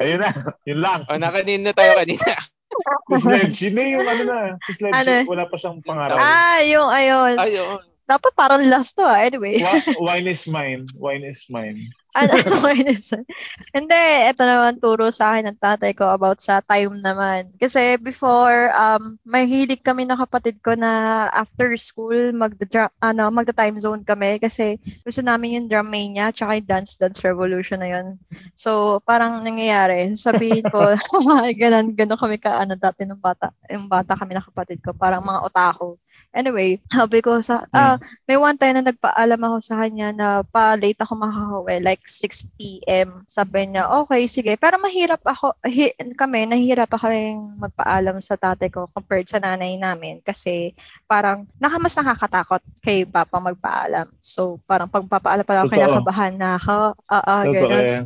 Ayun 0.00 0.18
na. 0.20 0.30
Yun 0.66 0.80
lang. 0.80 1.00
O, 1.08 1.16
nakanin 1.16 1.62
na 1.64 1.72
tayo 1.72 1.96
kanina. 1.96 2.34
Si 3.10 3.14
Sledge, 3.20 3.58
hindi 3.68 3.98
yung 3.98 4.06
ano 4.06 4.22
na. 4.24 4.38
Si 4.64 4.72
Sledge, 4.78 4.94
Ano? 4.96 5.26
wala 5.26 5.44
pa 5.46 5.56
siyang 5.58 5.82
pangaral. 5.82 6.16
ah, 6.16 6.58
yung, 6.64 6.88
ayun. 6.88 7.34
Ayun. 7.36 7.80
Dapat 8.10 8.32
parang 8.34 8.66
last 8.66 8.98
to, 8.98 9.06
ah. 9.06 9.22
Anyway. 9.22 9.62
Wa- 9.62 9.94
wine 10.10 10.26
is 10.26 10.50
mine. 10.50 10.90
Wine 10.98 11.22
is 11.22 11.46
mine. 11.46 11.94
Ano 12.18 12.34
minus? 12.66 13.14
Hindi, 13.70 14.02
ito 14.26 14.42
naman 14.42 14.82
turo 14.82 15.14
sa 15.14 15.30
akin 15.34 15.54
ng 15.54 15.60
tatay 15.62 15.94
ko 15.94 16.10
about 16.10 16.42
sa 16.42 16.58
time 16.58 16.98
naman. 16.98 17.54
Kasi 17.54 18.02
before, 18.02 18.74
um, 18.74 19.14
mahilig 19.22 19.86
kami 19.86 20.10
ng 20.10 20.18
kapatid 20.18 20.58
ko 20.58 20.74
na 20.74 21.26
after 21.30 21.70
school, 21.78 22.34
mag 22.34 22.58
ano, 22.98 23.30
magta-time 23.30 23.78
zone 23.78 24.02
kami 24.02 24.42
kasi 24.42 24.74
gusto 25.06 25.22
namin 25.22 25.62
yung 25.62 25.66
drum 25.70 25.86
mania 25.86 26.34
tsaka 26.34 26.58
yung 26.58 26.66
dance 26.66 26.98
dance 26.98 27.22
revolution 27.22 27.78
na 27.78 27.94
yun. 27.94 28.18
So, 28.58 28.98
parang 29.06 29.46
nangyayari, 29.46 30.10
sabihin 30.18 30.66
ko, 30.66 30.98
ganun, 31.62 31.94
ganun 31.94 32.18
kami 32.18 32.42
ka, 32.42 32.58
ano, 32.58 32.74
dati 32.74 33.06
ng 33.06 33.22
bata, 33.22 33.54
yung 33.70 33.86
bata 33.86 34.18
kami 34.18 34.34
ng 34.34 34.46
kapatid 34.50 34.82
ko, 34.82 34.90
parang 34.90 35.22
mga 35.22 35.46
otaku. 35.46 35.94
Anyway, 36.30 36.78
sabi 36.86 37.18
ko 37.26 37.42
sa, 37.42 37.66
ah, 37.74 37.98
may 38.30 38.38
one 38.38 38.54
time 38.54 38.78
na 38.78 38.94
nagpaalam 38.94 39.40
ako 39.42 39.56
sa 39.58 39.82
kanya 39.82 40.14
na 40.14 40.28
pa-late 40.46 41.02
ako 41.02 41.18
makakauwi, 41.18 41.82
like 41.82 42.06
6 42.06 42.46
p.m. 42.54 43.26
Sabi 43.26 43.66
niya, 43.66 43.90
okay, 43.98 44.30
sige. 44.30 44.54
Pero 44.54 44.78
mahirap 44.78 45.18
ako, 45.26 45.58
hi, 45.66 45.90
kami, 46.14 46.46
nahihirap 46.46 46.86
ako 46.94 47.10
yung 47.10 47.58
magpaalam 47.58 48.22
sa 48.22 48.38
tatay 48.38 48.70
ko 48.70 48.86
compared 48.94 49.26
sa 49.26 49.42
nanay 49.42 49.74
namin 49.74 50.22
kasi 50.22 50.70
parang 51.10 51.50
naka, 51.58 51.82
mas 51.82 51.98
nakakatakot 51.98 52.62
kay 52.78 53.02
papa 53.02 53.42
magpaalam. 53.42 54.06
So, 54.22 54.62
parang 54.70 54.86
pagpapaalam 54.86 55.42
pa 55.42 55.66
ako, 55.66 55.74
kinakabahan 55.74 56.34
na 56.38 56.62
ako. 56.62 56.94
Totoo 57.50 57.54
ganun. 57.58 57.86
yan. 57.90 58.04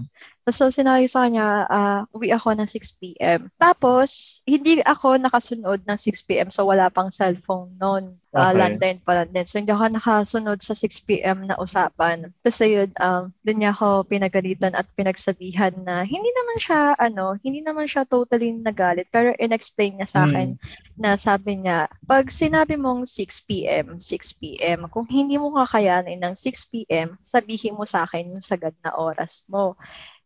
So, 0.52 0.68
sinabi 0.68 1.08
sa 1.08 1.24
kanya, 1.24 1.64
ah, 1.72 2.00
uwi 2.12 2.28
ako 2.28 2.52
ng 2.52 2.68
6 2.68 3.16
p.m. 3.16 3.48
Tapos, 3.56 4.40
hindi 4.44 4.84
ako 4.84 5.16
nakasunod 5.16 5.88
ng 5.88 5.96
6 5.96 6.36
p.m. 6.36 6.52
So, 6.52 6.68
wala 6.68 6.92
pang 6.92 7.08
cellphone 7.08 7.72
noon. 7.80 8.20
Ah, 8.36 8.52
Okay. 8.52 8.58
landline 8.60 9.00
pa 9.00 9.16
lang 9.24 9.32
din. 9.32 9.46
So, 9.48 9.56
hindi 9.56 9.72
ako 9.72 9.96
nakasunod 9.96 10.60
sa 10.60 10.76
6 10.76 11.24
p.m. 11.24 11.48
na 11.48 11.56
usapan. 11.56 12.28
Tapos, 12.44 12.60
ayun, 12.60 12.92
um, 13.00 13.32
doon 13.40 13.56
niya 13.56 13.72
ako 13.72 14.04
pinagalitan 14.04 14.76
at 14.76 14.84
pinagsabihan 14.92 15.72
na 15.80 16.04
hindi 16.04 16.28
naman 16.28 16.58
siya, 16.60 16.92
ano, 17.00 17.40
hindi 17.40 17.64
naman 17.64 17.88
siya 17.88 18.04
totally 18.04 18.52
nagalit. 18.52 19.08
Pero, 19.08 19.32
in-explain 19.40 19.96
niya 19.96 20.08
sa 20.12 20.20
akin 20.28 20.60
na 21.00 21.16
sabi 21.16 21.56
niya, 21.58 21.88
pag 22.04 22.28
sinabi 22.28 22.76
mong 22.76 23.08
6 23.08 23.64
p.m., 23.64 23.96
6 23.98 24.60
p.m., 24.60 24.86
kung 24.92 25.08
hindi 25.08 25.40
mo 25.40 25.50
kakayanin 25.56 26.20
ng 26.20 26.34
6 26.36 26.68
p.m., 26.68 27.16
sabihin 27.24 27.74
mo 27.80 27.88
sa 27.88 28.04
akin 28.04 28.28
yung 28.36 28.44
sagad 28.44 28.76
na 28.84 28.92
oras 28.94 29.40
mo. 29.48 29.74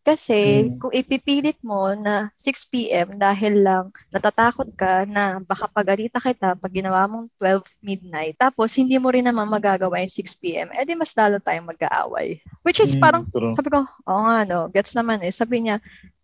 Kasi 0.09 0.65
Mm. 0.65 0.81
kung 0.81 0.89
ipipilit 0.97 1.61
mo 1.61 1.93
na 1.93 2.33
6 2.33 2.65
p.m. 2.65 3.21
dahil 3.21 3.61
lang 3.61 3.93
natatakot 4.09 4.73
ka 4.73 5.05
na 5.05 5.37
baka 5.45 5.69
pagalita 5.69 6.17
kita 6.17 6.57
pag 6.57 6.73
ginawa 6.73 7.05
mong 7.05 7.29
12 7.37 7.69
midnight, 7.85 8.33
tapos 8.41 8.73
hindi 8.73 8.97
mo 8.97 9.13
rin 9.13 9.29
naman 9.29 9.45
magagawa 9.45 10.01
yung 10.01 10.09
6 10.09 10.33
p.m., 10.41 10.73
edi 10.73 10.97
mas 10.97 11.13
lalo 11.13 11.37
tayong 11.45 11.69
mag-aaway. 11.69 12.41
Which 12.65 12.81
is 12.81 12.97
Mm, 12.97 13.03
parang, 13.05 13.23
true. 13.29 13.53
sabi 13.53 13.69
ko, 13.69 13.85
oo 13.85 14.21
nga 14.25 14.49
no, 14.49 14.73
gets 14.73 14.97
naman 14.97 15.21
eh. 15.21 15.29
Sabi 15.29 15.69
niya, 15.69 15.77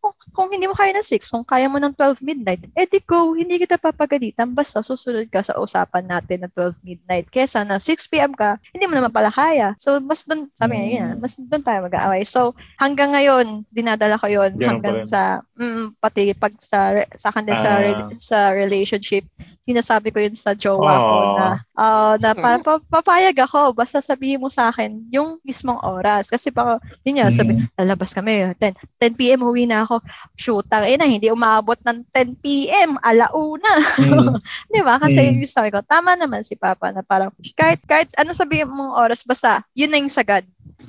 kung, 0.05 0.15
kung 0.37 0.49
hindi 0.53 0.69
mo 0.69 0.77
kaya 0.77 0.93
ng 0.93 1.01
6, 1.01 1.33
kung 1.33 1.47
kaya 1.49 1.65
mo 1.65 1.81
ng 1.81 1.97
12 1.97 2.21
midnight, 2.21 2.61
edi 2.77 3.01
go, 3.01 3.33
hindi 3.33 3.57
kita 3.57 3.81
papagalitan, 3.81 4.53
basta 4.53 4.85
susunod 4.85 5.33
ka 5.33 5.41
sa 5.41 5.57
usapan 5.57 6.05
natin 6.05 6.45
na 6.45 6.49
12 6.53 6.77
midnight. 6.85 7.25
Kesa 7.33 7.65
na 7.65 7.81
6 7.81 8.13
p.m. 8.13 8.37
ka, 8.37 8.61
hindi 8.77 8.85
mo 8.85 9.01
naman 9.01 9.09
pala 9.09 9.33
kaya. 9.33 9.73
So, 9.81 9.97
mas 9.99 10.29
doon, 10.29 10.53
sabi 10.53 10.77
niya, 10.77 10.89
yun, 11.01 11.09
Mm. 11.17 11.21
mas 11.25 11.33
doon 11.41 11.65
tayo 11.65 11.79
mag-aaway. 11.89 12.23
So, 12.29 12.53
hanggang 12.77 13.17
ngayon, 13.17 13.65
dinadala 13.73 14.21
ko 14.21 14.29
yun 14.29 14.53
Ganun 14.57 14.69
hanggang 14.69 14.97
pa 15.01 15.09
sa, 15.09 15.21
mm, 15.57 15.97
pati 15.97 16.37
pag 16.37 16.53
sa, 16.61 16.93
sa 17.17 17.33
akin 17.33 17.45
din 17.45 17.57
sa, 17.57 17.71
Ah. 17.71 17.81
re- 17.81 18.19
sa 18.21 18.39
relationship, 18.53 19.25
sinasabi 19.65 20.13
ko 20.13 20.21
yun 20.21 20.37
sa 20.37 20.53
jowa 20.53 20.93
ko 20.93 21.09
Aw. 21.09 21.37
na, 21.39 21.47
ah, 21.75 22.15
na 22.21 22.31
parang 22.37 22.61
pa- 22.61 22.85
papayag 22.91 23.39
ako, 23.39 23.73
basta 23.73 24.03
sabihin 24.03 24.41
mo 24.41 24.53
sa 24.53 24.69
akin 24.69 25.09
yung 25.09 25.41
mismong 25.41 25.81
oras. 25.81 26.29
Kasi 26.29 26.51
baka, 26.51 26.83
yun 27.01 27.17
nga, 27.17 27.31
sabi, 27.31 27.57
Mm. 27.57 27.73
lalabas 27.79 28.11
kami, 28.13 28.53
10, 28.61 28.75
10 28.99 29.15
p.m. 29.15 29.41
uwi 29.41 29.65
na 29.65 29.87
ako. 29.87 29.94
Shoot, 30.35 30.67
ina, 30.71 31.05
hindi 31.05 31.29
umabot 31.29 31.77
ng 31.83 32.07
10 32.11 32.39
p.m. 32.41 32.97
alauna. 33.03 33.73
Mm. 34.01 34.39
Di 34.75 34.81
ba? 34.83 34.99
Kasi 34.99 35.19
Mm. 35.21 35.43
yung 35.43 35.51
sabi 35.51 35.69
ko, 35.75 35.83
tama 35.85 36.15
naman 36.15 36.43
si 36.43 36.55
Papa 36.55 36.91
na 36.91 37.03
parang 37.03 37.31
kahit 37.55 37.81
kahit 37.85 38.11
ano 38.17 38.33
sabihin 38.33 38.71
mong 38.71 38.97
oras 38.97 39.23
basta 39.23 39.63
yun 39.75 39.91
na 39.93 40.01
yung 40.01 40.11
sagad. 40.13 40.43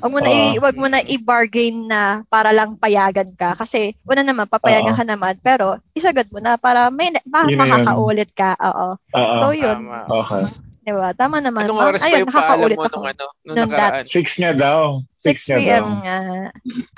Wag 0.03 0.11
mo 0.11 0.19
na 0.19 0.27
i, 0.29 0.59
Oo. 0.59 0.61
wag 0.61 0.75
mo 0.75 0.87
na 0.91 0.99
i-bargain 0.99 1.87
na 1.87 2.27
para 2.27 2.51
lang 2.51 2.75
payagan 2.75 3.31
ka 3.31 3.55
kasi 3.55 3.95
una 4.03 4.21
naman 4.21 4.43
papayagan 4.45 4.91
Oo. 4.91 4.99
ka 4.99 5.05
naman 5.07 5.39
pero 5.39 5.79
isagad 5.95 6.27
mo 6.29 6.43
na 6.43 6.59
para 6.59 6.91
may 6.91 7.15
yun. 7.15 7.55
makakaulit 7.55 8.29
ka. 8.35 8.59
Oo. 8.59 8.99
Oo. 8.99 9.33
So 9.39 9.55
yun. 9.55 9.87
Tama. 9.87 10.03
Okay. 10.11 10.64
Di 10.85 10.93
ba? 10.93 11.09
Tama 11.11 11.41
naman. 11.41 11.65
Anong 11.65 11.81
oras 11.81 11.97
pa 11.97 12.07
Ayun, 12.07 12.21
yung 12.21 12.29
paalam 12.29 12.69
mo 12.69 12.85
ako. 12.85 12.93
nung 12.93 13.07
ano, 13.09 13.25
nung 13.41 13.55
Nung 13.57 13.69
nakaraan? 13.73 14.05
6 14.05 14.37
nga 14.37 14.51
daw. 14.53 15.01
6 15.17 15.33
6 15.33 15.49
nga 15.49 15.57
daw. 15.57 15.61
p.m. 15.65 15.87
nga. 15.99 16.17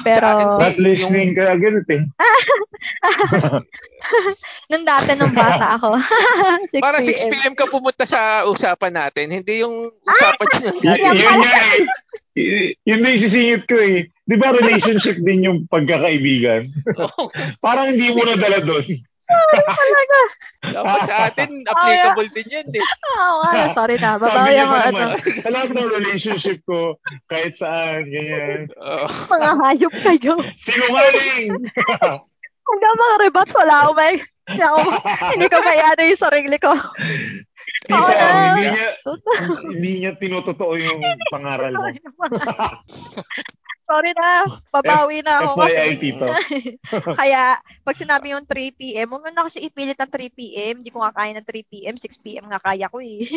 Pero, 0.03 0.27
Not 0.59 0.75
Yung- 0.75 0.83
listening 0.83 1.31
ka 1.31 1.43
agad 1.49 1.75
eh. 1.87 2.03
nung 4.67 4.83
dati 4.83 5.15
nung 5.15 5.31
bata 5.31 5.65
ako, 5.79 5.95
6 6.69 6.83
Para 6.83 6.99
6 6.99 7.07
p.m. 7.07 7.31
p.m. 7.31 7.53
ka 7.55 7.65
pumunta 7.65 8.03
sa 8.03 8.43
usapan 8.43 8.93
natin, 8.93 9.31
hindi 9.31 9.63
yung 9.63 9.87
usapan 10.03 10.47
niya. 10.51 10.71
Yun 11.15 11.37
nga 11.39 11.55
eh. 11.73 12.75
Yun 12.83 12.99
na 13.01 13.09
yung 13.09 13.23
sisingit 13.23 13.63
ko 13.65 13.79
eh. 13.79 14.11
Di 14.21 14.35
ba 14.35 14.51
relationship 14.51 15.17
din 15.17 15.47
yung 15.47 15.59
pagkakaibigan? 15.65 16.67
Parang 17.57 17.89
hindi 17.89 18.11
mo 18.11 18.21
nadala 18.21 18.59
doon. 18.59 18.83
Dapat 20.77 20.99
sa 21.07 21.15
atin, 21.31 21.49
applicable 21.67 22.29
din 22.31 22.47
yan 22.47 22.67
eh. 22.71 22.83
Oo 23.17 23.35
nga, 23.43 23.67
sorry 23.77 23.95
na. 23.99 24.15
Babawi 24.19 24.55
pa 24.59 24.79
ano. 24.91 24.97
naman, 25.15 25.19
sa 25.43 25.49
lahat 25.51 25.69
ng 25.75 25.89
relationship 25.91 26.59
ko, 26.63 26.95
kahit 27.27 27.55
saan, 27.59 28.07
ganyan. 28.07 28.71
Oo. 28.79 29.07
Mga 29.07 29.49
hayop 29.63 29.93
kayo. 30.03 30.33
Sinungaling! 30.55 31.51
Hanggang 32.67 32.95
mga 32.99 33.15
rebat, 33.23 33.49
wala 33.55 33.75
ako 33.87 33.91
may... 33.95 34.13
Hindi, 34.47 35.45
ko 35.51 35.57
may 35.59 35.79
ano 35.83 36.01
yung 36.07 36.19
sarili 36.19 36.55
ko. 36.59 36.71
Tita, 37.87 37.99
Oo 37.99 38.11
na. 38.11 38.55
hindi 38.55 38.63
niya, 38.71 38.87
hindi 39.63 39.91
niya 40.03 40.11
tinototoo 40.19 40.73
yung 40.79 40.99
pangaral 41.31 41.75
mo. 41.75 41.87
Sorry 43.87 44.11
na, 44.11 44.43
babawi 44.75 45.23
na 45.23 45.33
ako 45.39 45.63
kasi. 45.63 45.95
Tito. 45.95 46.27
Kaya, 47.19 47.55
pag 47.87 47.95
sinabi 47.95 48.35
yung 48.35 48.43
3 48.43 48.75
p.m., 48.75 49.07
huwag 49.15 49.31
na 49.31 49.47
kasi 49.47 49.63
ipilit 49.63 49.95
ng 49.95 50.11
3 50.11 50.27
p.m. 50.35 50.73
Hindi 50.83 50.91
ko 50.91 50.99
nga 50.99 51.15
kaya 51.15 51.39
ng 51.39 51.47
3 51.47 51.71
p.m., 51.71 51.95
6 51.95 52.19
p.m. 52.19 52.45
nga 52.51 52.59
kaya 52.59 52.91
ko 52.91 52.99
eh. 52.99 53.23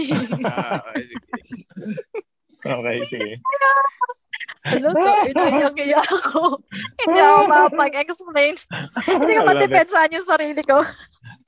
Okay, 2.61 3.01
sige. 3.09 3.41
Ano 4.69 4.93
to? 4.93 5.13
Inayang 5.33 5.77
iya 5.81 6.05
ako. 6.05 6.61
Hindi 7.01 7.21
ako 7.25 7.41
makapag-explain. 7.49 8.55
Hindi 9.09 9.33
ko 9.33 9.43
matipensaan 9.49 10.13
yung 10.13 10.29
sarili 10.29 10.61
ko. 10.61 10.85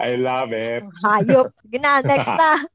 I 0.03 0.19
love 0.19 0.51
it. 0.51 0.83
Hayop. 1.07 1.55
Sige 1.62 1.79
na, 1.79 2.03
next 2.03 2.35
na. 2.35 2.59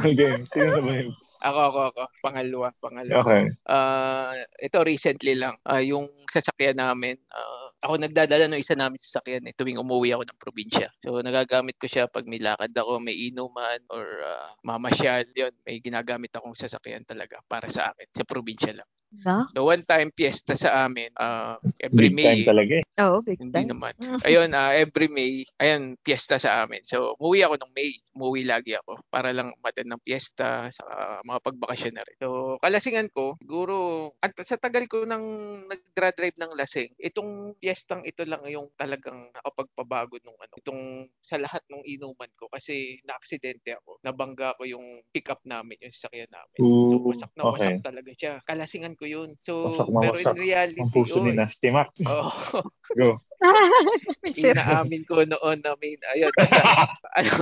Okay, 0.00 0.32
sino 0.48 0.76
na 0.76 0.80
ba 0.80 0.92
yun? 0.96 1.12
ako, 1.44 1.60
ako, 1.60 1.80
ako. 1.92 2.02
Pangalawa, 2.24 2.68
pangalawa. 2.80 3.20
Okay. 3.20 3.42
Ah, 3.68 4.32
ito 4.56 4.80
recently 4.80 5.36
lang, 5.36 5.60
ah, 5.68 5.80
yung 5.84 6.08
sasakyan 6.32 6.80
namin, 6.80 7.20
ah, 7.32 7.68
ako 7.80 7.94
nagdadala 7.96 8.46
ng 8.52 8.60
isa 8.60 8.76
namin 8.76 9.00
sasakyan 9.00 9.48
eh, 9.48 9.56
tuwing 9.56 9.80
umuwi 9.80 10.12
ako 10.12 10.28
ng 10.28 10.40
probinsya. 10.40 10.88
So 11.00 11.24
nagagamit 11.24 11.80
ko 11.80 11.88
siya 11.88 12.06
pag 12.06 12.28
may 12.28 12.40
lakad 12.40 12.76
ako, 12.76 13.00
may 13.00 13.16
inuman 13.32 13.80
or 13.88 14.04
ah, 14.24 14.52
mamasyal, 14.64 15.24
yun, 15.32 15.52
may 15.64 15.80
ginagamit 15.80 16.32
akong 16.36 16.56
sasakyan 16.56 17.08
talaga 17.08 17.40
para 17.48 17.72
sa 17.72 17.92
akin, 17.92 18.08
sa 18.12 18.24
probinsya 18.28 18.76
lang. 18.76 18.88
Na? 19.24 19.48
So 19.56 19.66
one 19.66 19.82
time 19.82 20.12
fiesta 20.14 20.54
sa 20.54 20.86
amin, 20.86 21.10
ah, 21.16 21.56
every 21.80 22.12
Big 22.12 22.20
time 22.20 22.44
May, 22.44 22.48
talaga 22.48 22.74
eh. 22.78 22.84
Oo, 23.00 23.18
big 23.24 23.40
hindi 23.40 23.56
time. 23.56 23.70
naman. 23.72 23.94
Ayun, 24.28 24.52
ah, 24.52 24.76
every 24.76 25.08
May, 25.08 25.42
ayun, 25.56 25.96
fiesta 26.04 26.36
sa 26.36 26.62
amin. 26.62 26.84
So, 26.84 27.16
umuwi 27.16 27.42
ako 27.42 27.56
ng 27.56 27.72
May. 27.72 27.96
Umuwi 28.12 28.44
lagi 28.44 28.76
ako 28.76 29.00
para 29.08 29.32
lang 29.32 29.56
umattend 29.56 29.88
ng 29.88 30.04
fiesta 30.04 30.68
sa 30.68 30.84
mga 31.24 31.38
pagbakasyon 31.40 31.94
na 31.96 32.04
rin. 32.04 32.16
So, 32.20 32.60
kalasingan 32.60 33.08
ko, 33.14 33.40
siguro, 33.40 33.74
at 34.20 34.36
sa 34.44 34.60
tagal 34.60 34.84
ko 34.90 35.08
nang 35.08 35.24
nag-drive 35.64 36.36
ng 36.36 36.52
lasing, 36.54 36.92
itong 37.00 37.56
fiestang 37.70 38.02
ito 38.02 38.26
lang 38.26 38.42
yung 38.50 38.66
talagang 38.74 39.30
nakapagpabago 39.30 40.18
nung 40.26 40.34
ano, 40.42 40.54
itong 40.58 41.06
sa 41.22 41.38
lahat 41.38 41.62
ng 41.70 41.86
inuman 41.86 42.26
ko 42.34 42.50
kasi 42.50 42.98
na-aksidente 43.06 43.78
ako. 43.78 44.02
Nabangga 44.02 44.58
ko 44.58 44.66
yung 44.66 45.06
pick-up 45.14 45.38
namin, 45.46 45.78
yung 45.78 45.94
sasakyan 45.94 46.26
namin. 46.34 46.58
So, 46.58 46.66
Ooh, 46.66 46.98
wasak 47.14 47.30
na 47.38 47.42
wasak 47.46 47.78
okay. 47.78 47.86
talaga 47.86 48.10
siya. 48.18 48.32
Kalasingan 48.42 48.98
ko 48.98 49.06
yun. 49.06 49.38
So, 49.46 49.70
Wasak 49.70 49.86
na 49.86 50.02
pero 50.02 50.18
wasak. 50.18 50.34
in 50.34 50.42
reality, 50.42 50.82
Ang 50.82 50.90
puso 50.90 51.22
ni 51.22 51.30
oy, 51.30 51.38
Nasty 51.38 51.70
Mac. 51.70 51.94
oh, 52.10 52.34
Go. 52.98 53.22
Inaamin 54.50 55.06
ko 55.06 55.22
noon 55.22 55.58
na 55.62 55.72
may 55.80 55.96
ayun 56.12 56.34
sa 56.44 56.60
ano 57.22 57.32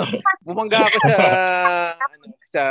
bumangga 0.46 0.86
ako 0.86 0.98
sa 1.10 1.16
ano 1.98 2.24
sa 2.46 2.62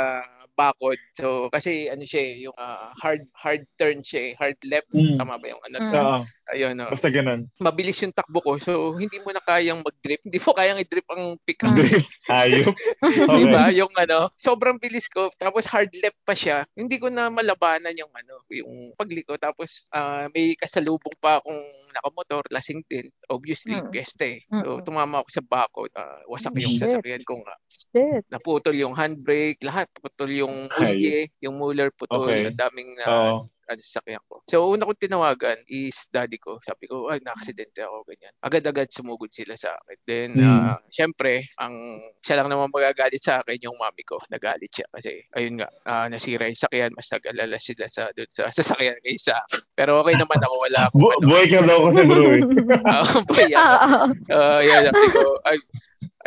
bakod 0.58 0.98
so 1.14 1.46
kasi 1.48 1.86
ano 1.86 2.02
siya 2.02 2.18
eh, 2.20 2.34
yung 2.42 2.56
ah, 2.56 2.90
hard 2.98 3.22
hard 3.32 3.62
turn 3.76 4.02
siya 4.02 4.20
eh, 4.20 4.32
hard 4.34 4.58
left 4.66 4.90
Mm. 4.90 5.14
tama 5.16 5.38
ba 5.38 5.46
yung 5.46 5.62
ano 5.62 5.76
Mm. 5.78 6.22
Ayun 6.48 6.80
oh. 6.80 6.88
Basta 6.88 7.12
ganun. 7.12 7.44
mabilis 7.60 8.00
yung 8.00 8.10
takbo 8.10 8.40
ko 8.40 8.56
so 8.56 8.72
hindi 8.96 9.20
mo 9.20 9.30
na 9.30 9.38
kayang 9.38 9.78
mag-drip 9.78 10.24
hindi 10.24 10.40
mo 10.40 10.50
kayang 10.50 10.80
i-drip 10.80 11.04
ang 11.06 11.36
pickup. 11.44 11.76
Drift. 11.76 12.08
Hayop. 12.26 12.72
Di 13.04 13.20
Okay. 13.22 13.44
ba? 13.46 13.68
Yung 13.70 13.92
ano, 13.94 14.32
sobrang 14.34 14.80
bilis 14.80 15.06
ko. 15.06 15.28
Tapos 15.36 15.68
hard 15.68 15.92
left 15.94 16.16
pa 16.24 16.32
siya. 16.32 16.64
Hindi 16.72 16.96
ko 16.96 17.12
na 17.12 17.28
malabanan 17.28 17.92
yung 17.94 18.08
ano, 18.10 18.40
yung 18.48 18.96
pagliko. 18.96 19.36
Tapos 19.36 19.86
ah, 19.92 20.24
may 20.32 20.56
kasalubong 20.56 21.12
pa 21.20 21.36
akong 21.38 21.60
nakamotor, 21.92 22.48
lasing 22.48 22.80
din. 22.86 23.12
Obviously, 23.28 23.76
Mm. 23.76 23.92
piyesta 23.92 24.24
eh. 24.24 24.40
So, 24.48 24.80
tumama 24.80 25.20
ako 25.20 25.28
sa 25.28 25.44
bakod. 25.44 25.92
Ah, 25.92 26.24
wasak 26.26 26.56
yung 26.56 26.80
sasakyan 26.80 27.24
ko 27.24 27.44
nga. 27.44 27.54
Shit. 27.68 28.24
Naputol 28.28 28.72
yung 28.72 28.96
handbrake, 28.96 29.60
lahat. 29.60 29.84
Putol 29.94 30.32
yung 30.32 30.47
mulye, 30.70 31.28
yung 31.40 31.56
muller 31.56 31.90
putol. 31.92 32.28
Okay. 32.28 32.48
Ang 32.48 32.58
daming 32.58 32.90
na 32.96 33.04
Oo. 33.06 33.36
ano, 33.68 33.80
sasakyan 33.84 34.24
ko. 34.24 34.40
So, 34.48 34.72
una 34.72 34.88
kong 34.88 34.96
tinawagan 34.96 35.60
is 35.68 36.08
daddy 36.08 36.40
ko. 36.40 36.56
Sabi 36.64 36.88
ko, 36.88 37.12
ay, 37.12 37.20
na-aksidente 37.20 37.84
ako, 37.84 38.00
ganyan. 38.08 38.32
Agad-agad 38.40 38.88
sumugod 38.88 39.28
sila 39.28 39.60
sa 39.60 39.76
akin. 39.76 39.98
Then, 40.08 40.30
Mm. 40.40 40.48
ah, 40.48 40.80
syempre, 40.88 41.44
ang 41.60 42.00
siya 42.24 42.40
lang 42.40 42.48
naman 42.48 42.72
magagalit 42.72 43.20
sa 43.20 43.44
akin, 43.44 43.60
yung 43.60 43.76
mami 43.76 44.00
ko. 44.08 44.16
Nagalit 44.32 44.72
siya 44.72 44.88
kasi, 44.88 45.20
ayun 45.36 45.60
nga, 45.60 45.68
ah, 45.84 46.08
nasira 46.08 46.48
yung 46.48 46.56
sakyan. 46.56 46.96
Mas 46.96 47.12
nag-alala 47.12 47.60
sila 47.60 47.84
sa, 47.92 48.08
dun, 48.16 48.24
sa 48.32 48.48
sasakyan 48.48 48.96
kaysa 49.04 49.36
sa 49.36 49.44
akin. 49.44 49.60
Pero 49.76 50.00
okay 50.00 50.16
naman 50.16 50.40
ako, 50.40 50.54
wala 50.64 50.80
akong 50.88 51.00
Bu- 51.04 51.12
ano. 51.12 51.26
buhay 51.28 51.46
ka 51.46 51.60
daw 51.60 51.78
kasi 51.92 52.00
bro 52.08 52.24
eh. 52.24 52.42
Ah, 52.88 53.04
boy, 53.20 53.46
ano, 53.52 53.76
Oo. 53.76 54.32
Ah, 54.32 54.60
yan, 54.64 54.80
sabi 54.88 55.06
ko, 55.12 55.22
ay, 55.44 55.56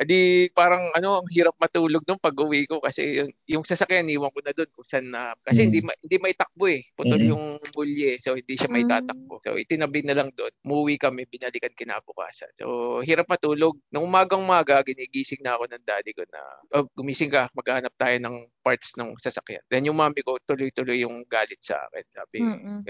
adi 0.02 0.50
parang 0.50 0.90
ano, 0.98 1.22
ang 1.22 1.30
hirap 1.30 1.54
matulog 1.62 2.02
nung 2.10 2.18
pag-uwi 2.18 2.66
ko 2.66 2.82
kasi 2.82 3.22
yung, 3.22 3.30
yung 3.46 3.64
sasakyan 3.64 4.10
iwan 4.10 4.34
ko 4.34 4.42
na 4.42 4.50
doon 4.50 4.66
kung 4.74 4.88
saan 4.88 5.14
na 5.14 5.38
kasi 5.46 5.62
Mm. 5.62 5.66
hindi 5.70 5.80
ma, 5.86 5.94
hindi 6.02 6.18
may 6.18 6.34
takbo 6.34 6.66
eh. 6.66 6.82
Putol 6.98 7.22
Mm. 7.22 7.30
yung 7.30 7.44
bulye, 7.70 8.18
so 8.18 8.34
hindi 8.34 8.58
siya 8.58 8.66
may 8.68 8.82
Mm. 8.82 8.90
tatakbo. 8.90 9.38
So 9.46 9.54
itinabi 9.56 10.02
na 10.02 10.18
lang 10.18 10.34
doon. 10.34 10.50
Umuwi 10.66 10.98
kami, 10.98 11.30
binalikan 11.30 11.70
kinabukasan. 11.78 12.50
So 12.58 13.00
hirap 13.06 13.30
matulog. 13.30 13.78
Nung 13.94 14.10
umagang-maga, 14.10 14.82
ginigising 14.82 15.46
na 15.46 15.54
ako 15.56 15.70
ng 15.70 15.86
daddy 15.86 16.12
ko 16.18 16.26
na, 16.34 16.42
oh, 16.74 16.90
gumising 16.98 17.30
ka, 17.30 17.46
maghanap 17.54 17.94
tayo 17.96 18.18
ng 18.18 18.36
parts 18.66 18.98
ng 18.98 19.14
sasakyan. 19.22 19.62
Then 19.70 19.86
yung 19.86 20.02
mami 20.02 20.26
ko, 20.26 20.42
tuloy-tuloy 20.50 21.06
yung 21.06 21.26
galit 21.30 21.62
sa 21.62 21.78
akin. 21.90 22.06
Sabi, 22.10 22.38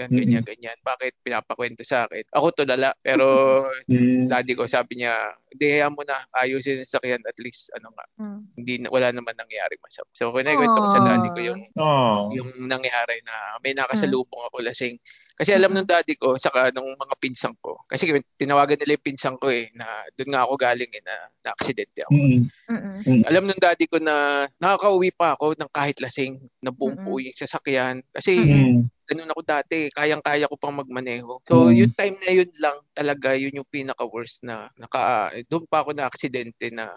yan, 0.00 0.10
ganyan, 0.12 0.44
ganyan. 0.44 0.76
Bakit 0.80 1.20
pinapakwento 1.20 1.84
sa 1.84 2.08
akin? 2.08 2.24
Ako 2.32 2.56
tulala, 2.56 2.96
pero 3.04 3.26
Mm. 3.92 4.28
daddy 4.28 4.56
ko 4.56 4.64
sabi 4.64 5.02
niya, 5.02 5.12
hindi 5.52 5.66
hayaan 5.68 5.92
mo 5.92 6.00
na 6.06 6.24
ayusin 6.32 6.80
yung 6.80 6.88
sakyan 7.02 7.22
at 7.26 7.34
least 7.42 7.66
ano 7.74 7.90
nga, 7.90 8.06
Mm. 8.22 8.40
hindi 8.54 8.74
na, 8.78 8.88
wala 8.94 9.10
naman 9.10 9.34
nangyari 9.34 9.74
masama. 9.82 10.06
So 10.14 10.30
kinikwento 10.30 10.78
ko 10.78 10.86
sa 10.88 11.02
daddy 11.02 11.28
ko 11.34 11.40
yung 11.42 11.60
Oh. 11.74 12.30
yung 12.30 12.70
nangyari 12.70 13.18
na 13.26 13.58
may 13.58 13.74
nakasalubong 13.74 14.46
ako 14.46 14.62
lasing. 14.62 15.02
Kasi 15.32 15.50
alam 15.50 15.74
nung 15.74 15.88
daddy 15.88 16.14
ko, 16.14 16.38
saka 16.38 16.70
nung 16.70 16.86
mga 16.94 17.18
pinsang 17.18 17.56
ko, 17.58 17.82
kasi 17.90 18.06
tinawagan 18.38 18.78
nila 18.78 18.94
yung 18.94 19.06
pinsang 19.10 19.34
ko 19.42 19.50
eh, 19.50 19.74
na 19.74 20.06
doon 20.14 20.30
nga 20.30 20.46
ako 20.46 20.54
galing 20.54 20.92
eh, 20.94 21.02
na 21.02 21.14
na-aksidente 21.42 22.06
ako. 22.06 22.12
Mm. 22.14 23.22
Alam 23.26 23.42
nung 23.50 23.58
daddy 23.58 23.90
ko 23.90 23.98
na 23.98 24.46
nakakauwi 24.62 25.10
pa 25.10 25.34
ako 25.34 25.58
ng 25.58 25.72
kahit 25.74 25.98
lasing, 25.98 26.38
na 26.62 26.70
buong 26.70 26.94
buo 27.02 27.18
yung 27.18 27.34
sasakyan. 27.34 28.06
Kasi 28.14 28.38
Mm. 28.38 28.86
Ganun 29.04 29.28
ako 29.28 29.42
dati, 29.42 29.90
kayang-kaya 29.92 30.46
ko 30.46 30.56
pang 30.56 30.72
magmaneho. 30.72 31.42
So, 31.44 31.68
Mm. 31.68 31.74
yung 31.74 31.92
time 31.94 32.16
na 32.20 32.30
yun 32.32 32.50
lang 32.56 32.76
talaga, 32.92 33.34
yun 33.34 33.54
yung 33.54 33.68
pinaka-worst 33.68 34.42
na 34.42 34.70
naka, 34.74 35.28
doon 35.46 35.66
pa 35.66 35.82
ako 35.82 35.90
na 35.92 36.06
aksidente 36.06 36.70
na 36.70 36.94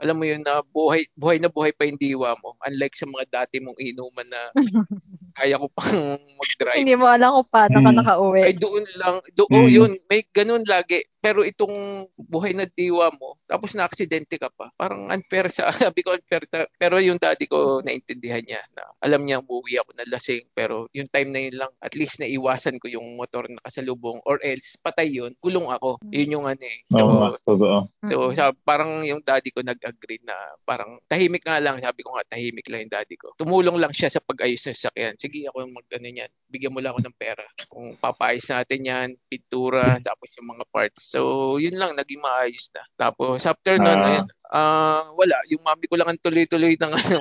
alam 0.00 0.16
mo 0.16 0.24
yun 0.24 0.40
na 0.40 0.64
buhay 0.64 1.04
buhay 1.12 1.36
na 1.36 1.52
buhay 1.52 1.76
pa 1.76 1.84
yung 1.84 2.00
diwa 2.00 2.32
mo 2.40 2.56
unlike 2.64 2.96
sa 2.96 3.04
mga 3.04 3.24
dati 3.28 3.60
mong 3.60 3.76
inuman 3.76 4.24
na 4.24 4.48
kaya 5.36 5.60
ko 5.60 5.68
pang 5.70 6.16
mag-drive 6.40 6.80
Hindi 6.80 6.96
mo 6.96 7.04
alam 7.04 7.36
kung 7.36 7.50
paano 7.52 7.76
ka 7.78 7.90
Mm. 7.92 7.98
nakauwi. 8.00 8.40
ay 8.48 8.54
doon 8.56 8.84
lang 8.96 9.16
doon 9.36 9.64
Mm. 9.66 9.68
yun 9.68 9.92
may 10.08 10.24
ganun 10.32 10.64
lagi 10.64 11.04
pero 11.20 11.44
itong 11.44 12.08
buhay 12.16 12.56
na 12.56 12.66
diwa 12.66 13.12
mo 13.14 13.36
tapos 13.46 13.76
na 13.76 13.86
aksidente 13.86 14.40
ka 14.40 14.48
pa 14.52 14.72
parang 14.74 15.12
unfair 15.12 15.46
sa 15.52 15.70
sabi 15.76 16.00
ko 16.02 16.16
unfair 16.16 16.44
ta, 16.48 16.66
pero 16.80 16.98
yung 16.98 17.20
daddy 17.20 17.46
ko 17.46 17.84
naintindihan 17.84 18.42
niya 18.44 18.60
na 18.74 18.88
alam 19.04 19.22
niya 19.24 19.44
umuwi 19.44 19.78
ako 19.78 19.90
na 19.96 20.08
lasing 20.08 20.44
pero 20.56 20.88
yung 20.96 21.08
time 21.12 21.30
na 21.30 21.40
yun 21.44 21.56
lang 21.60 21.72
at 21.84 21.94
least 21.94 22.18
naiwasan 22.18 22.80
ko 22.80 22.88
yung 22.88 23.20
motor 23.20 23.46
na 23.46 23.60
kasalubong 23.62 24.18
or 24.24 24.40
else 24.42 24.74
patay 24.80 25.08
yun 25.08 25.36
kulong 25.44 25.68
ako 25.68 26.00
yun 26.10 26.40
yung 26.40 26.46
ano 26.48 26.64
eh 26.64 26.80
so 26.88 27.60
totoo. 27.60 27.78
So, 28.08 28.32
sa, 28.32 28.52
parang 28.64 29.04
yung 29.04 29.20
daddy 29.20 29.52
ko 29.52 29.60
nag-agree 29.60 30.24
na 30.24 30.34
parang 30.64 30.98
tahimik 31.06 31.44
nga 31.44 31.60
lang. 31.60 31.76
Sabi 31.78 32.00
ko 32.00 32.16
nga, 32.16 32.24
tahimik 32.32 32.66
lang 32.72 32.86
yung 32.86 32.94
daddy 32.94 33.16
ko. 33.20 33.36
Tumulong 33.36 33.76
lang 33.76 33.92
siya 33.92 34.08
sa 34.08 34.24
pag-ayos 34.24 34.64
ng 34.64 34.76
sasakyan. 34.76 35.14
Sige, 35.20 35.44
ako 35.50 35.66
yung 35.66 35.76
mag-ano 35.76 36.08
yan. 36.08 36.30
Bigyan 36.48 36.72
mo 36.72 36.80
lang 36.80 36.96
ako 36.96 37.00
ng 37.04 37.18
pera. 37.18 37.44
Kung 37.68 37.94
papaayos 38.00 38.48
natin 38.48 38.80
yan, 38.88 39.08
pintura, 39.28 40.00
tapos 40.00 40.32
yung 40.38 40.48
mga 40.56 40.64
parts. 40.72 41.09
So, 41.10 41.18
yun 41.58 41.74
lang, 41.74 41.98
naging 41.98 42.22
maayos 42.22 42.70
na. 42.70 42.86
Tapos, 42.94 43.42
after 43.42 43.74
nun, 43.74 43.98
Ah. 43.98 44.06
ayun, 44.06 44.26
ah, 44.46 45.02
wala. 45.18 45.42
Yung 45.50 45.58
mami 45.58 45.90
ko 45.90 45.98
lang 45.98 46.06
ang 46.06 46.22
tuloy-tuloy 46.22 46.78
ng 46.78 46.92
ano, 46.94 47.18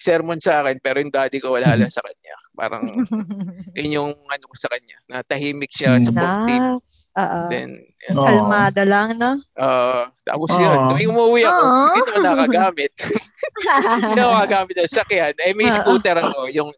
sermon 0.00 0.40
sa 0.40 0.64
akin, 0.64 0.80
pero 0.80 1.04
yung 1.04 1.12
daddy 1.12 1.36
ko 1.36 1.52
wala 1.52 1.76
lang 1.76 1.92
sa 1.92 2.00
kanya. 2.00 2.32
Parang, 2.56 2.80
yun 3.76 3.92
yung 3.92 4.12
ano 4.16 4.44
ko 4.48 4.56
sa 4.56 4.72
kanya, 4.72 4.96
na 5.04 5.20
tahimik 5.20 5.68
siya, 5.68 6.00
Mm. 6.00 6.04
supportive. 6.08 6.64
Nice. 6.80 6.96
Oo. 7.12 7.38
Then, 7.52 7.68
Oo. 8.08 8.24
Kalmada 8.24 8.82
lang, 8.88 9.20
no? 9.20 9.36
uh, 9.60 10.08
tapos 10.24 10.50
Oo. 10.56 10.60
yun, 10.62 10.78
tuwing 10.88 11.10
umuwi 11.12 11.42
ako, 11.44 11.60
hindi 11.60 12.00
naman 12.00 12.22
nakagamit. 12.24 12.92
hindi 14.00 14.16
ako 14.16 14.32
nakagamit 14.32 14.74
ng 14.80 14.88
sakyan. 14.88 15.34
Eh, 15.44 15.52
may 15.52 15.68
Oo. 15.68 15.76
scooter 15.76 16.16
ako, 16.16 16.48
yung 16.48 16.70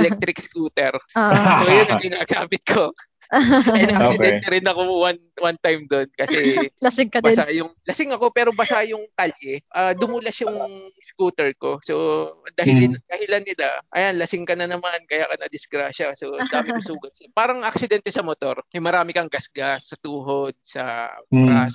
electric 0.00 0.40
scooter. 0.40 0.96
Oo. 0.96 1.36
So, 1.60 1.68
yun 1.68 1.88
ang 1.92 2.00
ginagamit 2.00 2.64
ko. 2.64 2.88
And 3.74 3.90
accident 3.98 4.46
rin 4.46 4.66
ako 4.66 5.02
one 5.02 5.18
one 5.42 5.58
time 5.60 5.86
doon 5.90 6.06
kasi 6.14 6.36
Lasing 6.84 7.10
ka 7.10 7.18
din. 7.18 7.34
basa 7.34 7.44
yung 7.50 7.70
lasing 7.84 8.10
ako 8.14 8.30
pero 8.30 8.50
basa 8.54 8.86
yung 8.86 9.02
kalye. 9.18 9.60
Ah, 9.74 9.92
dumulas 9.92 10.38
yung 10.40 10.54
scooter 11.02 11.50
ko. 11.58 11.78
So 11.82 11.94
dahil 12.54 12.94
Hmm. 12.94 13.00
dahilan 13.08 13.42
nila, 13.42 13.66
ayan 13.92 14.20
lasing 14.20 14.44
ka 14.46 14.54
na 14.54 14.68
naman 14.70 15.02
kaya 15.10 15.26
ka 15.26 15.36
na 15.40 15.50
disgrasya. 15.50 16.14
So 16.14 16.36
dami 16.52 16.70
sugat. 16.84 17.12
Parang 17.32 17.64
aksidente 17.66 18.12
sa 18.14 18.22
motor. 18.22 18.62
Yung 18.72 18.86
marami 18.86 19.10
kang 19.10 19.30
gasgas 19.32 19.90
sa 19.90 19.96
tuhod, 19.98 20.54
sa 20.62 21.10
Hmm. 21.32 21.66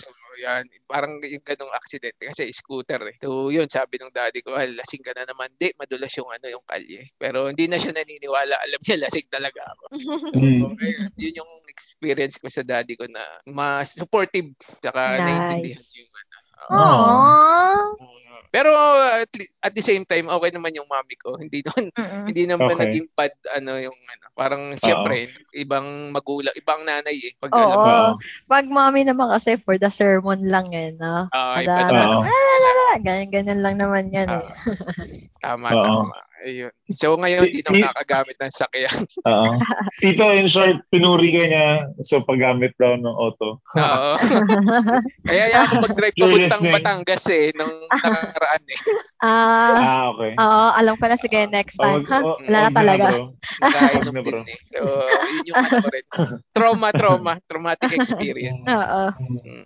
Yan, 0.42 0.66
parang 0.90 1.22
yung 1.22 1.46
ganong 1.46 1.70
aksidente 1.78 2.18
kasi 2.26 2.50
scooter 2.50 2.98
eh. 3.14 3.16
So 3.22 3.54
yun, 3.54 3.70
sabi 3.70 4.02
ng 4.02 4.10
daddy 4.10 4.42
ko, 4.42 4.58
"Ay, 4.58 4.74
lasing 4.74 5.06
ka 5.06 5.14
na 5.14 5.30
naman. 5.30 5.54
Di, 5.62 5.70
madulas 5.78 6.10
yung 6.18 6.34
ano 6.34 6.50
yung 6.50 6.66
kalye. 6.66 7.14
Pero 7.22 7.46
hindi 7.46 7.70
na 7.70 7.78
siya 7.78 7.94
naniniwala. 7.94 8.58
Alam 8.58 8.82
niya 8.82 8.98
lasing 9.06 9.30
talaga 9.30 9.62
ako. 9.70 9.86
Okay, 10.72 10.92
yun 11.20 11.44
yung 11.44 11.52
experience 11.68 12.40
ko 12.40 12.48
sa 12.48 12.64
daddy 12.64 12.96
ko 12.96 13.04
na 13.12 13.20
mas 13.52 13.92
supportive 13.94 14.56
saka 14.80 15.20
Nice. 15.20 15.28
naiintindihan 15.28 15.86
yung 16.00 16.12
ano. 16.16 16.38
Aww. 16.68 17.98
Pero 18.52 18.68
at, 19.00 19.32
le- 19.32 19.54
at 19.64 19.72
the 19.72 19.80
same 19.80 20.04
time 20.04 20.28
okay 20.28 20.52
naman 20.52 20.76
yung 20.76 20.84
mami 20.86 21.16
ko. 21.16 21.40
Hindi 21.40 21.64
naman 21.64 21.88
Mm-mm. 21.96 22.24
hindi 22.28 22.44
naman 22.44 22.68
Okay. 22.70 22.84
naging 22.84 23.08
bad 23.16 23.32
ano 23.56 23.80
yung 23.80 23.96
ano. 23.96 24.26
Parang 24.36 24.76
syempre 24.76 25.32
ibang 25.56 26.12
magulang, 26.12 26.52
ibang 26.54 26.84
nanay 26.84 27.16
eh. 27.16 27.34
Pag 27.40 27.56
Oo. 27.56 27.64
alam. 27.64 28.20
Pag 28.46 28.68
mommy 28.68 29.08
naman 29.08 29.32
kasi 29.32 29.56
for 29.56 29.80
the 29.80 29.88
sermon 29.88 30.44
lang 30.44 30.68
eh, 30.76 30.92
no? 30.92 31.32
ah, 31.32 31.56
Ada- 31.58 31.64
iba 31.64 31.96
Ano? 31.96 32.28
Ah, 32.28 33.00
ganyan-ganyan 33.00 33.64
lang 33.64 33.80
naman 33.80 34.12
yan 34.12 34.28
eh. 34.28 34.44
Ah, 34.44 34.52
tama, 35.56 35.72
tama. 35.72 36.12
Ayun. 36.44 36.74
So 36.92 37.16
ngayon 37.16 37.48
hindi 37.48 37.62
na 37.64 37.90
nakagamit 37.90 38.36
ng 38.38 38.52
sakyan. 38.52 39.00
Oo. 39.30 39.58
Tito, 39.98 40.26
in 40.34 40.48
short, 40.48 40.82
pinuri 40.90 41.32
ka 41.32 41.44
niya 41.46 41.68
sa 42.02 42.20
paggamit 42.22 42.76
daw 42.76 42.96
ng 42.96 43.08
auto. 43.08 43.60
Oo. 43.64 44.12
Kaya 45.28 45.44
yan 45.50 45.62
ako 45.66 45.74
mag-drive 45.88 46.16
papuntang 46.16 46.38
listening. 46.38 46.74
Batangas 46.76 47.24
eh 47.30 47.52
nung 47.56 47.76
nakaraan 47.90 48.64
eh. 48.68 48.80
Ah, 49.22 49.78
Ah, 49.82 50.04
okay. 50.12 50.32
oo, 50.36 50.68
alam 50.74 50.96
ko 50.98 51.06
na. 51.06 51.18
Sige, 51.18 51.46
next 51.48 51.78
time. 51.78 52.04
Oh, 52.04 52.10
Ha? 52.10 52.18
oh, 52.22 52.38
Wala 52.42 52.60
na 52.66 52.72
talaga. 52.74 53.06
Wag 53.62 54.10
na, 54.10 54.22
bro. 54.22 54.42
din 54.42 54.50
eh. 54.50 54.60
So, 54.74 54.80
yun 55.30 55.44
yung 55.48 55.58
ano 55.58 55.88
rin. 55.88 56.06
Trauma, 56.52 56.90
trauma. 56.92 57.34
Traumatic 57.46 57.94
experience. 57.94 58.66
Oo. 58.66 59.04
Mm. 59.46 59.66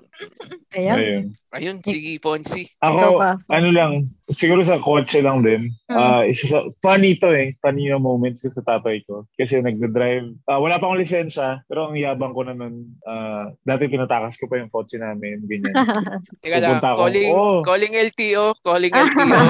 Ayan. 0.76 0.98
Ayun. 1.00 1.24
Ayun, 1.56 1.78
sige, 1.80 2.20
Ponzi. 2.20 2.68
Ako, 2.84 3.24
ano 3.48 3.68
lang, 3.72 3.92
siguro 4.28 4.60
sa 4.60 4.76
kotse 4.84 5.24
lang 5.24 5.40
din. 5.40 5.72
Mm. 5.88 5.96
Ah, 5.96 6.24
isa 6.28 6.52
sa, 6.52 6.60
funny 6.84 7.15
to 7.20 7.32
eh. 7.34 7.56
Funny 7.64 7.90
na 7.90 8.00
moments 8.00 8.44
ko 8.44 8.52
sa 8.52 8.64
tatay 8.64 9.04
ko. 9.06 9.26
Kasi 9.36 9.60
nagda-drive. 9.60 10.36
ah, 10.48 10.60
wala 10.62 10.78
pa 10.78 10.90
akong 10.90 11.02
lisensya, 11.02 11.64
pero 11.68 11.90
ang 11.90 11.98
yabang 11.98 12.36
ko 12.36 12.42
na 12.46 12.54
nun, 12.56 12.96
ah, 13.08 13.52
dati 13.66 13.92
tinatakas 13.92 14.38
ko 14.40 14.48
pa 14.48 14.60
yung 14.60 14.72
kotse 14.72 15.00
namin, 15.00 15.44
ganyan. 15.48 15.76
Teka 16.44 16.60
lang, 16.62 16.82
calling, 16.82 17.32
Oo. 17.34 17.62
calling 17.66 17.94
LTO, 17.96 18.56
calling 18.62 18.94
LTO. 19.06 19.42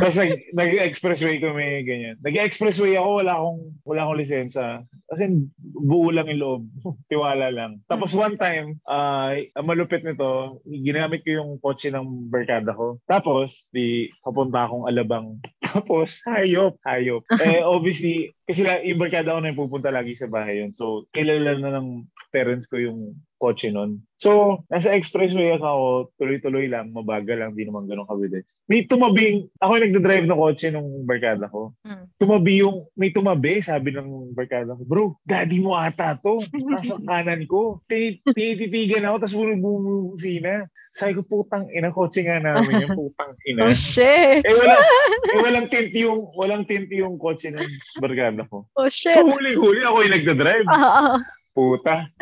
Tapos 0.00 0.16
nag, 0.18 0.32
nag-expressway 0.52 1.38
kami, 1.38 1.84
ganyan. 1.86 2.16
Nag-expressway 2.20 2.96
ako, 2.98 3.10
wala 3.22 3.32
akong, 3.36 3.60
wala 3.86 4.00
akong 4.06 4.20
lisensya. 4.20 4.66
Kasi 5.06 5.46
buo 5.60 6.10
lang 6.10 6.26
yung 6.30 6.42
loob. 6.42 6.62
Tiwala 7.10 7.52
lang. 7.54 7.78
Tapos 7.86 8.10
one 8.12 8.34
time, 8.34 8.78
ah, 8.90 9.34
ang 9.34 9.66
malupit 9.66 10.02
nito, 10.02 10.60
ginamit 10.66 11.22
ko 11.22 11.42
yung 11.42 11.50
kotse 11.62 11.90
ng 11.92 12.30
barkada 12.30 12.74
ko. 12.74 12.98
Tapos, 13.06 13.70
di, 13.70 14.10
papunta 14.22 14.66
akong 14.66 14.90
alabang. 14.90 15.38
Tapos, 15.66 16.22
hayop, 16.26 16.78
hayop. 16.86 17.22
Eh, 17.42 17.62
obviously, 17.64 18.30
kasi 18.46 18.62
la, 18.62 18.78
yung 18.84 19.00
barkada 19.00 19.34
ko 19.34 19.40
na 19.42 19.50
yung 19.50 19.62
pupunta 19.66 19.90
lagi 19.90 20.14
sa 20.14 20.30
bahay 20.30 20.62
yun. 20.62 20.70
So, 20.70 21.10
kilala 21.10 21.58
na 21.58 21.74
ng 21.80 22.06
parents 22.30 22.70
ko 22.70 22.78
yung 22.78 23.18
kotse 23.46 23.70
nun. 23.70 24.02
So, 24.16 24.62
nasa 24.66 24.90
expressway 24.90 25.54
ako, 25.54 26.10
tuloy-tuloy 26.16 26.66
lang, 26.66 26.90
mabagal 26.90 27.36
lang, 27.36 27.52
di 27.52 27.62
naman 27.62 27.86
ganun 27.86 28.08
kabilis. 28.08 28.64
May 28.66 28.82
tumabing, 28.82 29.46
ako 29.60 29.70
yung 29.76 29.84
nagdadrive 29.86 30.26
ng 30.26 30.40
kotse 30.40 30.66
nung 30.68 31.06
barkada 31.06 31.46
ko. 31.46 31.76
Mm. 31.86 32.04
Tumabi 32.16 32.52
yung, 32.58 32.88
may 32.96 33.12
tumabi, 33.12 33.60
sabi 33.60 33.92
ng 33.92 34.32
barkada 34.32 34.72
ko, 34.72 34.82
bro, 34.82 35.04
daddy 35.22 35.60
mo 35.60 35.76
ata 35.76 36.18
to. 36.18 36.42
Nasa 36.66 36.98
kanan 37.06 37.46
ko. 37.46 37.84
Tini- 37.86 38.18
Tinititigan 38.26 39.06
ako, 39.06 39.16
tapos 39.22 39.36
bumubusina. 39.36 40.66
Sabi 40.96 41.12
ko, 41.12 41.28
putang 41.28 41.68
ina, 41.68 41.92
kotse 41.92 42.24
nga 42.24 42.40
namin 42.40 42.88
yung 42.88 42.96
putang 43.04 43.36
ina. 43.44 43.68
Oh, 43.68 43.76
shit. 43.76 44.40
Eh 44.40 44.54
wala, 44.56 44.80
eh 45.36 45.38
walang 45.44 45.68
tint 45.68 45.92
yung 45.92 46.32
walang 46.32 46.64
tint 46.64 46.88
yung 46.88 47.20
kotse 47.20 47.52
ng 47.52 47.68
barkada 48.00 48.48
ko. 48.48 48.64
Oh, 48.72 48.88
So 48.88 49.12
shit. 49.12 49.20
huli-huli 49.20 49.84
ako 49.84 50.08
yung 50.08 50.14
nagda-drive. 50.16 50.64
Ah, 50.72 51.20
Puta. 51.56 52.12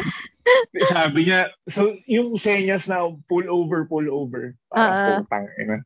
Sabi 0.95 1.27
niya, 1.27 1.51
so 1.67 1.97
yung 2.07 2.39
senyas 2.39 2.87
na 2.87 3.09
pull 3.27 3.49
over, 3.51 3.89
pull 3.89 4.07
over. 4.07 4.55
Ah. 4.71 4.79
Parang 4.79 5.27
putang 5.27 5.47
ina. 5.59 5.77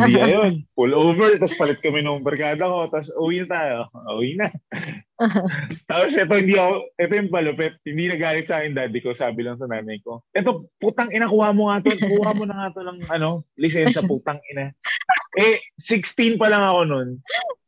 Hindi 0.00 0.14
ayun. 0.16 0.54
Pull 0.78 0.96
over, 0.96 1.36
tapos 1.36 1.58
palit 1.60 1.80
kami 1.84 2.00
ng 2.00 2.24
barkada 2.24 2.64
ko, 2.64 2.88
tapos 2.88 3.10
uwi 3.20 3.44
na 3.44 3.48
tayo. 3.50 3.76
Uwi 4.16 4.38
na. 4.38 4.48
tapos 5.90 6.16
ito, 6.16 6.32
hindi 6.32 6.56
ako, 6.56 6.72
ito 6.96 7.12
yung 7.18 7.32
palupit. 7.34 7.74
Hindi 7.84 8.04
nagalit 8.08 8.46
sa 8.48 8.62
akin 8.62 8.76
daddy 8.78 9.00
ko, 9.02 9.12
sabi 9.12 9.44
lang 9.44 9.60
sa 9.60 9.68
nanay 9.68 9.98
ko. 10.00 10.24
Ito, 10.32 10.70
putang 10.80 11.10
ina, 11.12 11.28
kuha 11.28 11.50
mo 11.52 11.68
nga 11.68 11.84
to. 11.84 11.92
Kuha 11.96 12.32
mo 12.32 12.44
na 12.46 12.56
nga 12.56 12.68
to 12.78 12.86
ng, 12.86 13.10
ano, 13.10 13.44
lisensya, 13.60 14.06
putang 14.06 14.40
ina. 14.54 14.72
Eh, 15.36 15.60
16 15.76 16.40
pa 16.40 16.48
lang 16.48 16.64
ako 16.64 16.80
nun. 16.86 17.08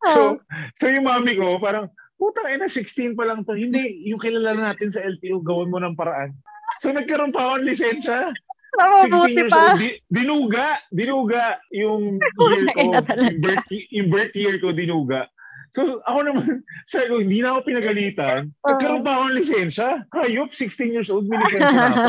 So, 0.08 0.40
so 0.80 0.88
yung 0.88 1.04
mami 1.04 1.36
ko, 1.36 1.60
parang, 1.60 1.92
putang 2.22 2.46
ina, 2.54 2.70
16 2.70 3.18
pa 3.18 3.26
lang 3.26 3.42
to. 3.42 3.58
Hindi, 3.58 4.06
yung 4.06 4.22
kilala 4.22 4.54
natin 4.54 4.94
sa 4.94 5.02
LTO, 5.02 5.42
gawin 5.42 5.74
mo 5.74 5.82
ng 5.82 5.98
paraan. 5.98 6.30
So, 6.78 6.94
nagkaroon 6.94 7.34
pa 7.34 7.50
ako 7.50 7.54
ng 7.58 7.66
lisensya. 7.66 8.30
16 8.78 9.10
Mabuti 9.10 9.34
years 9.34 9.50
pa. 9.50 9.58
old. 9.58 9.78
Di, 9.82 9.90
dinuga. 10.06 10.66
Dinuga 10.94 11.58
yung 11.74 12.22
year 12.46 12.62
ko. 12.70 12.94
Yung 13.18 13.38
birth, 13.42 13.66
yung 13.90 14.08
birth 14.08 14.34
year 14.38 14.56
ko, 14.62 14.70
dinuga. 14.70 15.26
So, 15.72 16.04
ako 16.04 16.18
naman, 16.28 16.60
sabi 16.92 17.06
ko, 17.08 17.16
hindi 17.24 17.40
na 17.40 17.56
ako 17.56 17.60
pinagalitan. 17.64 18.52
Nagkaroon 18.60 19.00
pa 19.00 19.16
ako 19.16 19.22
ng 19.32 19.36
lisensya. 19.40 20.04
Hayop, 20.12 20.52
16 20.52 20.92
years 20.92 21.08
old, 21.08 21.24
may 21.24 21.40
lisensya 21.40 21.72
na 21.72 21.88
ako. 21.88 22.04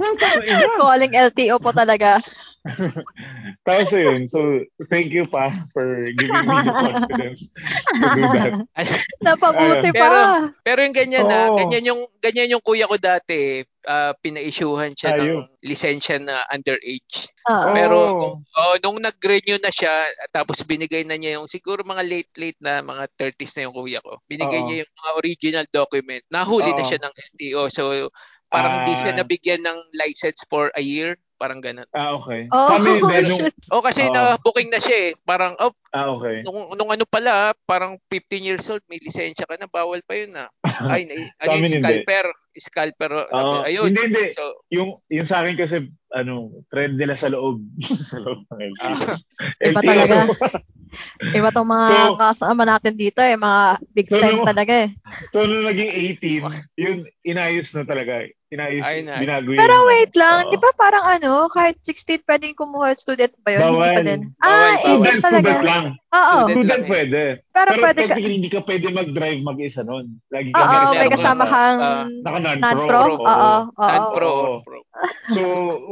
Calling 0.80 1.12
LTO 1.12 1.56
po 1.60 1.76
talaga. 1.76 2.24
Tapos 3.62 3.92
yun, 3.92 4.24
so, 4.26 4.64
thank 4.88 5.12
you 5.12 5.28
pa 5.28 5.52
for 5.70 6.08
giving 6.16 6.40
me 6.48 6.56
the 6.64 6.72
confidence 6.72 7.40
to 7.94 8.04
do 8.16 8.22
that. 8.32 8.52
Napabuti 9.22 9.92
pa. 9.92 10.00
Pero- 10.00 10.50
Pero 10.64 10.78
yung 10.82 10.96
ganyan 10.96 11.26
na, 11.28 11.52
Oo. 11.52 11.56
ganyan 11.60 11.84
yung 11.86 12.00
ganyan 12.18 12.58
yung 12.58 12.64
kuya 12.64 12.90
ko 12.90 12.96
dati, 12.98 13.62
ah, 13.86 14.12
pina-issuehan 14.18 14.92
siya 14.92 15.14
Ayun. 15.14 15.46
ng 15.46 15.62
lisensya 15.62 16.18
na 16.18 16.42
underage. 16.50 17.30
Oo. 17.46 17.70
Pero 17.72 17.96
oh, 18.36 18.74
nung 18.82 18.98
nag-renew 18.98 19.62
na 19.62 19.70
siya, 19.70 20.06
tapos 20.30 20.60
binigay 20.62 21.06
na 21.06 21.14
niya 21.14 21.38
yung 21.38 21.46
siguro 21.46 21.86
mga 21.86 22.02
late-late 22.02 22.58
na 22.60 22.82
mga 22.82 23.06
30s 23.16 23.54
na 23.56 23.64
yung 23.70 23.74
kuya 23.74 24.02
ko. 24.02 24.18
Binigay 24.26 24.60
Oo. 24.60 24.66
niya 24.66 24.76
yung 24.84 24.92
mga 24.92 25.10
original 25.16 25.66
document. 25.70 26.22
Nahuli 26.28 26.70
na 26.74 26.82
Oo. 26.82 26.88
siya 26.90 26.98
ng 27.00 27.14
LTO. 27.34 27.62
So 27.70 27.84
parang 28.46 28.82
hindi 28.82 28.94
siya 28.94 29.12
Ah. 29.14 29.18
nabigyan 29.18 29.62
ng 29.66 29.78
license 29.94 30.42
for 30.46 30.70
a 30.74 30.82
year. 30.82 31.18
Parang 31.36 31.60
ganun. 31.60 31.84
Ah, 31.92 32.16
okay. 32.16 32.48
Oh, 32.48 32.80
amin, 32.80 32.96
shit. 33.28 33.52
nung, 33.52 33.52
Oh, 33.68 33.84
kasi 33.84 34.08
Oo. 34.08 34.14
na-booking 34.14 34.72
na 34.72 34.80
siya 34.80 35.12
eh. 35.12 35.20
Parang, 35.20 35.52
oh, 35.60 35.68
ah, 35.92 36.08
okay. 36.16 36.40
nung, 36.40 36.72
nung 36.72 36.88
ano 36.88 37.04
pala, 37.04 37.52
parang 37.68 38.00
15 38.08 38.40
years 38.40 38.64
old, 38.72 38.80
may 38.88 38.96
lisensya 39.04 39.44
ka 39.44 39.60
na, 39.60 39.68
bawal 39.68 40.00
pa 40.00 40.16
yun 40.16 40.32
ah. 40.32 40.48
Ay, 40.88 41.04
na, 41.04 41.28
Sa 41.44 41.52
yun, 41.52 41.60
amin 41.60 41.70
hindi. 41.76 42.08
Scalper. 42.58 43.28
Oo. 43.28 43.62
ayun. 43.62 43.88
Hindi, 43.88 44.02
hindi. 44.06 44.24
So, 44.32 44.64
Yung, 44.68 44.88
yung 45.06 45.24
sa 45.24 45.40
akin 45.40 45.54
kasi, 45.54 45.76
ano, 46.08 46.34
trend 46.66 46.96
nila 46.96 47.12
sa 47.12 47.28
loob. 47.28 47.60
sa 48.10 48.18
loob 48.18 48.42
ng 48.46 48.60
LTO. 48.70 48.86
ah, 48.86 49.18
Iba 49.60 49.80
talaga. 49.80 50.14
Iba 51.36 51.50
tong 51.50 51.68
mga 51.68 51.86
So- 51.86 52.16
kasama 52.16 52.64
natin 52.64 52.94
dito 52.94 53.20
eh, 53.20 53.36
mga 53.36 53.62
big 53.90 54.06
So, 54.06 54.16
time 54.16 54.38
nung- 54.38 54.48
talaga 54.48 54.72
eh. 54.78 54.88
So, 55.28 55.44
nung 55.44 55.64
naging 55.64 55.92
18, 56.16 56.48
yun, 56.74 56.96
inayos 57.20 57.68
na 57.70 57.84
talaga. 57.84 58.24
Inayos, 58.46 58.80
Ay, 58.80 59.02
na. 59.02 59.18
binago 59.18 59.50
yun. 59.50 59.58
Pero 59.58 59.74
wait 59.84 60.14
lang, 60.14 60.46
Oo. 60.46 60.50
di 60.50 60.56
ba 60.56 60.70
parang 60.72 61.02
ano, 61.04 61.50
kahit 61.50 61.76
16 61.82 62.22
pwedeng 62.22 62.54
kumuha 62.54 62.94
student 62.94 63.34
ba 63.42 63.50
yun? 63.50 63.60
Hindi 63.60 63.68
pa 63.68 63.76
Bawal. 63.76 64.04
din. 64.06 64.20
Bawal, 64.32 64.40
Ah, 64.40 64.48
bawal. 64.48 64.72
18 64.72 64.86
Student, 64.86 65.20
talaga. 65.20 65.36
student 65.42 65.64
lang. 65.66 65.84
Oo. 65.90 66.36
Student 66.38 66.48
Student 66.48 66.70
lang 66.70 66.80
eh. 66.80 66.88
pwede. 66.88 67.22
Pero, 67.50 67.68
Pero 67.68 67.82
pwede 67.82 68.00
ka, 68.06 68.14
hindi 68.16 68.48
ka 68.48 68.60
pwede 68.62 68.86
mag-drive 68.90 69.40
mag-isa 69.42 69.82
nun. 69.82 70.06
Lagi 70.30 70.48
ka 70.48 70.62
oo, 70.62 70.90
may 70.94 71.10
ka- 71.10 71.14
kasama 71.14 71.44
kang 71.44 71.78
ah, 71.78 72.06
Naka 72.22 72.38
non-pro. 72.54 72.70
non-pro. 72.70 73.02
Oo, 73.26 73.54
non-pro. 73.74 74.34
So, 75.28 75.42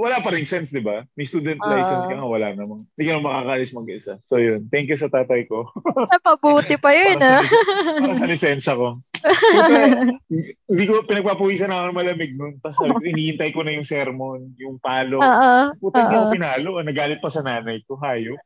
wala 0.00 0.22
pa 0.24 0.32
rin 0.32 0.48
sense, 0.48 0.72
di 0.72 0.80
ba? 0.80 1.04
May 1.18 1.28
student 1.28 1.60
Oo. 1.60 1.68
license 1.68 2.06
ka 2.08 2.14
nga, 2.16 2.24
wala 2.24 2.54
namang. 2.56 2.88
Hindi 2.94 3.02
ka 3.04 3.12
na 3.18 3.26
makakalis 3.26 3.74
mag-isa. 3.76 4.14
So, 4.24 4.40
yun. 4.40 4.70
Thank 4.70 4.88
you 4.88 4.96
sa 4.96 5.12
tatay 5.12 5.44
ko. 5.44 5.68
Napabuti 6.14 6.80
pa 6.80 6.90
yun, 6.94 7.20
para, 7.20 7.40
ah. 7.40 7.44
sa, 7.44 8.00
para 8.00 8.14
sa 8.16 8.26
lisensya 8.30 8.72
ko. 8.78 9.02
Hindi 10.70 10.84
ko 10.84 11.04
pinagpapawisan 11.08 11.72
na 11.72 11.84
ako 11.84 11.86
ng 11.90 11.98
malamig 11.98 12.32
nun. 12.36 12.60
Tapos 12.60 12.76
sabi 12.76 12.92
ko, 12.92 13.02
iniintay 13.04 13.50
ko 13.56 13.60
na 13.64 13.72
yung 13.72 13.88
sermon, 13.88 14.52
yung 14.60 14.76
palo. 14.80 15.20
Oo. 15.20 15.52
Puta, 15.80 16.04
hindi 16.04 16.16
ako 16.16 16.26
pinalo. 16.36 16.70
Ah, 16.76 16.84
Nagalit 16.84 17.20
pa 17.24 17.32
sa 17.32 17.40
nanay 17.40 17.80
ko. 17.88 17.96
Hayop. 18.00 18.36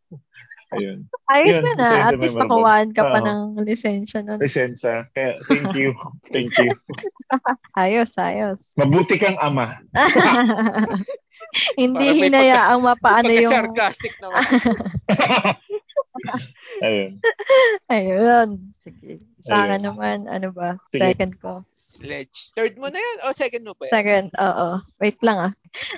Ayun. 0.76 1.08
Ayos 1.32 1.64
Yun, 1.64 1.80
ah. 1.80 1.80
sa 1.80 2.12
At 2.12 2.20
least 2.20 2.36
nakuhaan 2.36 2.92
ka 2.92 3.08
pa 3.08 3.24
ng 3.24 3.56
lisensya 3.64 4.20
nun. 4.20 4.36
Lisensya. 4.36 5.08
Kaya, 5.16 5.40
thank 5.48 5.72
you. 5.72 5.96
Thank 6.34 6.52
you. 6.60 6.76
Ayos, 7.72 8.12
ayos. 8.20 8.76
Mabuti 8.76 9.16
kang 9.16 9.40
ama. 9.40 9.80
Hindi 11.80 12.06
hinayaang 12.20 12.84
mapaano 12.84 13.32
yung... 13.32 13.48
Pagka-sarcastic 13.48 14.12
naman. 14.20 14.44
Ayun. 16.84 17.12
Ayun. 17.88 18.48
Sige. 18.76 19.24
Sa 19.40 19.64
akin 19.64 19.88
naman, 19.88 20.28
ano 20.28 20.52
ba? 20.52 20.76
Sige. 20.92 21.00
Second 21.00 21.32
ko. 21.40 21.52
Sledge. 21.98 22.54
Third 22.54 22.78
mo 22.78 22.86
na 22.86 23.02
yan? 23.02 23.16
O 23.26 23.34
second 23.34 23.62
mo 23.66 23.74
ba 23.74 23.90
yan? 23.90 23.94
Second, 23.98 24.28
oo. 24.38 24.68
Wait 25.02 25.18
lang 25.26 25.38
ah. 25.50 25.52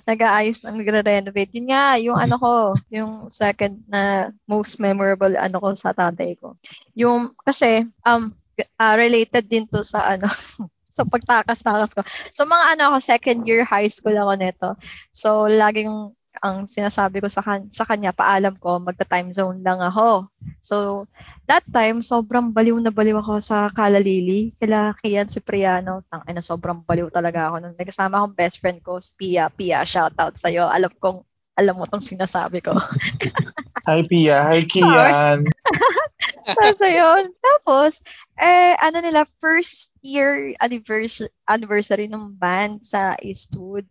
Nag-aayos 0.08 0.64
ng 0.64 0.80
nagre-renovate. 0.80 1.52
Yun 1.52 1.68
nga, 1.68 2.00
yung 2.00 2.16
ano 2.16 2.34
ko, 2.40 2.52
yung 2.88 3.28
second 3.28 3.84
na 3.84 4.32
most 4.48 4.80
memorable 4.80 5.36
ano 5.36 5.56
ko 5.60 5.68
sa 5.76 5.92
tatay 5.92 6.40
ko. 6.40 6.56
Yung, 6.96 7.36
kasi, 7.44 7.84
um, 8.08 8.32
ah, 8.80 8.96
related 8.96 9.44
din 9.46 9.68
to 9.68 9.84
sa 9.84 10.16
ano, 10.16 10.26
sa 10.96 11.04
pagtakas-takas 11.04 11.92
ko. 11.92 12.00
So, 12.32 12.48
mga 12.48 12.76
ano 12.76 12.82
ako, 12.92 12.96
second 13.04 13.44
year 13.44 13.62
high 13.62 13.92
school 13.92 14.16
ako 14.16 14.32
nito. 14.40 14.68
So, 15.12 15.46
laging 15.46 16.16
ang 16.38 16.70
sinasabi 16.70 17.18
ko 17.18 17.26
sa, 17.26 17.42
kan- 17.42 17.68
sa 17.74 17.82
kanya, 17.82 18.14
paalam 18.14 18.54
ko, 18.54 18.78
magta-time 18.78 19.34
zone 19.34 19.66
lang 19.66 19.82
ako. 19.82 20.30
So, 20.62 21.06
that 21.50 21.66
time, 21.68 22.00
sobrang 22.00 22.54
baliw 22.54 22.78
na 22.78 22.94
baliw 22.94 23.18
ako 23.18 23.42
sa 23.42 23.66
Kalalili. 23.74 24.54
Kila 24.54 24.94
Kian 25.02 25.26
Cipriano. 25.26 26.06
Tang 26.06 26.22
ina, 26.30 26.38
sobrang 26.38 26.86
baliw 26.86 27.10
talaga 27.10 27.50
ako. 27.50 27.56
nun. 27.60 27.74
May 27.74 27.90
kasama 27.90 28.22
akong 28.22 28.38
best 28.38 28.62
friend 28.62 28.78
ko, 28.80 29.02
si 29.02 29.10
Pia. 29.18 29.50
Pia, 29.50 29.82
shout 29.82 30.14
out 30.22 30.38
sa'yo. 30.38 30.70
Alam 30.70 30.94
kong, 31.02 31.26
alam 31.58 31.74
mo 31.74 31.84
tong 31.90 32.04
sinasabi 32.04 32.62
ko. 32.62 32.78
Hi, 33.90 34.06
Pia. 34.06 34.46
Hi, 34.46 34.62
Kian. 34.62 35.50
so, 36.78 36.86
yun. 36.86 37.34
Tapos, 37.36 38.00
eh, 38.38 38.78
ano 38.78 39.02
nila, 39.02 39.26
first 39.42 39.90
year 40.00 40.54
anniversary, 40.62 41.28
anniversary 41.50 42.06
ng 42.06 42.32
band 42.38 42.86
sa 42.86 43.18
Eastwood. 43.20 43.84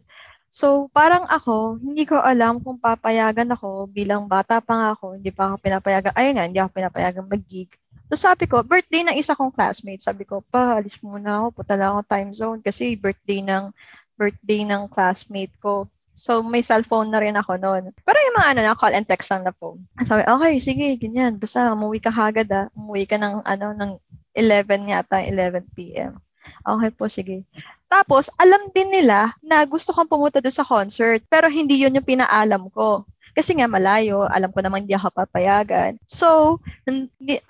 So, 0.49 0.89
parang 0.89 1.29
ako, 1.29 1.77
hindi 1.77 2.09
ko 2.09 2.17
alam 2.17 2.57
kung 2.57 2.81
papayagan 2.81 3.53
ako 3.53 3.85
bilang 3.85 4.25
bata 4.25 4.57
pa 4.57 4.73
nga 4.73 4.89
ako, 4.97 5.21
hindi 5.21 5.29
pa 5.29 5.53
ako 5.53 5.55
pinapayagan, 5.61 6.13
ayun 6.17 6.33
nga, 6.33 6.45
hindi 6.49 6.59
ako 6.59 6.71
pinapayagan 6.73 7.29
mag-gig. 7.29 7.69
So, 8.09 8.17
sabi 8.17 8.49
ko, 8.49 8.65
birthday 8.65 9.05
ng 9.05 9.13
isa 9.21 9.37
kong 9.37 9.53
classmate, 9.53 10.01
sabi 10.01 10.25
ko, 10.25 10.41
pa, 10.41 10.81
alis 10.81 10.97
muna 11.05 11.45
ako, 11.45 11.61
punta 11.61 11.77
lang 11.77 11.93
ako 11.93 12.01
time 12.09 12.31
zone 12.33 12.59
kasi 12.65 12.97
birthday 12.97 13.45
ng, 13.45 13.69
birthday 14.17 14.65
ng 14.65 14.89
classmate 14.89 15.53
ko. 15.61 15.85
So, 16.17 16.41
may 16.41 16.65
cellphone 16.65 17.13
na 17.13 17.21
rin 17.21 17.37
ako 17.37 17.61
noon. 17.61 17.93
Pero 18.01 18.17
yung 18.17 18.35
mga 18.41 18.49
ano 18.51 18.59
na, 18.65 18.73
call 18.73 18.97
and 18.97 19.05
text 19.05 19.29
lang 19.29 19.45
na 19.45 19.53
phone. 19.53 19.85
Sabi, 20.03 20.25
okay, 20.25 20.53
sige, 20.59 20.97
ganyan. 20.97 21.37
Basta, 21.37 21.71
umuwi 21.71 22.01
ka 22.01 22.11
kagad 22.11 22.49
ah. 22.51 22.67
Umuwi 22.75 23.05
ka 23.07 23.15
ng, 23.15 23.45
ano, 23.45 23.71
ng 23.71 23.91
11 24.35 24.89
yata, 24.89 25.23
11 25.23 25.63
p.m. 25.77 26.19
Okay 26.65 26.91
po, 26.93 27.05
sige. 27.09 27.43
Tapos, 27.89 28.29
alam 28.37 28.69
din 28.69 28.93
nila 28.93 29.33
na 29.41 29.65
gusto 29.65 29.89
kong 29.91 30.09
pumunta 30.09 30.37
doon 30.39 30.53
sa 30.53 30.67
concert, 30.67 31.25
pero 31.25 31.49
hindi 31.49 31.81
yun 31.81 31.97
yung 31.97 32.05
pinaalam 32.05 32.69
ko. 32.69 33.05
Kasi 33.33 33.57
nga 33.57 33.69
malayo, 33.69 34.25
alam 34.29 34.53
ko 34.53 34.59
naman 34.61 34.85
hindi 34.85 34.93
ako 34.93 35.13
papayagan. 35.13 35.97
So, 36.05 36.59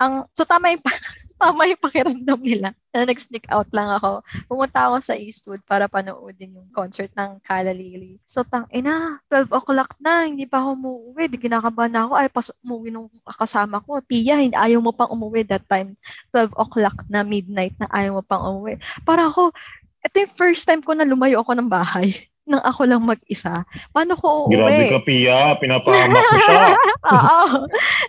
ang, 0.00 0.28
so 0.32 0.48
tama 0.48 0.72
yung, 0.72 0.84
tama 1.42 1.68
yung 1.68 1.82
pakiramdam 1.82 2.40
nila 2.40 2.72
na 2.90 3.06
nag-sneak 3.06 3.46
out 3.50 3.70
lang 3.70 3.86
ako. 3.86 4.26
Pumunta 4.50 4.90
ako 4.90 4.96
sa 4.98 5.14
Eastwood 5.14 5.62
para 5.62 5.86
panoodin 5.86 6.58
yung 6.58 6.68
concert 6.74 7.10
ng 7.14 7.38
Kala 7.46 7.70
Lily. 7.70 8.18
So, 8.26 8.42
tang 8.42 8.66
ina, 8.74 9.22
12 9.30 9.54
o'clock 9.54 9.94
na, 10.02 10.26
hindi 10.26 10.44
pa 10.46 10.58
ako 10.62 10.68
umuwi. 10.74 11.30
Di 11.30 11.38
kinakabahan 11.38 11.92
na 11.94 12.02
ako. 12.06 12.12
Ay, 12.18 12.28
pas 12.28 12.48
umuwi 12.66 12.90
nung 12.90 13.06
kasama 13.26 13.78
ko. 13.86 14.02
Pia, 14.02 14.42
hindi, 14.42 14.58
ayaw 14.58 14.82
mo 14.82 14.90
pang 14.90 15.10
umuwi 15.10 15.46
that 15.46 15.62
time. 15.70 15.94
12 16.34 16.50
o'clock 16.58 16.96
na 17.06 17.22
midnight 17.22 17.74
na 17.78 17.86
ayaw 17.94 18.18
mo 18.18 18.22
pang 18.26 18.42
umuwi. 18.42 18.82
Para 19.06 19.30
ako, 19.30 19.54
ito 20.02 20.16
yung 20.26 20.34
first 20.34 20.66
time 20.66 20.82
ko 20.82 20.96
na 20.96 21.06
lumayo 21.06 21.44
ako 21.44 21.54
ng 21.54 21.70
bahay 21.70 22.10
nang 22.50 22.64
ako 22.66 22.82
lang 22.90 23.06
mag-isa. 23.06 23.62
Paano 23.94 24.18
ko 24.18 24.50
uuwi? 24.50 24.58
Grabe 24.58 24.84
ka, 24.90 25.00
Pia. 25.06 25.54
Pinapahamak 25.62 26.18
mo 26.18 26.38
siya. 26.42 26.74
Oo. 27.14 27.38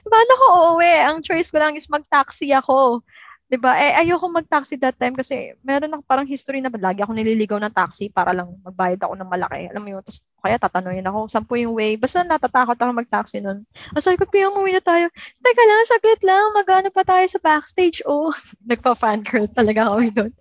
Paano 0.10 0.32
ko 0.34 0.46
uuwi? 0.50 0.94
Ang 1.06 1.22
choice 1.22 1.54
ko 1.54 1.62
lang 1.62 1.78
is 1.78 1.86
mag-taxi 1.86 2.50
ako. 2.50 3.06
'Di 3.52 3.60
ba? 3.60 3.76
Eh 3.76 3.92
ayoko 4.00 4.32
mag-taxi 4.32 4.80
that 4.80 4.96
time 4.96 5.12
kasi 5.12 5.52
meron 5.60 5.92
ako 5.92 6.02
parang 6.08 6.24
history 6.24 6.64
na 6.64 6.72
lagi 6.72 7.04
ako 7.04 7.12
nililigaw 7.12 7.60
ng 7.60 7.76
taxi 7.76 8.08
para 8.08 8.32
lang 8.32 8.56
magbayad 8.64 9.04
ako 9.04 9.14
ng 9.20 9.28
malaki. 9.28 9.68
Alam 9.68 9.82
mo 9.84 9.90
yun? 9.92 10.04
Tapos 10.08 10.24
kaya 10.40 10.56
tatanungin 10.56 11.04
ako, 11.04 11.20
saan 11.28 11.44
po 11.44 11.60
yung 11.60 11.76
way? 11.76 12.00
Basta 12.00 12.24
natatakot 12.24 12.80
ako 12.80 12.92
mag-taxi 12.96 13.44
nun. 13.44 13.68
Ang 13.92 14.04
sabi 14.04 14.16
ko, 14.16 14.26
Pia, 14.32 14.48
umuwi 14.48 14.80
na 14.80 14.82
tayo. 14.82 15.12
Teka 15.44 15.64
lang, 15.68 15.84
saglit 15.84 16.22
lang. 16.24 16.46
Magano 16.56 16.88
pa 16.96 17.04
tayo 17.04 17.28
sa 17.28 17.44
backstage. 17.44 18.00
Oh, 18.08 18.32
nagpa-fangirl 18.72 19.52
talaga 19.52 19.92
kami 19.92 20.16
doon. 20.16 20.32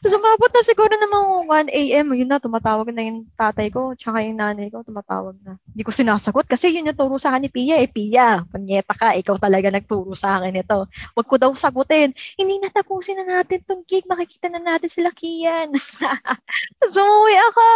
Tapos 0.00 0.14
umabot 0.16 0.50
na 0.52 0.62
siguro 0.62 0.92
namang 0.94 1.26
1 1.68 1.70
a.m. 1.70 2.06
Yun 2.14 2.28
na, 2.30 2.38
tumatawag 2.38 2.88
na 2.94 3.02
yung 3.04 3.26
tatay 3.34 3.68
ko, 3.68 3.92
tsaka 3.98 4.22
yung 4.22 4.38
nanay 4.38 4.70
ko, 4.70 4.82
tumatawag 4.86 5.36
na. 5.42 5.58
Hindi 5.70 5.82
ko 5.82 5.92
sinasagot 5.92 6.46
kasi 6.48 6.72
yun 6.72 6.88
yung 6.88 6.98
turo 6.98 7.18
sa 7.18 7.34
akin 7.34 7.46
ni 7.46 7.50
Pia. 7.52 7.76
Eh, 7.82 7.90
Pia, 7.90 8.42
panyeta 8.48 8.94
ka, 8.94 9.12
ikaw 9.18 9.36
talaga 9.36 9.68
nagturo 9.70 10.14
sa 10.14 10.38
akin 10.40 10.56
ito. 10.56 10.88
Huwag 11.14 11.26
ko 11.26 11.36
daw 11.36 11.50
sagutin. 11.52 12.16
Hindi 12.38 12.62
na 12.62 12.72
tapusin 12.72 13.20
na 13.20 13.42
natin 13.42 13.60
tong 13.66 13.84
gig, 13.84 14.06
makikita 14.08 14.48
na 14.48 14.62
natin 14.62 14.88
sila 14.88 15.10
Kian. 15.12 15.74
Tapos 16.78 16.96
umuwi 16.96 17.36
ako. 17.52 17.66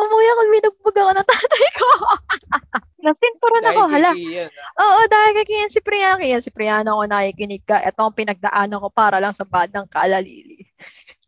Umuwi 0.00 0.26
ako, 0.28 0.40
binugbog 0.52 0.96
ako 0.96 1.10
ng 1.16 1.28
tatay 1.28 1.66
ko. 1.74 1.88
Nasinturan 3.04 3.64
ako, 3.64 3.80
hala. 3.88 4.12
Oo, 4.76 5.00
dahil 5.08 5.30
kay 5.40 5.46
Kian 5.48 5.72
Cipriano. 5.72 6.20
Kian 6.20 6.44
Cipriano 6.44 7.00
ako 7.00 7.04
nakikinig 7.08 7.64
ka. 7.64 7.80
Ito 7.80 8.00
ang 8.04 8.16
pinagdaanan 8.16 8.78
ko 8.78 8.88
para 8.92 9.18
lang 9.18 9.32
sa 9.32 9.48
bandang 9.48 9.88
Kalalili. 9.88 10.69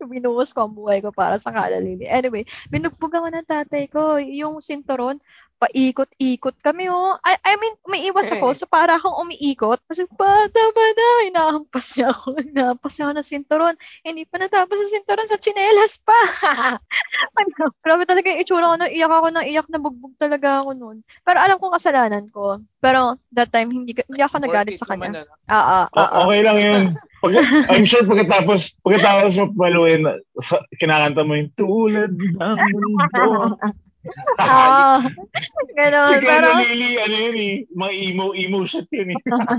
Binuhos 0.08 0.50
ko 0.54 0.66
ang 0.66 0.74
buhay 0.74 0.98
ko 1.04 1.10
para 1.14 1.36
sa 1.38 1.54
Kalalili. 1.54 2.06
Anyway, 2.08 2.44
binugbog 2.72 3.12
ako 3.12 3.28
ng 3.32 3.46
tatay 3.48 3.84
ko. 3.90 4.18
Yung 4.18 4.58
sinturon, 4.62 5.18
paikot-ikot 5.62 6.58
kami, 6.58 6.90
oh. 6.90 7.14
I, 7.22 7.38
I 7.46 7.54
mean, 7.54 7.78
umiiwas 7.86 8.34
ako. 8.34 8.50
So, 8.58 8.66
para 8.66 8.98
akong 8.98 9.14
umiikot. 9.22 9.78
Kasi, 9.86 10.10
bata 10.10 10.62
ba 10.74 10.84
na? 10.90 11.08
Hinahampas 11.30 11.94
niya 11.94 12.10
ako. 12.10 12.34
Hinahampas 12.50 12.92
niya 12.98 13.04
ako 13.06 13.12
ng 13.14 13.30
sinturon. 13.30 13.76
Hindi 14.02 14.26
pa 14.26 14.42
natapos 14.42 14.74
sa 14.74 14.90
sinturon 14.90 15.30
sa 15.30 15.38
chinelas 15.38 16.02
pa. 16.02 16.18
grabe 17.86 18.02
talaga 18.10 18.26
yung 18.34 18.42
itsura 18.42 18.74
ko. 18.74 18.76
No? 18.82 18.90
Iyak 18.90 19.12
ako 19.14 19.28
ng 19.30 19.46
iyak 19.46 19.68
na 19.70 19.78
bugbog 19.78 20.14
talaga 20.18 20.66
ako 20.66 20.70
noon. 20.74 20.98
Pero 21.22 21.38
alam 21.38 21.56
ko 21.62 21.70
kasalanan 21.70 22.26
ko. 22.34 22.58
Pero 22.82 23.22
that 23.30 23.54
time, 23.54 23.70
hindi, 23.70 23.94
hindi 23.94 24.22
ako 24.22 24.42
nagalit 24.42 24.82
sa 24.82 24.90
kanya. 24.90 25.22
ano. 25.22 25.32
Ah, 25.46 25.54
ah, 25.54 25.86
ah, 25.86 25.86
O- 25.94 26.10
ah. 26.10 26.20
okay 26.26 26.40
lang 26.42 26.58
yun. 26.58 26.82
Pag, 27.22 27.38
I'm 27.70 27.86
sure 27.86 28.02
pagkatapos, 28.02 28.82
pagkatapos 28.82 29.38
mo 29.38 29.44
paluin, 29.54 30.02
sa- 30.42 30.66
kinakanta 30.74 31.22
mo 31.22 31.38
yung 31.38 31.54
tulad 31.54 32.10
ng 32.10 32.58
mundo. 32.74 33.54
Ah, 34.42 34.98
Ganon. 35.78 36.18
Si 36.18 36.26
Pero, 36.26 36.48
Lily, 36.58 36.90
ano 36.98 37.14
yun 37.14 37.36
eh, 37.38 37.52
mga 37.70 37.92
emo-emo 38.10 38.58
shit 38.66 38.88
yun 38.90 39.14
eh. 39.14 39.18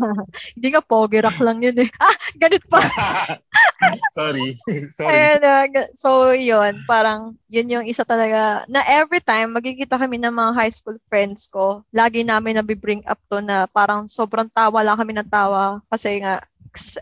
hindi 0.60 0.68
nga 0.74 0.84
pogi 0.84 1.24
rock 1.24 1.40
lang 1.40 1.64
yun 1.64 1.78
eh. 1.80 1.90
Ah, 1.98 2.16
ganit 2.36 2.64
pa. 2.68 2.84
Sorry. 4.18 4.60
Sorry. 4.94 5.10
Ayun, 5.10 5.72
ga- 5.72 5.92
so 5.96 6.32
yun, 6.36 6.84
parang 6.88 7.36
yun 7.48 7.72
yung 7.72 7.86
isa 7.88 8.04
talaga, 8.04 8.68
na 8.68 8.84
every 8.88 9.20
time 9.24 9.56
magkikita 9.56 9.96
kami 9.96 10.20
ng 10.20 10.32
mga 10.34 10.52
high 10.56 10.74
school 10.74 11.00
friends 11.08 11.48
ko, 11.48 11.84
lagi 11.96 12.24
namin 12.24 12.60
nabibring 12.60 13.04
up 13.08 13.20
to 13.32 13.40
na 13.40 13.66
parang 13.72 14.08
sobrang 14.12 14.48
tawa 14.52 14.84
lang 14.84 15.00
kami 15.00 15.16
ng 15.18 15.30
tawa 15.32 15.80
kasi 15.88 16.20
nga, 16.20 16.44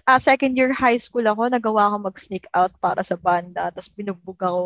ah, 0.03 0.19
second 0.19 0.53
year 0.59 0.71
high 0.75 0.99
school 0.99 1.23
ako, 1.23 1.47
nagawa 1.47 1.91
ko 1.95 1.95
mag-sneak 2.03 2.45
out 2.51 2.71
para 2.83 3.01
sa 3.01 3.15
banda, 3.15 3.71
tapos 3.71 3.91
binugbog 3.91 4.39
ako. 4.39 4.63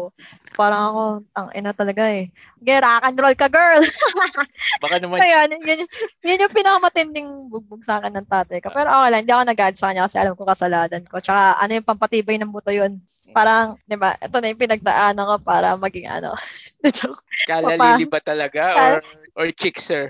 Parang 0.58 0.82
ako, 0.90 1.04
ang 1.38 1.48
ina 1.54 1.72
talaga 1.72 2.04
eh. 2.10 2.34
Okay, 2.62 2.78
rock 2.82 3.04
and 3.06 3.18
roll 3.22 3.38
ka, 3.38 3.48
girl! 3.48 3.84
Baka 4.84 4.96
naman, 4.98 5.22
So 5.22 5.26
yun, 5.26 5.50
yun, 5.62 5.80
yun 6.26 6.44
yung 6.48 6.56
pinakamatinding 6.58 7.30
bugbog 7.54 7.86
sa 7.86 8.02
akin 8.02 8.18
ng 8.18 8.30
tatay 8.30 8.58
ko. 8.60 8.74
Pero 8.74 8.90
okay 8.90 9.10
lang, 9.14 9.22
hindi 9.22 9.34
ako 9.34 9.44
nag 9.46 9.62
sa 9.78 9.88
kanya 9.92 10.06
kasi 10.10 10.18
alam 10.18 10.34
ko 10.34 10.44
kasalanan 10.50 11.04
ko. 11.06 11.16
Tsaka 11.22 11.62
ano 11.62 11.72
yung 11.78 11.88
pampatibay 11.88 12.36
ng 12.42 12.50
buto 12.50 12.74
yun. 12.74 12.98
Parang, 13.30 13.78
di 13.86 13.98
ba, 14.00 14.18
ito 14.18 14.36
na 14.42 14.50
yung 14.50 14.62
pinagdaanan 14.62 15.30
ko 15.30 15.36
para 15.46 15.78
maging 15.78 16.10
ano. 16.10 16.34
Kala 17.50 17.78
pa- 17.78 17.98
lili 17.98 18.06
ba 18.10 18.20
talaga? 18.22 18.64
Or, 18.74 18.96
or 19.38 19.48
chickser? 19.54 20.10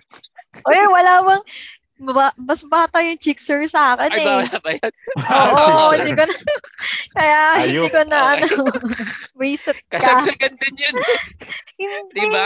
Uy, 0.63 0.79
wala 0.87 1.19
bang, 1.19 1.43
ba- 1.97 2.35
mas 2.35 2.59
bata 2.61 2.99
yung 2.99 3.15
chickser 3.15 3.63
sa 3.65 3.95
akin 3.95 4.11
Ay, 4.11 4.19
eh. 4.19 4.25
bawal 4.25 4.47
ba 4.59 4.69
yan? 4.73 4.93
Oo, 5.15 5.63
Chickser. 5.63 5.95
hindi 5.95 6.11
ko 6.11 6.23
na, 6.23 6.33
kaya 7.17 7.39
hindi 7.63 7.71
Ayok. 7.71 7.89
ko 7.89 8.01
na, 8.03 8.19
Okay. 8.25 8.41
ano, 8.43 8.55
reset 9.39 9.79
ka. 9.87 9.97
Kasagsagan 9.97 10.53
din 10.59 10.75
yun. 10.75 10.95
Hindi. 11.75 12.15
Di 12.17 12.27
ba? 12.29 12.43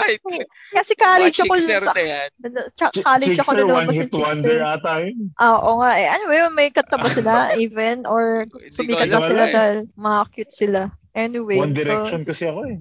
Kasi 0.73 0.91
college 0.93 1.37
Mga 1.37 1.43
ako 1.43 1.53
chickser 1.55 1.81
sa, 1.81 1.91
na 1.93 2.61
Ch- 2.71 2.93
college 2.99 3.37
ako 3.37 3.51
Chickser, 3.51 3.65
one 3.65 3.69
lumabas 3.85 3.95
hit 3.95 4.09
ng 4.09 4.17
wonder 4.19 4.57
chickser. 4.57 4.59
ata 4.63 4.91
yun. 5.01 5.17
Ah, 5.37 5.57
oo 5.57 5.73
nga 5.79 5.91
eh. 5.95 6.07
Ano 6.07 6.23
ba 6.25 6.35
yun? 6.35 6.51
May 6.51 6.69
kanta 6.69 6.95
ba 6.95 7.09
sila 7.09 7.33
even? 7.55 8.05
Or 8.05 8.45
Hindi 8.45 8.69
ko 8.69 8.73
sumikat 8.73 9.07
ba 9.07 9.21
sila 9.23 9.43
eh. 9.45 9.53
dahil 9.53 9.77
mga 9.93 10.19
cute 10.31 10.53
sila? 10.53 10.81
Anyway, 11.13 11.57
One 11.57 11.73
so, 11.73 11.77
Direction 11.79 12.21
kasi 12.23 12.43
ako 12.45 12.61
eh. 12.69 12.77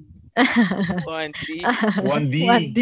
One 1.04 1.32
D. 1.34 1.64
1D. 1.98 2.34
1D. 2.46 2.78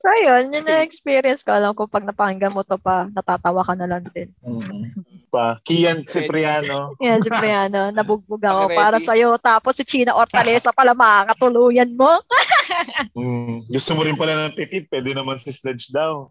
So, 0.00 0.08
yun. 0.24 0.52
Yun 0.52 0.68
yung 0.68 0.84
experience 0.84 1.44
ko. 1.44 1.54
Alam 1.56 1.76
ko, 1.76 1.86
pag 1.86 2.06
napakinggan 2.06 2.54
mo 2.54 2.64
to 2.64 2.80
pa, 2.80 3.08
natatawa 3.10 3.64
ka 3.64 3.74
na 3.76 3.86
lang 3.86 4.04
din. 4.12 4.30
Mm. 4.44 4.94
Pa. 5.30 5.62
Kian 5.62 6.02
Cipriano. 6.02 6.98
Yan, 6.98 7.22
si 7.22 7.30
Priano. 7.30 7.88
Nabugbog 7.94 8.42
ako 8.42 8.74
para 8.74 8.98
sa'yo. 8.98 9.38
Tapos 9.38 9.78
si 9.78 9.86
China 9.86 10.18
Ortalesa 10.18 10.74
pala 10.74 10.90
makakatuluyan 10.90 11.94
mo. 11.94 12.10
Mm. 13.12 13.66
Gusto 13.66 13.90
mo 13.92 14.02
rin 14.02 14.14
pala 14.14 14.46
ng 14.46 14.54
petit, 14.54 14.86
pwede 14.86 15.12
naman 15.12 15.36
si 15.36 15.50
Sledge 15.50 15.90
daw. 15.90 16.30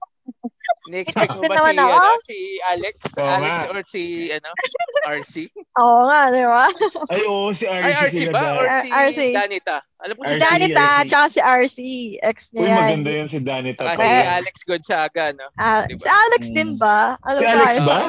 Ni-expect 0.88 1.36
mo 1.36 1.44
ba 1.44 1.58
si, 1.60 1.76
ano, 1.76 2.18
si 2.24 2.38
Alex? 2.64 2.94
Oo 3.14 3.28
Alex 3.28 3.54
nga. 3.54 3.68
or 3.68 3.80
si, 3.84 4.04
ano, 4.32 4.50
RC? 5.04 5.34
Oo 5.76 6.00
nga, 6.08 6.22
di 6.30 6.42
ba? 6.42 6.66
Ay, 7.10 7.22
oo, 7.26 7.50
si 7.52 7.66
RC, 7.66 7.84
Ay, 7.84 7.94
RC 8.00 8.14
sila 8.16 8.32
ba? 8.32 8.42
Or 8.56 8.66
Ah, 8.66 8.80
si 8.80 8.90
RC. 8.90 9.20
Danita? 9.32 9.78
Alam 10.00 10.16
mo 10.16 10.22
si 10.24 10.34
RC, 10.34 10.42
Danita, 10.42 10.86
RC. 10.96 11.08
tsaka 11.08 11.26
si 11.28 11.40
RC. 11.42 11.78
Ex 12.22 12.38
niya 12.52 12.62
Uy, 12.62 12.68
yan. 12.68 12.78
maganda 12.80 13.10
yan 13.12 13.28
si 13.28 13.38
Danita. 13.40 13.82
Saka 13.84 13.98
pa. 13.98 14.06
si. 14.06 14.26
Alex 14.32 14.56
Gonzaga, 14.64 15.26
no? 15.34 15.46
Ah, 15.58 15.84
Diba? 15.84 16.00
Si 16.00 16.10
Alex 16.10 16.42
din 16.52 16.70
ba? 16.76 16.98
Alam 17.22 17.40
Si 17.40 17.46
ko, 17.46 17.52
Alex 17.52 17.74
ba? 17.84 18.00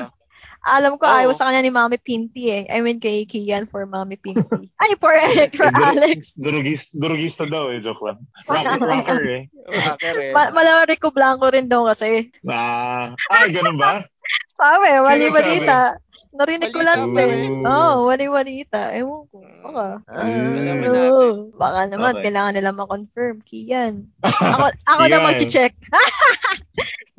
Alam 0.60 1.00
ko, 1.00 1.08
Oo. 1.08 1.16
ayaw 1.16 1.32
sa 1.32 1.48
kanya 1.48 1.64
ni 1.64 1.72
Mami 1.72 1.96
Pinty 1.96 2.52
eh. 2.52 2.62
I 2.68 2.84
mean, 2.84 3.00
kay 3.00 3.24
Kian 3.24 3.64
for 3.64 3.88
Mami 3.88 4.20
Pinty. 4.20 4.68
Ay, 4.82 4.92
for, 5.00 5.16
for 5.56 5.72
Eh, 5.72 5.88
Alex. 5.96 6.36
Durugis, 6.36 6.92
durugista 6.92 7.48
daw 7.48 7.72
eh, 7.72 7.80
joke 7.80 8.04
lang. 8.04 8.20
Rocker, 8.48 8.76
rocker 8.76 9.20
eh. 9.24 9.42
Rocker 9.72 10.16
eh. 10.20 10.32
Ma- 10.36 10.52
Malamang 10.52 10.88
Rico 10.92 11.08
Blanco 11.08 11.48
rin 11.48 11.64
daw 11.64 11.88
kasi. 11.88 12.28
Ah, 12.44 13.16
ay, 13.32 13.48
ganun 13.50 13.80
ba? 13.80 14.04
Sabi, 14.60 14.92
wali-walita. 15.00 15.96
Narinig 16.30 16.70
ko 16.70 16.84
lang 16.84 17.10
yun? 17.10 17.66
Oo, 17.66 17.74
oh, 17.74 17.94
wali-walita. 18.06 18.94
Ewan 18.94 19.26
ko. 19.32 19.42
Baka. 19.66 19.98
Natin. 20.06 21.50
baka 21.58 21.80
naman, 21.90 22.12
Okay. 22.14 22.22
kailangan 22.30 22.54
nila 22.54 22.70
ma-confirm. 22.70 23.42
Kian. 23.42 24.06
Ako, 24.22 24.70
ako 24.86 25.02
na 25.08 25.18
mag-check. 25.26 25.74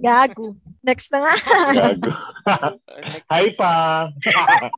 Gago. 0.01 0.57
Next 0.82 1.14
na 1.14 1.30
nga. 1.30 1.34
Gago. 1.72 2.09
Hi 3.30 3.47
pa. 3.53 3.74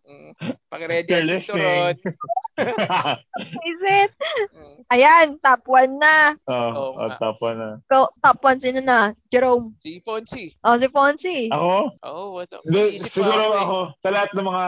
mm, 0.03 0.31
Pag-ready 0.67 1.07
You're 1.07 1.23
ang 1.23 1.31
listening. 1.31 1.95
cinturon. 1.95 1.95
Is 3.65 3.81
it? 3.81 4.11
Ayan, 4.93 5.39
top 5.41 5.65
1 5.65 5.95
na. 5.97 6.37
oh, 6.45 6.53
Oo 6.53 6.91
oh, 6.99 7.07
nga. 7.09 7.17
tapa 7.17 7.47
na. 7.55 7.69
Go, 7.87 8.11
top 8.21 8.43
1 8.45 8.61
sino 8.61 8.79
na? 8.83 9.15
Jerome. 9.31 9.73
Si 9.81 10.03
Fonzie. 10.03 10.53
Oh, 10.61 10.75
si 10.77 10.85
Fonzie. 10.91 11.49
Ako? 11.49 11.73
Oo, 12.03 12.23
oh, 12.37 12.45
Isip 12.69 13.01
pa 13.01 13.09
siguro 13.09 13.41
ako, 13.41 13.53
eh. 13.55 13.63
ako, 13.63 13.77
sa 14.03 14.09
lahat 14.11 14.29
ng 14.35 14.45
mga 14.45 14.65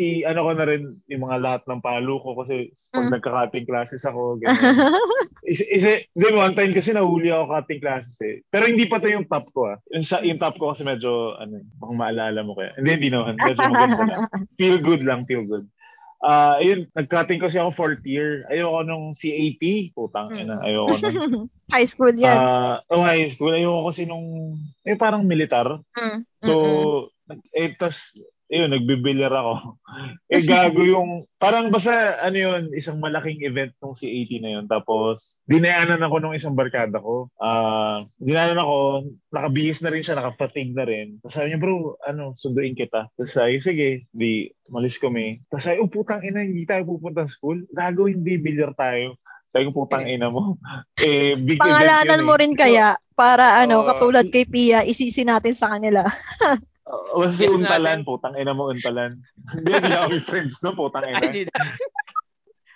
i 0.00 0.24
ano 0.24 0.48
ko 0.48 0.50
na 0.56 0.64
rin 0.64 0.96
yung 1.04 1.28
mga 1.28 1.36
lahat 1.42 1.62
ng 1.68 1.84
palo 1.84 2.16
ko 2.24 2.32
kasi 2.40 2.72
pag 2.92 3.08
Mm. 3.08 3.12
nagka-cutting 3.12 3.66
classes 3.68 4.02
ako 4.04 4.40
ganyan. 4.40 4.56
Is, 5.42 5.58
is 5.58 5.82
it, 5.82 6.06
one 6.14 6.54
time 6.54 6.70
kasi 6.70 6.94
nahuli 6.94 7.28
ako 7.28 7.50
cutting 7.50 7.82
classes 7.82 8.14
eh. 8.22 8.46
Pero 8.46 8.70
hindi 8.70 8.86
pa 8.86 9.02
to 9.02 9.10
yung 9.10 9.26
top 9.26 9.50
ko 9.50 9.74
ah. 9.74 9.76
Yung, 9.90 10.06
sa, 10.06 10.22
yung 10.22 10.38
top 10.38 10.54
ko 10.54 10.70
kasi 10.70 10.86
medyo, 10.86 11.34
ano, 11.34 11.66
baka 11.82 11.92
maalala 11.98 12.40
mo 12.46 12.54
kaya. 12.54 12.70
Hindi, 12.78 12.90
hindi 12.94 13.08
naman. 13.10 13.34
Medyo 13.34 13.58
maganda 13.66 14.06
lang. 14.06 14.22
Feel 14.62 14.78
good 14.78 15.02
lang, 15.02 15.26
feel 15.26 15.42
good. 15.42 15.66
Ah, 16.22 16.62
ayun, 16.62 16.86
nag-cutting 16.94 17.42
kasi 17.42 17.58
ako 17.58 17.74
fourth 17.74 18.06
year. 18.06 18.46
Ayoko 18.54 18.86
nung 18.86 19.10
CAP. 19.18 19.90
Putang 19.90 20.30
Mm. 20.30 20.40
ina, 20.46 20.56
ayoko 20.62 20.94
nung. 20.94 21.50
High 21.74 21.88
school 21.90 22.14
yan. 22.14 22.38
Ah, 22.38 22.78
oh, 22.86 23.02
high 23.02 23.26
school. 23.26 23.50
Ayoko 23.50 23.90
kasi 23.90 24.06
nung, 24.06 24.54
eh, 24.86 24.94
parang 24.94 25.26
militar. 25.26 25.82
Mm, 25.98 26.22
So, 26.38 26.52
mm-mm. 27.26 27.42
eh, 27.50 27.74
tas, 27.74 28.14
ayun, 28.52 28.68
nagbibilyar 28.68 29.32
ako. 29.32 29.80
eh, 30.32 30.44
gago 30.44 30.84
yung, 30.84 31.24
parang 31.40 31.72
basta, 31.72 32.20
ano 32.20 32.36
yun, 32.36 32.62
isang 32.76 33.00
malaking 33.00 33.40
event 33.48 33.72
nung 33.80 33.96
si 33.96 34.06
80 34.28 34.44
na 34.44 34.50
yun. 34.60 34.64
Tapos, 34.68 35.40
dinayanan 35.48 36.04
ako 36.04 36.20
nung 36.20 36.36
isang 36.36 36.52
barkada 36.52 37.00
ko. 37.00 37.32
Ah, 37.40 38.04
dinayanan 38.20 38.60
ako, 38.60 38.76
nakabihis 39.32 39.80
na 39.80 39.88
rin 39.88 40.04
siya, 40.04 40.20
nakafatig 40.20 40.76
na 40.76 40.84
rin. 40.84 41.16
Tapos 41.24 41.32
sabi 41.32 41.48
niya, 41.48 41.60
bro, 41.64 41.96
ano, 42.04 42.36
sunduin 42.36 42.76
kita. 42.76 43.08
Tapos 43.16 43.32
sabi, 43.32 43.56
sige, 43.64 44.04
di, 44.12 44.52
malis 44.68 45.00
kami. 45.00 45.40
Tapos 45.48 45.64
sabi, 45.64 45.80
oh, 45.80 45.88
putang 45.88 46.20
ina, 46.20 46.44
hindi 46.44 46.68
tayo 46.68 46.84
pupunta 46.84 47.24
school. 47.24 47.64
Gago, 47.72 48.04
hindi, 48.04 48.36
bilyar 48.36 48.76
tayo. 48.76 49.16
Sabi 49.48 49.68
ko, 49.68 49.84
putang 49.84 50.04
ina 50.04 50.28
mo. 50.28 50.60
eh, 51.00 51.40
big 51.40 51.56
Pangalanan 51.56 52.20
yun 52.20 52.28
mo 52.28 52.36
eh. 52.36 52.40
rin 52.44 52.52
kaya 52.52 53.00
para 53.16 53.64
ano, 53.64 53.84
Oo. 53.84 53.88
katulad 53.88 54.28
kay 54.28 54.44
Pia, 54.44 54.84
isisi 54.84 55.24
natin 55.24 55.56
sa 55.56 55.72
kanila. 55.72 56.04
Uh, 56.92 57.24
basta 57.24 57.40
si 57.40 57.44
Guess 57.48 57.56
Untalan, 57.56 58.04
natin. 58.04 58.08
putang 58.08 58.34
ina 58.36 58.52
mo 58.52 58.68
Untalan. 58.68 59.16
Hindi, 59.48 59.70
hindi 59.72 59.96
ako 59.96 60.06
may 60.12 60.20
friends 60.22 60.60
no, 60.60 60.76
putang 60.76 61.08
Ay, 61.08 61.10
ina. 61.10 61.20
hindi 61.24 61.42
na. 61.48 61.60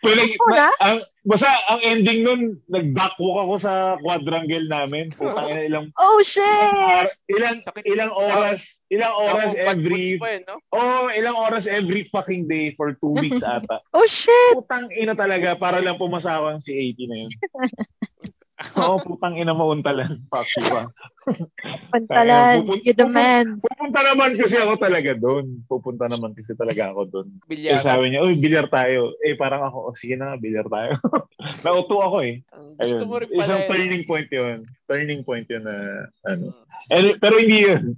Pero, 0.07 0.23
na? 0.55 0.71
ang, 0.79 1.03
basta 1.27 1.51
ang 1.67 1.81
ending 1.83 2.21
nun, 2.23 2.41
nag-duckwalk 2.71 3.43
ako 3.43 3.55
sa 3.59 3.73
quadrangle 3.99 4.69
namin. 4.71 5.11
Putang 5.11 5.51
ina, 5.51 5.67
ilang, 5.67 5.87
Oh, 5.99 6.23
shit! 6.23 7.11
ilang, 7.27 7.59
ilang 7.83 8.13
oras, 8.15 8.79
ilang 8.87 9.11
oras 9.19 9.57
Ako, 9.57 9.67
every, 9.67 10.15
pa 10.21 10.29
yun, 10.37 10.43
no? 10.47 10.57
oh, 10.73 11.11
ilang 11.11 11.35
oras 11.35 11.67
every 11.67 12.07
fucking 12.09 12.47
day 12.47 12.71
for 12.79 12.95
two 13.03 13.19
weeks 13.19 13.43
ata. 13.59 13.83
Oh, 13.93 14.07
shit! 14.07 14.55
Putang 14.55 14.93
ina 14.95 15.17
talaga, 15.19 15.59
para 15.59 15.83
lang 15.83 15.99
pumasawang 15.99 16.63
si 16.63 16.73
80 16.73 17.11
na 17.11 17.17
yun. 17.27 17.33
Oo, 18.81 18.97
putang 19.05 19.37
ina 19.37 19.53
mo 19.53 19.69
Untalan. 19.69 20.25
Fuck 20.33 20.49
you 20.57 20.65
ah. 20.73 20.89
Pantalan, 21.93 22.65
Pupun- 22.65 22.81
you 22.89 22.97
the 22.97 23.05
man. 23.05 23.61
Pupunta 23.61 24.01
naman 24.01 24.33
kasi 24.41 24.57
ako 24.57 24.81
talaga 24.81 25.13
doon. 25.13 25.61
Pupunta 25.69 26.09
naman 26.09 26.33
kasi 26.33 26.57
talaga 26.57 26.89
ako 26.89 27.03
doon. 27.13 27.29
Eh, 27.37 27.49
Bilyar. 27.53 27.85
sabi 27.85 28.09
niya, 28.09 28.25
uy, 28.25 28.41
bilyar 28.41 28.73
tayo. 28.73 29.13
Eh, 29.21 29.37
parang 29.37 29.61
ako, 29.69 29.93
oh, 29.93 29.97
sige 29.97 30.17
na 30.17 30.33
nga, 30.33 30.37
bilyar 30.41 30.65
tayo. 30.73 30.97
Nauto 31.69 32.01
ako 32.01 32.25
eh. 32.25 32.41
Ang 32.57 32.81
Gusto 32.81 33.05
Ayun. 33.05 33.09
mo 33.13 33.17
rin 33.21 33.29
pala. 33.29 33.41
Isang 33.45 33.63
eh. 33.63 33.69
turning 33.69 34.05
point 34.09 34.31
yun. 34.33 34.59
Turning 34.89 35.23
point 35.23 35.47
yun 35.53 35.65
na, 35.69 35.77
ano. 36.25 36.45
Eh, 36.97 37.13
pero 37.21 37.37
hindi 37.37 37.59
yun. 37.69 37.93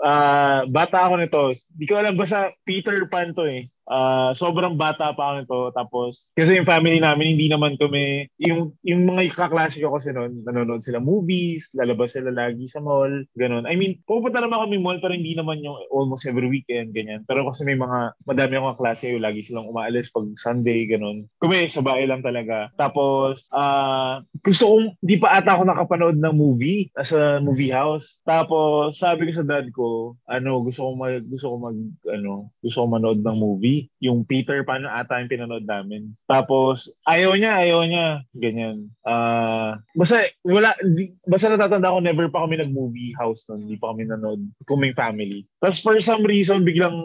Ah, 0.00 0.64
bata 0.64 1.04
ako 1.04 1.14
nito. 1.20 1.42
Di 1.76 1.84
ko 1.84 2.00
alam, 2.00 2.16
basta 2.16 2.48
Peter 2.64 2.96
Pan 3.12 3.36
to 3.36 3.44
eh. 3.44 3.68
Ah, 3.88 4.36
sobrang 4.36 4.76
bata 4.76 5.16
pa 5.16 5.40
ako. 5.40 5.72
Tapos, 5.72 6.28
kasi 6.36 6.60
yung 6.60 6.68
family 6.68 7.00
namin, 7.00 7.34
hindi 7.34 7.48
naman 7.48 7.80
kami, 7.80 8.28
yung, 8.36 8.76
yung 8.84 9.08
mga 9.08 9.32
kaklase 9.32 9.80
ko 9.80 9.96
kasi 9.96 10.12
noon, 10.12 10.30
nanonood 10.44 10.84
sila 10.84 11.00
movies, 11.00 11.72
lalabas 11.72 12.12
sila 12.12 12.28
lagi 12.28 12.68
sa 12.68 12.84
mall, 12.84 13.24
ganun. 13.32 13.64
I 13.64 13.80
mean, 13.80 14.04
pupunta 14.04 14.44
naman 14.44 14.68
kami 14.68 14.76
mall, 14.76 15.00
pero 15.00 15.16
hindi 15.16 15.32
naman 15.32 15.64
yung 15.64 15.80
almost 15.88 16.28
every 16.28 16.52
weekend, 16.52 16.92
ganyan. 16.92 17.24
Pero 17.24 17.48
kasi 17.48 17.64
may 17.64 17.80
mga, 17.80 18.12
madami 18.28 18.52
akong 18.60 18.76
kaklase, 18.76 19.08
yung 19.08 19.24
lagi 19.24 19.40
silang 19.40 19.72
umaalis 19.72 20.12
pag 20.12 20.28
Sunday, 20.36 20.84
ganun. 20.84 21.24
Kumi, 21.40 21.64
sa 21.72 21.80
bahay 21.80 22.04
lang 22.04 22.20
talaga. 22.20 22.68
Tapos, 22.76 23.48
ah, 23.56 24.20
gusto 24.44 24.64
kong, 24.68 24.84
di 25.00 25.16
pa 25.16 25.40
ata 25.40 25.56
ako 25.56 25.64
nakapanood 25.64 26.18
ng 26.20 26.34
movie, 26.36 26.92
sa 27.00 27.40
movie 27.40 27.72
house. 27.72 28.20
Tapos, 28.28 29.00
sabi 29.00 29.30
ko 29.30 29.32
sa 29.32 29.48
dad 29.48 29.64
ko, 29.72 30.12
ano, 30.28 30.60
gusto 30.60 30.84
ko 30.84 30.90
mag, 30.92 31.24
gusto 31.24 31.46
ko 31.48 31.56
mag, 31.56 31.76
ano, 32.12 32.52
gusto 32.60 32.78
ko 32.84 32.86
manood 32.90 33.20
ng 33.24 33.38
movie. 33.38 33.77
Yung 34.02 34.26
Peter 34.26 34.66
Pan 34.66 34.82
ata 34.82 35.22
yung 35.22 35.30
pinanood 35.30 35.66
namin. 35.68 36.16
Tapos, 36.26 36.90
ayaw 37.06 37.38
niya, 37.38 37.52
ayaw 37.62 37.80
niya. 37.86 38.06
Ganyan. 38.34 38.90
Ah, 39.06 39.78
basta, 39.94 40.26
wala, 40.42 40.74
di, 40.82 41.06
basta 41.30 41.52
natatanda 41.52 41.94
ko, 41.94 41.98
never 42.02 42.26
pa 42.32 42.42
kami 42.42 42.58
nag-movie 42.58 43.14
house 43.14 43.46
nun. 43.46 43.68
Hindi 43.68 43.76
pa 43.78 43.94
kami 43.94 44.08
nanood. 44.08 44.40
Kuming 44.66 44.98
family. 44.98 45.46
Tapos, 45.62 45.78
for 45.78 45.96
some 46.02 46.26
reason, 46.26 46.66
biglang, 46.66 46.98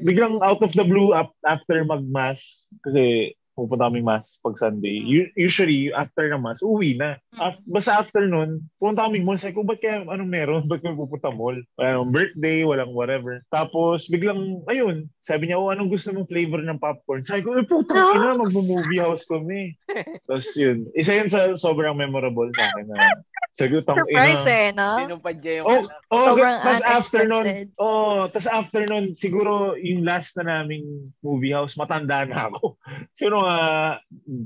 biglang 0.00 0.40
out 0.40 0.64
of 0.64 0.72
the 0.72 0.86
blue, 0.86 1.12
up, 1.12 1.36
after 1.44 1.84
mag-mass, 1.84 2.70
kasi 2.86 3.34
pupunta 3.56 3.88
kami 3.88 4.04
mass 4.04 4.36
pag 4.38 4.54
Sunday. 4.54 5.00
U- 5.00 5.32
usually, 5.34 5.88
after 5.90 6.28
na 6.28 6.36
mass, 6.36 6.60
uwi 6.60 6.92
na. 6.92 7.16
Af- 7.34 7.58
basta 7.64 7.96
after 7.96 8.28
nun, 8.28 8.60
pupunta 8.76 9.08
kami 9.08 9.24
mall. 9.24 9.40
Sabi 9.40 9.56
ko, 9.56 9.64
ba't 9.64 9.80
kaya, 9.80 10.04
anong 10.04 10.28
meron? 10.28 10.62
Ba't 10.70 10.84
kami 10.84 10.94
pupunta 10.94 11.32
mall? 11.32 11.56
Walang 11.74 12.12
birthday, 12.12 12.62
walang 12.62 12.92
whatever. 12.92 13.40
Tapos, 13.48 14.06
biglang, 14.06 14.60
ayun, 14.68 15.08
sabi 15.18 15.48
niya, 15.48 15.56
oh, 15.56 15.72
anong 15.72 15.88
gusto 15.88 16.12
mong 16.12 16.28
flavor 16.28 16.60
ng 16.60 16.76
popcorn? 16.76 17.24
Sabi 17.24 17.40
ko, 17.40 17.56
eh, 17.56 17.64
putang 17.64 17.96
Ah. 17.96 18.12
ina, 18.14 18.36
mag-movie 18.36 19.00
house 19.00 19.24
kami. 19.24 19.72
Tapos 20.28 20.52
yun, 20.52 20.84
isa 20.92 21.16
yun 21.16 21.32
sa 21.32 21.56
sobrang 21.56 21.96
memorable 21.96 22.52
sa 22.52 22.68
akin 22.68 22.92
na 22.92 23.16
sabi 23.56 23.72
ko, 23.72 23.80
tang 23.80 23.96
Surprise 24.04 24.44
ina. 24.44 24.52
eh, 24.52 24.68
no? 24.70 24.88
Sinumpa 25.00 25.30
niya 25.32 25.52
yung 25.56 25.64
Oh, 25.64 25.80
ano. 25.80 25.88
oh 26.12 26.20
Sobrang 26.28 26.56
tas 26.60 26.84
after 26.84 27.20
nun, 27.24 27.40
unexpected. 27.40 27.68
oh, 27.80 28.20
tas 28.28 28.44
after 28.44 28.82
nun, 28.84 29.16
siguro 29.16 29.52
yung 29.80 30.04
last 30.04 30.36
na 30.36 30.44
naming 30.60 30.84
movie 31.24 31.56
house, 31.56 31.72
matanda 31.72 32.28
na 32.28 32.52
ako. 32.52 32.76
Siguro 33.16 33.45
nga, 33.46 33.58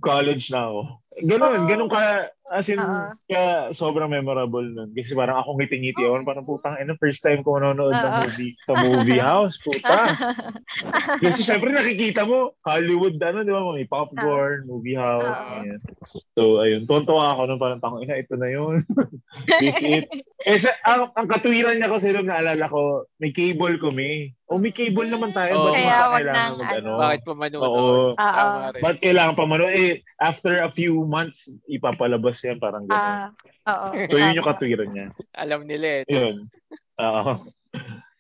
college 0.05 0.53
na 0.53 0.68
ako. 0.68 0.82
Ganun, 1.18 1.66
Oh. 1.66 1.66
ganun 1.66 1.90
ka, 1.90 2.30
As 2.50 2.66
in, 2.66 2.82
Oo. 2.82 3.14
kaya 3.30 3.70
sobrang 3.70 4.11
memorable 4.11 4.66
nun. 4.66 4.90
Kasi 4.90 5.14
parang 5.14 5.38
ako 5.38 5.54
ngiti-ngiti 5.54 6.02
ako. 6.02 6.26
Parang 6.26 6.42
putang, 6.42 6.74
ina, 6.82 6.98
first 6.98 7.22
time 7.22 7.46
ko 7.46 7.54
manonood 7.54 7.94
ng 7.94 8.14
movie 8.26 8.58
sa 8.66 8.74
movie 8.74 9.22
house. 9.22 9.54
Puta. 9.62 10.11
Kasi 11.22 11.46
syempre 11.46 11.70
nakikita 11.70 12.26
mo, 12.26 12.58
Hollywood, 12.66 13.22
ano, 13.22 13.46
di 13.46 13.54
ba, 13.54 13.62
may 13.70 13.86
popcorn, 13.86 14.66
movie 14.66 14.98
house, 14.98 15.38
Oo. 15.38 15.46
ganyan. 15.46 15.80
So, 16.34 16.58
ayun, 16.58 16.90
tontuwa 16.90 17.38
ako 17.38 17.40
nung 17.46 17.62
parang 17.62 17.78
tangin 17.78 18.11
ina, 18.11 18.18
ito 18.18 18.34
na 18.34 18.50
yun. 18.50 18.82
This 19.62 19.78
it. 19.78 20.11
Eh, 20.42 20.58
sa, 20.58 20.74
ang, 20.82 21.14
ang 21.14 21.30
katuwiran 21.30 21.78
niya 21.78 21.86
kasi 21.86 22.11
nung 22.11 22.26
naalala 22.26 22.66
ko, 22.66 23.06
may 23.22 23.30
cable 23.30 23.78
kami. 23.78 24.34
O 24.50 24.58
may 24.58 24.74
cable 24.74 25.06
naman 25.06 25.30
tayo, 25.30 25.70
ba't 25.70 25.78
Kaya 25.78 25.98
wag 26.11 26.26
nang 26.26 26.54
mag, 26.58 26.82
ano? 26.82 26.90
Bakit 26.98 27.20
pa 27.22 27.34
manonood? 27.38 28.18
Oo. 28.18 28.48
Ba't 28.82 28.98
kailangan 28.98 29.38
pa 29.38 29.46
manood? 29.46 29.70
Eh, 29.70 30.02
after 30.18 30.58
a 30.66 30.70
few 30.74 30.99
months, 31.05 31.53
ipapalabas 31.68 32.40
yan, 32.44 32.59
parang 32.59 32.88
gano'n. 32.88 33.18
Ah, 33.28 33.28
oo. 33.68 33.88
so, 34.09 34.16
yun 34.16 34.38
yung 34.38 34.48
katwiran 34.48 34.90
niya. 34.90 35.07
Alam 35.36 35.68
nila 35.68 36.03
eh. 36.03 36.09
Yun. 36.09 36.48
Oo. 37.01 37.32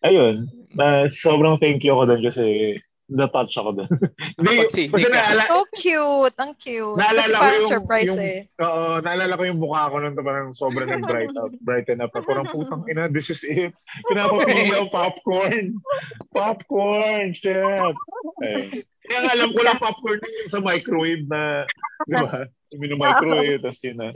Ayun. 0.06 0.48
Na 0.72 1.08
sobrang 1.12 1.60
thank 1.60 1.84
you 1.84 1.92
ako 1.92 2.14
doon 2.14 2.22
kasi 2.24 2.76
na-touch 3.10 3.54
ako 3.58 3.70
doon. 3.82 3.90
Hindi, 4.38 4.86
kasi 4.86 4.86
ka. 4.86 5.10
naala, 5.10 5.42
So 5.50 5.66
cute. 5.74 6.36
Ang 6.38 6.54
cute. 6.54 6.94
Kasi 6.94 7.02
naalala 7.02 7.34
ko 7.34 7.42
parang 7.42 7.60
yung, 7.60 7.72
surprise 7.74 8.14
yung, 8.14 8.22
eh. 8.22 8.38
Oo, 8.62 8.82
naalala 9.02 9.34
ko 9.34 9.42
yung 9.44 9.60
mukha 9.60 9.82
ko 9.90 9.96
noon, 9.98 10.14
parang 10.14 10.48
sobrang 10.54 10.88
nag-bright 10.88 11.34
up, 11.34 11.52
brighten 11.60 12.00
up. 12.00 12.14
Parang 12.14 12.46
putang 12.48 12.86
ina, 12.86 13.10
this 13.10 13.28
is 13.28 13.42
it. 13.42 13.74
Kinapapili 14.06 14.70
ako 14.70 14.86
popcorn. 14.94 15.66
Popcorn, 16.30 17.34
shit. 17.34 17.58
Ayun. 17.58 18.86
Kaya 19.10 19.26
alam 19.34 19.50
ko 19.50 19.60
lang 19.66 19.78
popcorn 19.82 20.22
yung 20.22 20.52
sa 20.54 20.62
microwave 20.62 21.26
na, 21.26 21.66
di 22.06 22.14
ba? 22.14 22.46
Yung 22.70 23.02
microwave, 23.02 23.58
tapos 23.66 23.82
yun 23.82 23.98
na. 23.98 24.08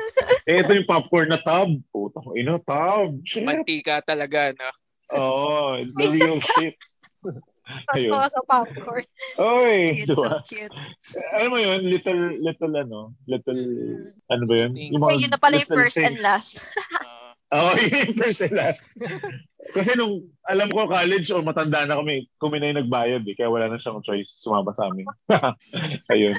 Eh, 0.47 0.63
ito 0.63 0.71
yung 0.71 0.87
popcorn 0.87 1.35
na 1.35 1.43
tub. 1.43 1.83
Putang 1.91 2.31
ina, 2.39 2.63
tub. 2.63 3.19
Shit. 3.27 3.43
Mantika 3.43 3.99
talaga, 4.07 4.55
no? 4.55 4.71
Oo, 5.19 5.83
the 5.99 6.07
real 6.15 6.39
shit. 6.39 6.79
Ayun. 7.97 8.13
Sa 8.29 8.41
popcorn. 8.45 9.07
Oy, 9.41 9.77
Cute, 10.05 10.09
di 10.09 10.15
so 10.15 10.29
cute. 10.45 10.75
Alam 11.33 11.49
mo 11.49 11.59
yun, 11.59 11.81
little, 11.89 12.23
little 12.41 12.75
ano, 12.77 13.01
little, 13.25 13.57
Mm. 13.57 14.13
ano 14.29 14.43
ba 14.45 14.55
yun? 14.55 14.73
Okay, 14.77 15.17
yun 15.25 15.33
na 15.33 15.41
pala 15.41 15.57
yung 15.61 15.71
first 15.73 15.97
and 15.97 16.17
things. 16.19 16.25
last. 16.25 16.61
Ah, 17.55 17.71
Oo, 17.71 17.77
yun 17.87 18.11
yung 18.11 18.19
first 18.19 18.43
and 18.43 18.57
last. 18.57 18.83
Kasi 19.71 19.95
nung, 19.95 20.27
alam 20.43 20.67
ko 20.75 20.91
college 20.91 21.31
o 21.31 21.39
matanda 21.41 21.87
na 21.87 22.01
kami, 22.03 22.27
kami 22.37 22.57
na 22.59 22.69
yung 22.73 22.81
nagbayad 22.85 23.23
eh, 23.23 23.35
kaya 23.39 23.47
wala 23.49 23.71
na 23.71 23.79
siyang 23.79 24.03
choice 24.03 24.43
sumama 24.43 24.75
sa 24.75 24.91
amin. 24.91 25.07
Ayun. 26.11 26.35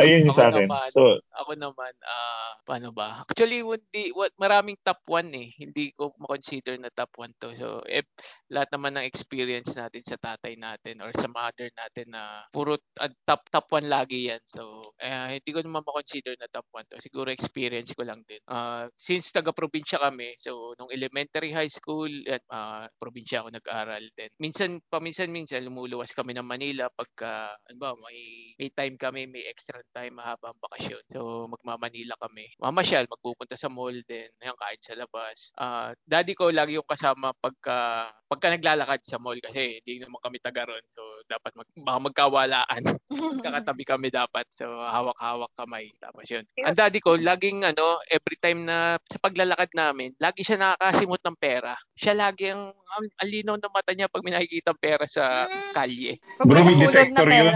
Ayun 0.00 0.28
yung 0.28 0.34
sa 0.34 0.48
akin. 0.48 0.64
naman. 0.64 0.88
So, 0.94 1.20
ako 1.36 1.52
naman, 1.56 1.92
ah, 2.04 2.56
paano 2.64 2.88
ba? 2.94 3.24
Actually, 3.26 3.60
hindi, 3.60 4.12
what, 4.16 4.32
maraming 4.36 4.78
top 4.80 5.00
1 5.08 5.28
eh. 5.34 5.48
Hindi 5.56 5.92
ko 5.96 6.12
ma-consider 6.16 6.76
na 6.80 6.92
top 6.92 7.12
1 7.16 7.36
to. 7.40 7.52
So, 7.56 7.66
if 7.88 8.04
lahat 8.48 8.72
naman 8.72 8.96
ng 8.96 9.06
experience 9.08 9.76
natin 9.76 10.02
sa 10.04 10.16
tatay 10.16 10.56
natin 10.56 11.00
or 11.04 11.10
sa 11.16 11.28
mother 11.28 11.68
natin 11.74 12.06
na 12.12 12.44
puro 12.52 12.80
ah, 12.98 13.12
top 13.24 13.46
top 13.52 13.66
1 13.72 13.86
lagi 13.88 14.32
yan. 14.32 14.42
So, 14.48 14.94
eh, 15.00 15.40
hindi 15.40 15.50
ko 15.50 15.60
naman 15.64 15.84
ma-consider 15.86 16.34
na 16.36 16.50
top 16.50 16.66
1 16.72 16.90
to. 16.90 17.02
Siguro 17.02 17.28
experience 17.32 17.92
ko 17.94 18.04
lang 18.04 18.24
din. 18.26 18.40
Ah, 18.48 18.88
since 18.96 19.32
taga-probinsya 19.32 20.00
kami, 20.00 20.36
so 20.40 20.74
nung 20.80 20.92
elementary, 20.92 21.54
high 21.54 21.70
school, 21.70 22.10
at 22.26 22.42
ah, 22.50 22.86
probinsya 22.98 23.44
ako 23.44 23.54
nag-aral 23.54 24.04
din. 24.16 24.30
Minsan, 24.42 24.82
paminsan-minsan, 24.88 25.62
lumuluwas 25.64 26.12
kami 26.12 26.34
ng 26.34 26.46
Manila 26.46 26.90
pagka, 26.90 27.54
ano 27.70 27.78
ba, 27.78 27.90
may, 28.02 28.52
may 28.58 28.70
time 28.74 28.96
kami, 28.98 29.29
may 29.30 29.46
extra 29.46 29.80
time, 29.94 30.18
mahabang 30.18 30.58
bakasyon. 30.58 31.02
So, 31.10 31.46
magmamanila 31.46 32.18
kami. 32.18 32.50
Mamasyal, 32.58 33.06
magpupunta 33.06 33.54
sa 33.54 33.70
mall 33.70 33.94
din, 34.04 34.28
ayan, 34.42 34.56
kahit 34.58 34.80
sa 34.82 34.94
labas. 34.98 35.54
Ah, 35.56 35.90
daddy 36.04 36.34
ko 36.34 36.50
lagi 36.50 36.76
yung 36.76 36.86
kasama 36.86 37.30
pagka, 37.38 38.10
pagka 38.26 38.50
naglalakad 38.54 39.00
sa 39.06 39.18
mall 39.18 39.38
kasi 39.38 39.78
hindi 39.82 40.02
naman 40.02 40.18
kami 40.22 40.38
taga 40.42 40.66
ron. 40.66 40.84
So, 40.94 41.02
dapat 41.26 41.52
mag, 41.54 41.68
baka 41.74 41.98
magkawalaan. 42.10 42.82
Kakatabi 43.46 43.82
kami 43.86 44.08
dapat. 44.10 44.46
So, 44.50 44.66
hawak-hawak 44.66 45.50
kamay. 45.54 45.90
Tapos 46.02 46.26
yun. 46.26 46.44
Ang 46.62 46.76
daddy 46.78 46.98
ko, 46.98 47.14
laging 47.18 47.62
ano, 47.64 47.98
every 48.10 48.36
time 48.38 48.66
na 48.66 48.98
sa 49.06 49.18
paglalakad 49.22 49.70
namin, 49.74 50.14
lagi 50.18 50.42
siya 50.42 50.58
nakakasimot 50.58 51.22
ng 51.22 51.38
pera. 51.38 51.74
Siya 51.94 52.14
lagi 52.14 52.50
ang, 52.50 52.70
ang, 52.70 53.04
ang 53.06 53.28
linaw 53.28 53.54
ng 53.56 53.72
mata 53.74 53.92
niya 53.94 54.10
pag 54.10 54.22
may 54.26 54.34
nakikita 54.34 54.74
pera 54.74 55.06
sa 55.06 55.46
Mm. 55.46 55.72
kalye. 55.72 56.12
Pag 56.38 56.46
bro, 56.46 56.60
may 56.64 56.76
detector 56.76 57.28
yun. 57.30 57.54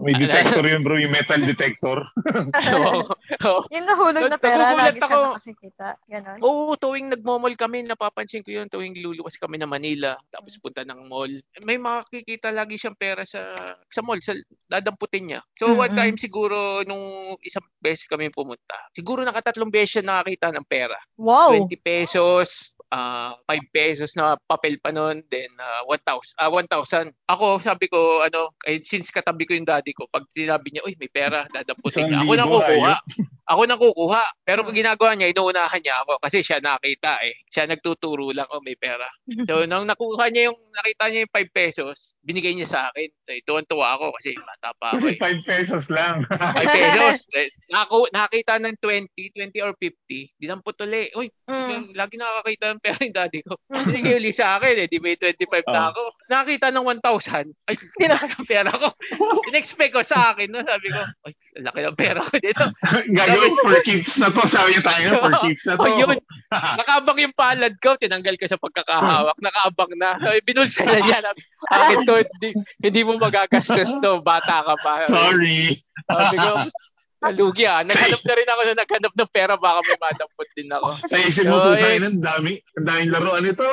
May 0.00 0.16
detector 0.16 0.64
yun, 0.64 0.80
bro. 0.80 0.96
Yung 0.96 1.12
metal 1.12 1.40
detector. 1.44 1.98
So, 2.64 3.04
oh, 3.44 3.62
Yung 3.68 3.84
nahulog 3.84 4.30
na 4.30 4.38
pera, 4.40 4.72
lagi 4.72 4.98
siya 5.00 5.10
ako. 5.10 5.24
nakakikita. 5.36 5.88
Ganon. 6.08 6.38
Oo, 6.40 6.72
tuwing 6.80 7.12
nagmo-mall 7.12 7.54
kami, 7.58 7.84
napapansin 7.84 8.40
ko 8.40 8.50
yun, 8.54 8.70
tuwing 8.70 8.96
luluwas 8.96 9.36
kami 9.36 9.60
na 9.60 9.68
Manila, 9.68 10.16
tapos 10.32 10.56
punta 10.58 10.80
ng 10.86 11.06
mall, 11.06 11.30
may 11.68 11.76
makikita 11.76 12.48
lagi 12.54 12.80
siyang 12.80 12.96
pera 12.96 13.22
sa 13.28 13.52
sa 13.90 14.00
mall, 14.00 14.18
sa 14.24 14.32
dadamputin 14.70 15.24
niya. 15.28 15.40
So 15.60 15.76
one 15.76 15.92
Mm-mm. 15.92 15.98
time 15.98 16.16
siguro 16.16 16.82
nung 16.88 17.36
isang 17.44 17.64
beses 17.82 18.08
kami 18.08 18.32
pumunta, 18.32 18.76
siguro 18.96 19.20
nakatatlong 19.22 19.70
beses 19.70 20.00
siya 20.00 20.04
nakakita 20.06 20.54
ng 20.54 20.66
pera. 20.66 20.96
Wow. 21.20 21.68
20 21.68 21.74
pesos, 21.84 22.74
ah 22.94 23.34
5 23.50 23.74
pesos 23.74 24.14
na 24.14 24.38
papel 24.46 24.78
pa 24.78 24.94
noon, 24.94 25.26
then 25.26 25.50
ah, 25.58 25.82
1,000. 25.90 26.38
Ah 26.38 26.46
1,000. 26.46 27.10
Ako 27.26 27.58
sabi 27.58 27.90
ko 27.90 28.22
ano, 28.22 28.54
eh, 28.62 28.78
since 28.86 29.10
katabi 29.10 29.50
ko 29.50 29.58
yung 29.58 29.66
daddy 29.66 29.90
ko, 29.90 30.06
pag 30.06 30.22
sinabi 30.30 30.70
niya, 30.70 30.86
"Uy, 30.86 30.94
may 30.94 31.10
pera," 31.10 31.42
dadamputin 31.54 32.06
niya. 32.06 32.22
Ako 32.22 32.32
libo, 32.38 32.56
kukuha. 32.62 32.94
Ako 33.44 33.60
nang 33.64 33.76
kukuha. 33.76 34.24
Pero 34.42 34.60
Hmm. 34.60 34.66
kung 34.66 34.78
ginagawa 34.78 35.10
niya, 35.12 35.28
inuunahan 35.28 35.78
niya 35.78 36.00
ako 36.00 36.16
kasi 36.18 36.40
siya 36.40 36.58
nakita 36.58 37.20
eh. 37.20 37.36
Siya 37.48 37.64
nagtuturo 37.64 38.30
lang, 38.30 38.48
oh 38.48 38.60
may 38.60 38.72
pera. 38.74 39.04
So 39.48 39.64
nung 39.64 39.84
nakuha 39.84 40.28
niya 40.28 40.48
yung 40.48 40.58
nakita 40.70 41.04
niya 41.08 41.20
yung 41.24 41.34
5 41.34 41.50
pesos, 41.50 41.96
binigay 42.20 42.52
niya 42.52 42.66
sa 42.66 42.80
akin. 42.88 43.08
So 43.22 43.32
tuwan-tuwa 43.44 43.96
ako 43.96 44.06
kasi 44.16 44.32
bata 44.34 44.68
pa 44.74 44.86
ako 44.90 44.96
Kasi 44.96 45.10
eh. 45.10 45.18
5 45.20 45.44
pesos 45.44 45.84
lang. 45.88 46.24
5 46.24 46.66
pesos. 46.66 47.20
Eh, 47.36 47.50
Naku, 47.68 48.06
nakita 48.10 48.56
ng 48.56 48.76
20, 48.78 49.10
20 49.30 49.58
or 49.60 49.74
50. 49.74 50.30
Dinampot 50.34 50.76
uli. 50.80 51.10
Uy, 51.12 51.28
Mm. 51.44 51.92
lagi 51.92 52.16
nakakita 52.16 52.72
ng 52.72 52.80
pera 52.80 52.98
yung 52.98 53.12
daddy 53.12 53.40
ko. 53.42 53.60
Binigay 54.00 54.16
uli 54.16 54.32
sa 54.32 54.56
akin 54.56 54.80
eh. 54.80 54.86
Di 54.86 54.96
may 54.96 55.12
25 55.14 55.66
na 55.66 55.80
Oh. 55.80 55.90
ako. 55.92 56.02
Nakakita 56.26 56.66
ng 56.70 56.84
1,000. 56.86 57.46
Ay, 57.64 57.74
pinaka 57.94 58.24
ng 58.26 58.46
pera 58.46 58.70
ko. 58.72 58.88
In-expect 59.48 59.92
ko 59.92 60.00
sa 60.00 60.32
akin. 60.32 60.48
No? 60.48 60.62
Sabi 60.62 60.88
ko, 60.88 61.00
ay, 61.04 61.32
laki 61.60 61.80
ng 61.82 61.98
pera 61.98 62.18
ko 62.18 62.32
dito. 62.38 62.64
Gagawin 63.34 63.54
for 63.58 63.76
keeps 63.82 64.14
na 64.22 64.30
to. 64.30 64.42
Sabi 64.54 64.78
niya 64.78 64.82
tayo 64.86 65.06
for 65.18 65.34
keeps 65.42 65.64
na 65.66 65.74
to. 65.74 65.82
Oh, 65.82 65.98
yun. 65.98 66.18
Nakabang 66.80 67.18
yung 67.18 67.34
palad 67.34 67.74
ko, 67.82 67.98
tinanggal 67.98 68.38
ko 68.38 68.46
sa 68.46 68.60
pagkakahawak, 68.62 69.34
nakabang 69.42 69.92
na. 69.98 70.14
Binulsa 70.46 70.86
na 70.86 71.02
niya. 71.02 71.18
Akin 71.66 72.06
to, 72.06 72.22
hindi, 72.22 72.48
hindi 72.78 73.00
mo 73.02 73.18
magagastos 73.18 73.98
to, 73.98 74.22
bata 74.22 74.62
ka 74.62 74.74
pa. 74.78 74.94
Sorry. 75.10 75.82
Sabi 76.06 76.36
ko, 76.38 76.50
nalugi 77.24 77.64
ah. 77.64 77.80
Naghanap 77.80 78.20
na 78.20 78.34
rin 78.36 78.48
ako 78.48 78.60
na 78.60 78.74
naghanap 78.76 79.12
ng 79.16 79.30
pera, 79.32 79.54
baka 79.56 79.80
may 79.88 79.98
madampot 79.98 80.48
din 80.52 80.68
ako. 80.70 80.88
Sa 81.08 81.16
isip 81.16 81.44
mo, 81.48 81.56
So, 81.64 81.72
eh, 81.72 81.96
ina, 81.96 82.12
ang 82.12 82.20
dami, 82.20 82.52
ang 82.76 82.86
daming 82.86 83.10
laruan 83.12 83.48
ito. 83.48 83.64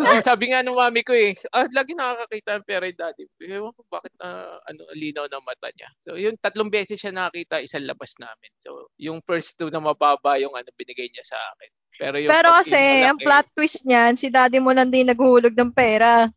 Oh, 0.00 0.20
sabi 0.24 0.50
nga 0.50 0.64
ng 0.64 0.76
mami 0.76 1.04
ko 1.04 1.12
eh, 1.12 1.36
ah, 1.52 1.68
lagi 1.70 1.92
nakakakita 1.92 2.50
ng 2.56 2.66
pera 2.66 2.84
yung 2.88 3.00
daddy. 3.00 3.24
Ewan 3.44 3.72
ko 3.76 3.80
bakit 3.92 4.12
na 4.16 4.58
ano, 4.64 4.80
linaw 4.96 5.26
ng 5.28 5.44
mata 5.44 5.68
niya. 5.76 5.88
So 6.00 6.16
yun, 6.16 6.40
tatlong 6.40 6.72
beses 6.72 7.00
siya 7.00 7.12
nakakita, 7.12 7.60
isang 7.60 7.84
labas 7.84 8.16
namin. 8.16 8.50
So 8.62 8.88
yung 8.96 9.20
first 9.26 9.60
two 9.60 9.68
na 9.68 9.82
mababa 9.82 10.40
yung 10.40 10.56
ano 10.56 10.68
binigay 10.74 11.12
niya 11.12 11.24
sa 11.26 11.38
akin. 11.54 11.70
Pero 12.00 12.16
yung 12.16 12.32
Pero 12.32 12.48
kasi, 12.56 12.80
yung 12.80 13.04
ang 13.04 13.18
malaki- 13.18 13.24
plot 13.28 13.46
twist 13.52 13.80
niyan, 13.84 14.12
si 14.16 14.26
daddy 14.26 14.56
mo 14.56 14.72
lang 14.72 14.88
din 14.88 15.04
naghuhulog 15.04 15.52
ng 15.52 15.68
pera. 15.70 16.32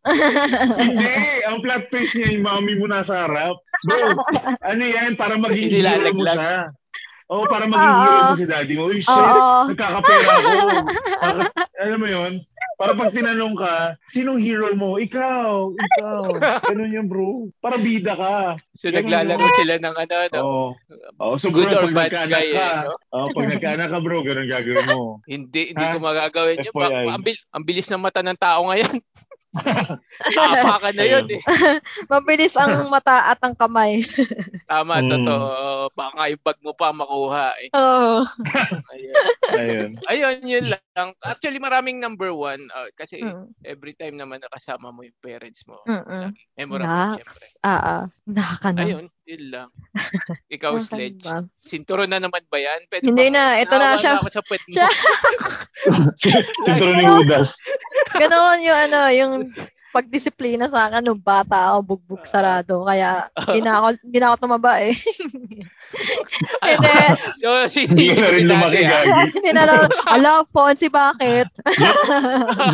Hindi, 0.76 1.08
ang 1.42 1.58
plot 1.58 1.88
twist 1.88 2.14
niya, 2.14 2.28
yung 2.30 2.44
mami 2.44 2.76
mo 2.76 2.84
nasa 2.84 3.24
harap. 3.24 3.56
Bro, 3.82 4.12
ano 4.70 4.82
yan, 4.84 5.16
para 5.16 5.34
maging 5.34 5.72
Hindi 5.72 5.80
hero 5.80 6.12
mo 6.12 6.20
lalaglag. 6.20 6.36
siya. 6.36 6.54
Oo, 7.34 7.44
para 7.44 7.66
maging 7.66 7.94
hero 7.98 8.18
mo 8.22 8.34
si 8.34 8.46
daddy 8.46 8.74
mo. 8.74 8.86
Uy, 8.86 9.02
shit, 9.02 9.10
Oo. 9.10 9.66
nagkakapera 9.66 10.30
ako. 10.30 10.50
Bakit, 11.18 11.46
alam 11.76 11.98
mo 11.98 12.06
yun? 12.06 12.32
Para 12.74 12.90
pag 12.92 13.10
tinanong 13.10 13.54
ka, 13.54 13.74
sinong 14.08 14.38
hero 14.38 14.66
mo? 14.72 14.98
Ikaw, 14.98 15.46
ikaw. 15.72 16.22
Ganun 16.64 16.90
yan, 16.92 17.06
bro. 17.06 17.46
Para 17.58 17.74
bida 17.76 18.14
ka. 18.14 18.58
So 18.74 18.90
Ganun 18.90 18.98
naglalaro 19.00 19.46
yun. 19.46 19.56
sila 19.56 19.74
ng 19.78 19.94
ano, 19.96 20.14
no? 20.28 20.40
Oo. 20.40 20.66
Oo, 21.20 21.34
so 21.36 21.50
Good 21.50 21.70
bro, 21.70 21.74
or 21.76 21.82
pag 21.84 21.94
bad 21.94 22.10
nagkaanak 22.10 22.30
guy, 22.32 22.48
ka, 22.50 22.66
eh, 22.66 22.74
no? 22.82 22.94
oo, 23.12 23.26
pag 23.30 23.46
nagkaanak 23.48 23.88
ka, 23.88 23.98
bro, 23.98 24.18
ganun 24.22 24.46
gagawin 24.48 24.86
mo. 24.88 24.98
Hindi, 25.30 25.62
hindi 25.70 25.84
Ha? 25.84 25.90
ko 25.90 25.98
magagawin 26.00 26.58
yun. 26.60 26.72
Ba- 26.72 26.90
FYI. 26.92 27.06
ang, 27.10 27.22
bil- 27.22 27.44
ang 27.50 27.62
bilis 27.62 27.88
ng 27.88 28.02
mata 28.02 28.20
ng 28.20 28.38
tao 28.38 28.60
ngayon. 28.66 28.94
Aapakan 30.34 30.94
na 30.94 31.04
yun 31.04 31.26
eh. 31.30 31.42
Mabilis 32.12 32.54
ang 32.54 32.88
mata 32.88 33.30
at 33.30 33.38
ang 33.40 33.54
kamay. 33.54 34.02
Tama, 34.70 34.98
Mm. 34.98 35.10
totoo. 35.10 35.48
Baka 35.92 36.20
yung 36.28 36.42
bag 36.42 36.58
mo 36.60 36.72
pa 36.72 36.90
makuha 36.90 37.54
eh. 37.60 37.68
Oo. 37.72 38.26
Ayun. 38.90 39.14
Ayun. 39.54 39.90
Ayun, 40.08 40.36
yun 40.42 40.66
lang. 40.66 41.08
Actually, 41.20 41.58
maraming 41.58 41.98
number 41.98 42.32
one. 42.32 42.66
ah, 42.72 42.90
kasi 42.94 43.22
Mm. 43.22 43.54
every 43.62 43.94
time 43.94 44.16
naman 44.16 44.42
nakasama 44.42 44.90
mo 44.90 45.02
yung 45.02 45.16
parents 45.20 45.62
mo. 45.64 45.78
Mm-mm. 45.86 46.34
Memorable. 46.56 47.20
Naks. 47.20 47.54
Ah, 47.62 47.78
ah. 47.78 48.02
Nakaka 48.26 48.74
na. 48.74 48.82
Ayun. 48.82 49.06
Yun 49.24 49.42
lang. 49.48 49.68
Ikaw, 50.52 50.72
Saan 50.76 50.84
ka 50.84 50.96
Sledge. 51.00 51.22
ba? 51.24 51.36
Sinturon 51.56 52.12
na 52.12 52.20
naman 52.20 52.44
ba 52.52 52.58
yan? 52.60 52.84
Pwede 52.92 53.08
Hindi 53.08 53.32
ba- 53.32 53.34
na, 53.34 53.42
ito 53.56 53.74
na 53.74 53.96
Naawa 53.96 54.00
siya. 54.00 54.12
ako 54.20 54.28
sa 54.28 54.42
puwet 54.44 54.62
mo. 54.68 54.72
Siya. 54.76 54.88
Sintro 56.20 56.90
ni 56.92 57.04
Judas. 57.08 57.56
Ganon 58.12 58.60
yung 58.60 58.78
ano, 58.78 59.00
yung 59.08 59.32
pagdisiplina 59.94 60.66
sa 60.68 60.90
akin 60.90 61.06
nung 61.06 61.22
bata 61.22 61.72
ako, 61.72 61.96
bugbog 61.96 62.26
sarado. 62.28 62.84
Kaya, 62.84 63.30
hindi 63.48 63.62
na 63.62 63.72
ako, 63.80 63.86
hindi 64.02 64.18
na 64.20 64.26
ako 64.28 64.36
tumaba 64.44 64.72
eh. 64.82 64.92
Hindi, 66.64 66.90
Yo, 67.38 67.50
si 67.70 67.86
Hindi 67.86 68.10
ka 68.10 68.26
na 68.26 68.28
rin 68.34 68.50
lumaki, 68.50 68.82
ah. 68.82 68.88
gagi. 68.90 69.24
hindi 69.38 69.50
na 69.54 69.62
lang, 69.64 69.86
ala, 70.10 70.42
Fonzie, 70.50 70.90
bakit? 70.90 71.46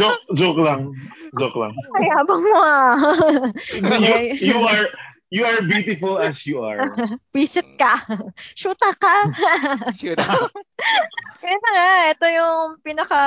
Joke, 0.01 0.25
joke 0.33 0.61
lang. 0.65 0.97
Joke 1.37 1.59
lang. 1.61 1.77
Ay, 2.01 2.09
habang 2.09 2.41
mo 2.41 2.57
ah. 2.57 2.97
You, 3.77 4.17
you 4.41 4.57
are 4.65 4.89
you 5.31 5.47
are 5.47 5.63
beautiful 5.63 6.19
as 6.19 6.43
you 6.45 6.61
are. 6.61 6.91
Visit 7.35 7.65
ka. 7.79 8.03
Shoota 8.59 8.91
ka. 8.99 9.15
Shoot. 9.99 10.19
Kaya 11.41 11.57
na 11.57 11.71
nga, 11.73 11.89
ito 12.13 12.27
yung 12.29 12.63
pinaka, 12.85 13.21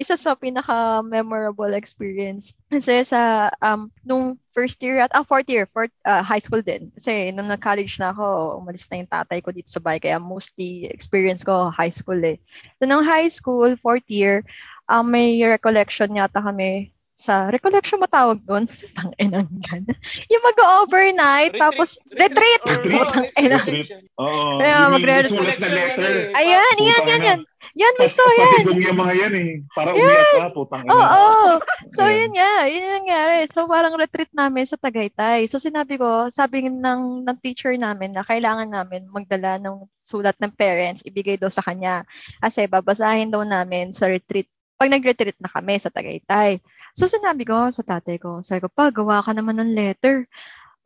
isa 0.00 0.16
sa 0.16 0.32
pinaka 0.38 1.04
memorable 1.04 1.74
experience. 1.74 2.54
Kasi 2.70 3.04
sa, 3.04 3.50
um, 3.60 3.90
nung 4.06 4.40
first 4.54 4.80
year 4.80 5.02
at, 5.02 5.12
ah, 5.12 5.26
fourth 5.26 5.50
year, 5.50 5.68
fourth, 5.74 5.92
ah, 6.06 6.22
high 6.24 6.40
school 6.40 6.62
din. 6.62 6.88
Kasi 6.96 7.34
nung 7.34 7.50
nag-college 7.50 7.98
na 8.00 8.14
ako, 8.14 8.62
umalis 8.62 8.86
na 8.88 9.02
yung 9.02 9.10
tatay 9.10 9.42
ko 9.42 9.50
dito 9.50 9.68
sa 9.68 9.82
bahay. 9.82 10.00
Kaya 10.00 10.22
mostly 10.22 10.86
experience 10.88 11.44
ko 11.44 11.68
high 11.68 11.92
school 11.92 12.22
eh. 12.22 12.38
So 12.80 12.86
nung 12.88 13.04
high 13.04 13.28
school, 13.28 13.74
fourth 13.82 14.06
year, 14.08 14.46
um, 14.88 15.10
may 15.10 15.42
recollection 15.42 16.14
yata 16.14 16.40
kami 16.40 16.93
sa 17.14 17.46
recollection 17.48 18.02
matawag 18.02 18.42
doon. 18.42 18.66
Tanginang 18.98 19.46
gan. 19.62 19.86
Yung 20.26 20.42
mag-overnight, 20.42 21.54
tapos 21.54 21.94
retreat. 22.10 22.60
Retreat. 22.74 23.08
Ina. 23.38 23.58
Retreat. 23.62 23.88
Oo. 24.18 24.58
Kaya 24.58 24.74
Yung 24.74 24.90
may 24.90 24.94
magre- 24.98 25.30
sulat 25.30 25.58
na 25.62 25.70
letter. 25.70 26.14
Ayan, 26.34 26.76
yan, 26.82 27.02
yan, 27.06 27.22
yan. 27.22 27.40
Yan, 27.74 27.94
may 27.98 28.06
so 28.06 28.22
Pati 28.22 28.38
yan. 28.38 28.64
doon 28.70 28.86
yung 28.86 29.00
mga 29.02 29.14
yan 29.18 29.34
eh. 29.34 29.50
Para 29.74 29.90
umiyak 29.94 30.30
ka, 30.30 30.46
putang 30.54 30.82
ina. 30.86 30.94
Oo. 30.94 31.58
So, 31.90 32.06
Ayan. 32.06 32.18
yun 32.18 32.32
nga. 32.38 32.52
Yun 32.70 32.82
yung 32.82 32.96
nangyari. 33.02 33.38
So, 33.50 33.66
parang 33.66 33.98
retreat 33.98 34.30
namin 34.30 34.62
sa 34.62 34.78
Tagaytay. 34.78 35.50
So, 35.50 35.58
sinabi 35.58 35.98
ko, 35.98 36.30
sabi 36.30 36.70
ng, 36.70 37.26
ng 37.26 37.36
teacher 37.42 37.74
namin 37.74 38.14
na 38.14 38.22
kailangan 38.22 38.70
namin 38.70 39.10
magdala 39.10 39.58
ng 39.58 39.90
sulat 39.98 40.38
ng 40.38 40.54
parents, 40.54 41.02
ibigay 41.02 41.34
daw 41.34 41.50
sa 41.50 41.66
kanya. 41.66 42.06
Kasi 42.38 42.70
babasahin 42.70 43.34
daw 43.34 43.42
namin 43.42 43.90
sa 43.90 44.06
retreat. 44.06 44.46
Pag 44.78 44.94
nag-retreat 44.94 45.38
na 45.42 45.50
kami 45.50 45.74
sa 45.78 45.90
Tagaytay. 45.90 46.62
So, 46.94 47.10
sinabi 47.10 47.42
ko 47.44 47.68
sa 47.74 47.82
tatay 47.82 48.22
ko, 48.22 48.40
sabi 48.46 48.62
ko, 48.62 48.70
pa, 48.70 48.94
gawa 48.94 49.18
ka 49.20 49.34
naman 49.34 49.58
ng 49.58 49.74
letter 49.74 50.30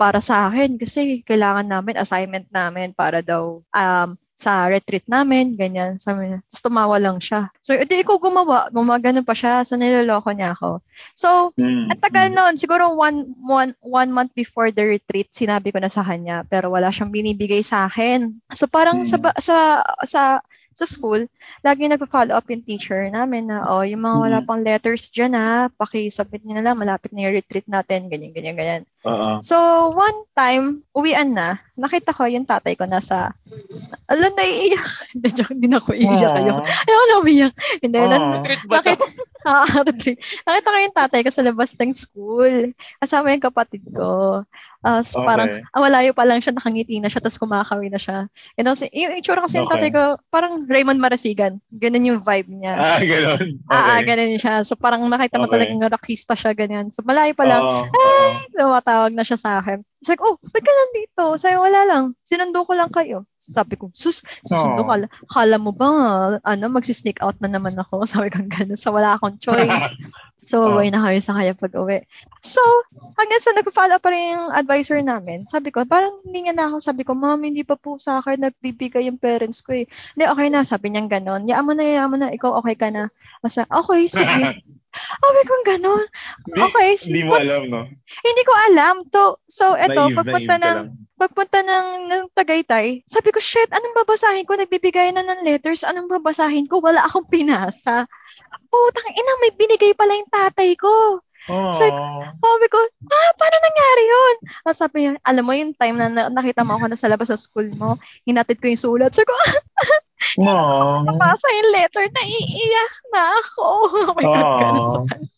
para 0.01 0.23
sa 0.25 0.49
akin 0.49 0.79
kasi 0.81 1.21
kailangan 1.27 1.69
namin, 1.69 1.99
assignment 2.01 2.47
namin 2.49 2.95
para 2.97 3.21
daw 3.21 3.61
um, 3.75 4.09
sa 4.39 4.71
retreat 4.71 5.03
namin, 5.11 5.59
ganyan. 5.59 5.99
Sabi 5.99 6.31
niya, 6.31 6.39
tapos 6.47 6.63
tumawa 6.63 6.97
lang 7.03 7.19
siya. 7.19 7.51
So, 7.61 7.75
edi 7.75 8.07
ikaw 8.07 8.17
gumawa, 8.23 8.71
gumagano 8.71 9.27
pa 9.27 9.35
siya, 9.35 9.67
so 9.67 9.75
niloloko 9.75 10.31
niya 10.31 10.55
ako. 10.55 10.81
So, 11.19 11.51
Mm. 11.59 11.91
ang 11.91 12.01
tagal 12.05 12.29
noon, 12.31 12.55
siguro 12.55 12.95
one, 12.95 13.35
one, 13.43 13.75
one 13.83 14.11
month 14.15 14.31
before 14.39 14.71
the 14.71 14.87
retreat, 14.87 15.35
sinabi 15.35 15.75
ko 15.75 15.83
na 15.83 15.91
sa 15.91 16.07
kanya, 16.07 16.47
pero 16.47 16.71
wala 16.71 16.95
siyang 16.95 17.11
binibigay 17.11 17.67
sa 17.67 17.91
akin. 17.91 18.39
So, 18.55 18.71
parang 18.71 19.03
sa, 19.05 19.19
Mm. 19.19 19.23
ba- 19.27 19.39
sa, 19.43 19.57
sa, 20.07 20.23
sa 20.79 20.87
school, 20.87 21.27
lagi 21.67 21.83
nagpa-follow 21.91 22.35
up 22.39 22.47
yung 22.53 22.63
teacher 22.63 23.03
namin 23.11 23.51
na, 23.51 23.67
oh, 23.67 23.83
yung 23.83 24.03
mga 24.07 24.17
wala 24.25 24.39
Mm. 24.43 24.47
pang 24.47 24.63
letters 24.63 25.11
dyan 25.11 25.35
ha, 25.35 25.67
paki-submit 25.75 26.43
nyo 26.47 26.55
na 26.59 26.65
lang, 26.71 26.79
malapit 26.79 27.11
na 27.11 27.27
yung 27.27 27.35
retreat 27.35 27.67
natin, 27.67 28.07
ganyan, 28.13 28.31
ganyan, 28.37 28.55
ganyan. 28.55 28.83
Oo. 29.09 29.31
So, 29.41 29.57
one 29.91 30.29
time, 30.37 30.85
uwian 30.93 31.33
na, 31.33 31.57
nakita 31.75 32.13
ko 32.13 32.29
yung 32.29 32.45
tatay 32.45 32.77
ko 32.77 32.85
nasa, 32.85 33.33
alam, 34.05 34.33
naiiyak. 34.37 34.85
Hindi, 35.17 35.29
joke, 35.33 35.53
hindi 35.53 35.67
na 35.69 35.81
ako 35.81 35.93
iiyak 35.97 36.33
kayo. 36.37 36.53
Ayaw 36.61 37.03
na 37.09 37.15
umiyak. 37.25 37.55
Hindi, 37.81 37.99
nas- 38.05 38.29
to? 38.29 38.39
nakita, 38.69 39.05
Ah, 39.49 39.65
retreat. 39.81 40.19
nakita 40.45 40.69
ko 40.69 40.77
yung 40.77 40.99
tatay 40.99 41.21
ko 41.25 41.31
sa 41.33 41.47
labas 41.47 41.73
ng 41.79 41.95
school. 41.97 42.75
Kasama 43.01 43.33
yung 43.33 43.41
kapatid 43.41 43.81
ko. 43.95 44.43
Ah, 44.79 45.03
so 45.03 45.19
Okay. 45.19 45.27
parang, 45.27 45.49
ah, 45.73 45.81
malayo 45.83 46.13
pa 46.15 46.23
lang 46.23 46.39
siya, 46.39 46.53
nakangiti 46.55 47.01
na 47.03 47.09
siya, 47.09 47.19
tapos 47.19 47.41
kumakawi 47.41 47.89
na 47.91 47.99
siya. 47.99 48.29
You 48.55 48.63
know, 48.63 48.79
si, 48.79 48.87
yung 48.95 49.15
itsura 49.17 49.43
kasi 49.43 49.59
yung 49.59 49.71
tatay 49.71 49.91
Okay. 49.91 49.97
ko, 49.97 50.03
parang 50.29 50.69
Raymond 50.69 51.01
Marasigan. 51.03 51.59
Ganun 51.73 52.07
yung 52.07 52.21
vibe 52.23 52.51
niya. 52.51 52.75
Ah, 52.77 53.01
ganun. 53.03 53.59
Okay. 53.59 53.73
Ah, 53.73 53.99
ah, 53.99 54.01
ganun 54.05 54.39
siya. 54.39 54.63
So 54.63 54.79
parang 54.79 55.03
nakita 55.07 55.39
mo 55.39 55.49
Okay. 55.49 55.55
talagang 55.59 55.83
rockista 55.83 56.35
siya, 56.39 56.53
ganyan. 56.55 56.95
So 56.95 57.03
malayo 57.03 57.33
pa 57.35 57.43
lang, 57.47 57.63
Oo, 57.63 57.83
oo. 57.91 58.27
Tumatawag 58.99 59.15
na 59.15 59.25
siya 59.25 59.39
sa 59.39 59.51
akin. 59.63 59.87
Sabi 59.99 60.19
ko, 60.19 60.25
oh, 60.35 60.37
ba't 60.39 60.63
ka 60.63 60.71
nandito? 60.71 61.23
Sabi 61.39 61.55
wala 61.59 61.81
lang. 61.87 62.05
Sinundo 62.23 62.63
ko 62.63 62.73
lang 62.75 62.91
kayo. 62.91 63.27
Sabi 63.39 63.75
ko, 63.79 63.91
sus, 63.95 64.23
susundo 64.47 64.87
Oo. 64.87 64.91
ka. 64.91 65.11
Kala 65.31 65.57
mo 65.59 65.75
ba, 65.75 65.89
ano, 66.43 66.65
magsisneak 66.71 67.19
out 67.23 67.39
na 67.43 67.51
naman 67.51 67.75
ako. 67.79 68.05
Sabi 68.11 68.31
ko, 68.31 68.43
gano'n. 68.47 68.79
So, 68.79 68.95
wala 68.95 69.15
akong 69.15 69.39
choice. 69.39 69.95
So, 70.49 70.81
uwi 70.81 70.89
na 70.89 71.05
kami 71.05 71.21
sa 71.21 71.37
kanya 71.37 71.53
pag 71.53 71.77
uwi. 71.77 72.09
So, 72.41 72.63
hanggang 73.21 73.43
sa 73.43 73.53
nag-follow 73.53 74.01
pa 74.01 74.09
rin 74.09 74.33
yung 74.33 74.49
advisor 74.49 74.97
namin, 75.05 75.45
sabi 75.45 75.69
ko, 75.69 75.85
parang 75.85 76.25
hindi 76.25 76.49
nga 76.49 76.57
na 76.57 76.73
ako, 76.73 76.77
sabi 76.81 77.05
ko, 77.05 77.13
ma'am, 77.13 77.43
hindi 77.45 77.69
pa 77.69 77.77
po 77.77 78.01
sa 78.01 78.25
akin 78.25 78.49
nagbibigay 78.49 79.13
yung 79.13 79.21
parents 79.21 79.61
ko 79.61 79.77
eh. 79.77 79.85
Hindi, 80.17 80.25
okay 80.25 80.49
na, 80.49 80.65
sabi 80.65 80.89
niya 80.89 81.05
gano'n. 81.05 81.45
Yaan 81.53 81.69
mo 81.69 81.77
na, 81.77 81.85
yaan 81.85 82.09
mo 82.09 82.17
na, 82.17 82.33
ikaw 82.33 82.57
okay 82.65 82.81
ka 82.81 82.89
na. 82.89 83.13
Basta, 83.45 83.69
okay, 83.69 84.09
sige. 84.09 84.65
Sabi 84.99 85.41
ko, 85.45 85.55
gano'n. 85.65 86.05
Hindi, 86.49 86.61
Okay, 86.65 86.89
hindi 87.07 87.21
mo 87.25 87.33
alam, 87.37 87.63
no? 87.69 87.81
Hindi 88.25 88.43
ko 88.45 88.53
alam 88.71 88.95
to. 89.13 89.27
So, 89.49 89.77
eto, 89.77 90.11
Naive, 90.11 90.17
pagpunta 90.19 90.55
naive 90.57 90.63
ng, 90.63 90.79
pagpunta 91.19 91.59
ng, 91.63 91.87
ng 92.09 92.23
Tagaytay, 92.35 92.87
sabi 93.05 93.29
ko, 93.35 93.39
shit, 93.43 93.69
anong 93.71 93.95
babasahin 94.05 94.47
ko? 94.47 94.55
Nagbibigay 94.57 95.13
na 95.13 95.23
ng 95.27 95.43
letters, 95.45 95.83
anong 95.85 96.09
babasahin 96.09 96.67
ko? 96.67 96.81
Wala 96.83 97.05
akong 97.07 97.27
pinasa. 97.27 98.07
Putang 98.69 99.09
ina, 99.13 99.33
may 99.43 99.53
binigay 99.57 99.93
pala 99.97 100.15
yung 100.15 100.31
tatay 100.31 100.77
ko. 100.77 101.23
Oh. 101.49 101.73
Sabi 101.73 102.67
ko, 102.69 102.79
ah, 103.09 103.31
paano 103.35 103.57
nangyari 103.59 104.03
yun? 104.05 104.35
Ah, 104.63 104.73
sabi 104.73 104.97
niya, 105.01 105.11
alam 105.23 105.43
mo 105.43 105.53
yung 105.53 105.73
time 105.73 105.97
na, 105.97 106.07
na- 106.07 106.29
nakita 106.29 106.61
mo 106.61 106.77
ako 106.77 106.87
na 106.87 106.97
sa 106.97 107.09
labas 107.09 107.29
sa 107.29 107.41
school 107.41 107.73
mo, 107.73 107.97
hinatid 108.23 108.61
ko 108.61 108.69
yung 108.69 108.77
sulat. 108.79 109.11
Sabi 109.11 109.27
ko, 109.27 109.35
No. 110.37 110.53
nabasa 111.05 111.47
yung 111.49 111.71
letter, 111.73 112.05
naiiyak 112.05 112.95
na 113.09 113.23
ako. 113.35 113.67
Oh 113.89 114.13
my 114.13 114.25
God, 114.25 114.53
ganun 114.59 114.87
sa 114.87 114.99
Oh. 114.99 115.07
kanya. 115.07 115.29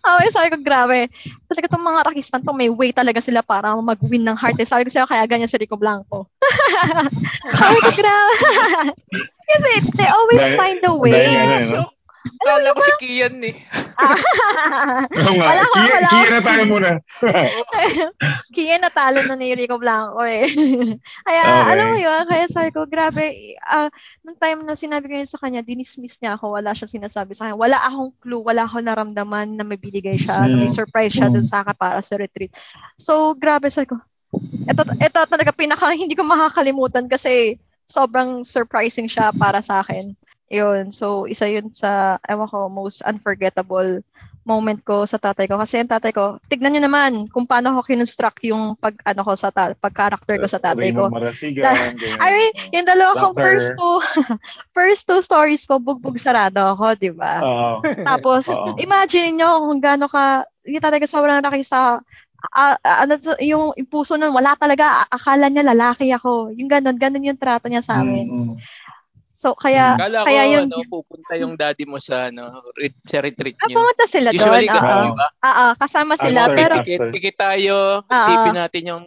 Okay, 0.00 0.28
sabi 0.32 0.48
ko, 0.48 0.56
grabe. 0.62 1.12
Talaga 1.44 1.68
itong 1.68 1.84
mga 1.84 2.00
rakistan 2.08 2.40
to, 2.40 2.56
may 2.56 2.72
way 2.72 2.88
talaga 2.88 3.20
sila 3.20 3.44
para 3.44 3.76
mag-win 3.76 4.24
ng 4.24 4.32
heart. 4.32 4.56
Eh. 4.56 4.64
Sabi 4.64 4.88
ko 4.88 4.90
sa'yo, 4.90 5.04
kaya 5.04 5.28
ganyan 5.28 5.44
si 5.44 5.60
Rico 5.60 5.76
Blanco. 5.76 6.24
sabi 7.52 7.76
ko, 7.78 7.90
grabe. 7.92 8.34
Kasi 9.44 9.70
they 9.92 10.08
always 10.08 10.40
Dahil- 10.40 10.56
find 10.56 10.80
a 10.80 10.88
dahil 10.88 10.96
way. 10.96 11.20
ano, 11.28 11.54
eh, 11.54 11.68
no? 11.68 11.84
Kala 12.38 12.76
ko 12.76 12.80
si 12.84 12.92
Kian 13.00 13.40
eh. 13.42 13.56
Oo 15.18 15.32
nga. 15.36 15.46
Wala 15.50 15.62
ko, 15.66 15.74
wala 15.74 16.10
na 16.30 16.40
tayo 16.40 16.62
muna. 16.68 16.90
Kaya 18.54 18.76
natalo 18.78 19.20
na 19.26 19.34
ni 19.34 19.52
Rico 19.54 19.76
Blanco 19.80 20.22
eh. 20.22 20.46
Kaya, 21.26 21.42
Okay. 21.48 21.70
alam 21.74 21.86
mo 21.90 21.96
yun, 21.98 22.24
kaya 22.28 22.46
sabi 22.46 22.70
ko, 22.70 22.86
grabe, 22.86 23.24
ah, 23.64 23.90
nung 24.22 24.38
time 24.38 24.62
na 24.62 24.78
sinabi 24.78 25.10
ko 25.10 25.14
yun 25.18 25.28
sa 25.28 25.40
kanya, 25.42 25.60
dinismiss 25.64 26.20
niya 26.22 26.38
ako, 26.38 26.54
wala 26.58 26.72
siya 26.72 26.86
sinasabi 26.86 27.34
sa 27.34 27.50
akin. 27.50 27.58
Wala 27.58 27.78
akong 27.82 28.12
clue, 28.22 28.42
wala 28.42 28.64
akong 28.64 28.86
naramdaman 28.86 29.58
na 29.58 29.64
may 29.66 29.76
binigay 29.80 30.14
siya, 30.14 30.46
na 30.46 30.54
may 30.54 30.70
Mm. 30.70 30.78
surprise 30.78 31.12
siya 31.14 31.28
Mm. 31.28 31.34
dun 31.38 31.46
sa 31.46 31.62
akin 31.66 31.74
para 31.74 32.00
sa 32.00 32.14
retreat. 32.16 32.54
So, 32.96 33.34
grabe, 33.34 33.66
sabi 33.70 33.90
ko, 33.90 33.98
ito, 34.68 34.82
ito 34.84 35.18
talaga 35.26 35.50
pinaka, 35.50 35.90
hindi 35.96 36.14
ko 36.14 36.22
makakalimutan 36.22 37.08
kasi 37.08 37.56
sobrang 37.88 38.44
surprising 38.44 39.08
siya 39.08 39.32
para 39.32 39.64
sa 39.64 39.80
akin. 39.80 40.12
Yun, 40.48 40.88
so 40.88 41.28
isa 41.28 41.44
yun 41.44 41.68
sa, 41.76 42.16
ewan 42.24 42.48
ko, 42.48 42.72
most 42.72 43.04
unforgettable 43.04 44.00
moment 44.48 44.80
ko 44.80 45.04
sa 45.04 45.20
tatay 45.20 45.44
ko. 45.44 45.60
Kasi 45.60 45.76
yung 45.84 45.92
tatay 45.92 46.08
ko, 46.16 46.40
tignan 46.48 46.72
nyo 46.72 46.88
naman 46.88 47.28
kung 47.28 47.44
paano 47.44 47.76
ko 47.76 47.84
kinonstruct 47.84 48.40
yung 48.48 48.80
pag, 48.80 48.96
ano 49.04 49.20
ko 49.20 49.36
sa, 49.36 49.52
ta- 49.52 49.76
pag-character 49.76 50.40
ko 50.40 50.48
sa 50.48 50.56
tatay 50.56 50.96
ko. 50.96 51.12
Ganyan. 51.60 52.16
I 52.16 52.28
mean, 52.32 52.52
yung 52.80 52.88
dalawa 52.88 53.12
kong 53.20 53.36
first 53.36 53.76
two, 53.76 53.96
first 54.76 55.04
two 55.04 55.20
stories 55.20 55.68
ko, 55.68 55.76
bugbog 55.76 56.16
sarado 56.16 56.64
ako, 56.64 56.96
di 56.96 57.12
ba? 57.12 57.44
Tapos, 58.08 58.48
Oo. 58.48 58.80
imagine 58.80 59.36
nyo 59.36 59.68
kung 59.68 59.84
gaano 59.84 60.08
ka, 60.08 60.48
yung 60.64 60.80
talaga 60.80 61.04
sobrang 61.04 61.44
laki 61.44 61.60
sa, 61.60 62.00
ah, 62.56 62.76
ano, 62.80 63.20
yung, 63.44 63.76
yung 63.76 63.88
puso 63.92 64.16
nun, 64.16 64.32
wala 64.32 64.56
talaga, 64.56 65.04
akala 65.12 65.52
niya 65.52 65.76
lalaki 65.76 66.08
ako. 66.08 66.56
Yung 66.56 66.72
ganon, 66.72 66.96
ganon 66.96 67.28
yung 67.28 67.36
trato 67.36 67.68
niya 67.68 67.84
sa 67.84 68.00
amin. 68.00 68.24
Mm, 68.24 68.40
mm. 68.48 68.56
So, 69.38 69.54
kaya, 69.54 69.94
Kala 69.94 70.26
ko, 70.26 70.34
kaya 70.34 70.42
yung, 70.50 70.66
ano, 70.66 70.82
pupunta 70.90 71.38
yung 71.38 71.54
daddy 71.54 71.86
mo 71.86 72.02
sa, 72.02 72.26
ano, 72.26 72.58
ret- 72.74 72.98
sa 73.06 73.22
retreat 73.22 73.54
ah, 73.62 73.70
niyo. 73.70 73.78
pumunta 73.78 74.04
sila 74.10 74.34
doon, 74.34 74.42
Usually, 74.42 74.66
oo. 74.66 75.14
ba? 75.14 75.26
Ah, 75.38 75.54
ah, 75.54 75.72
kasama 75.78 76.18
sila, 76.18 76.50
After, 76.50 76.58
pero, 76.58 76.74
after. 76.82 76.90
Tikit, 76.90 77.14
tikit 77.14 77.36
tayo, 77.38 78.02
Oo. 78.02 78.18
isipin 78.18 78.58
natin 78.58 78.82
yung 78.90 79.04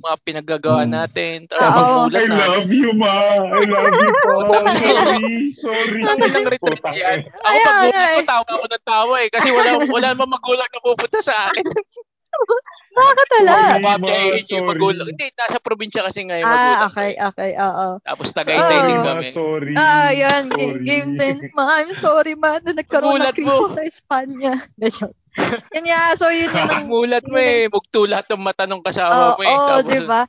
mga 0.00 0.16
pinaggagawa 0.24 0.88
Mm. 0.88 0.92
natin. 0.96 1.36
Tapos 1.52 2.16
I 2.16 2.24
love 2.32 2.72
you, 2.72 2.96
ma. 2.96 3.12
I 3.44 3.60
love 3.60 3.92
you 3.92 4.12
po. 4.24 4.32
Sorry, 4.48 5.52
sorry. 5.52 6.00
Ang 6.00 6.16
ilang 6.16 6.48
retreat 6.48 6.84
yan. 6.96 7.18
Ako 7.44 7.56
pag 7.60 7.76
ko, 7.92 8.20
tawa 8.24 8.44
ako 8.56 8.66
ng 8.72 8.84
tawa 8.88 9.14
eh. 9.20 9.28
Kasi 9.28 9.48
wala, 9.52 9.70
wala 9.84 10.08
namang 10.16 10.32
magulang 10.32 10.68
na 10.72 10.80
pupunta 10.80 11.20
sa 11.20 11.52
akin. 11.52 11.60
Nakakatala. 12.94 13.54
Sorry. 13.74 14.40
Sorry. 14.40 14.80
Hindi, 15.10 15.26
nasa 15.34 15.58
probinsya 15.58 16.06
kasi 16.06 16.22
ngayon 16.22 16.46
Ah, 16.46 16.54
magulang. 16.54 16.82
okay, 16.86 17.10
eh. 17.12 17.26
okay, 17.26 17.50
oo. 17.58 17.86
Tapos 18.00 18.26
Tagaytay 18.30 18.78
din 18.84 18.98
Oh. 18.98 19.04
kami. 19.04 19.24
sorry. 19.26 19.72
Ah, 19.74 20.10
yan. 20.10 20.42
Game, 20.48 20.70
Sorry. 20.70 20.84
game 20.86 21.10
din. 21.18 21.36
Ma, 21.52 21.82
I'm 21.82 21.90
sorry, 21.92 22.34
ma. 22.34 22.62
Na 22.62 22.70
nagkaroon 22.70 23.18
ng 23.18 23.26
Nagulat 23.26 23.36
mo. 23.36 23.50
crisis 23.50 23.70
sa 23.72 23.82
Espanya. 23.82 24.52
Yan 25.74 25.84
nga. 25.84 26.14
So, 26.14 26.30
yun 26.30 26.46
yun 26.46 26.70
ang... 26.70 26.86
Mulat 26.86 27.26
mo 27.26 27.34
eh. 27.34 27.66
Bugto 27.66 28.06
lahat 28.06 28.30
ng 28.30 28.38
mata 28.38 28.62
ng 28.64 28.78
kasama 28.78 29.34
Oo, 29.34 29.36
mo 29.36 29.42
eh. 29.42 29.50
oh, 29.50 29.66
Tapos, 29.74 29.90
di 29.90 30.00
ba? 30.06 30.22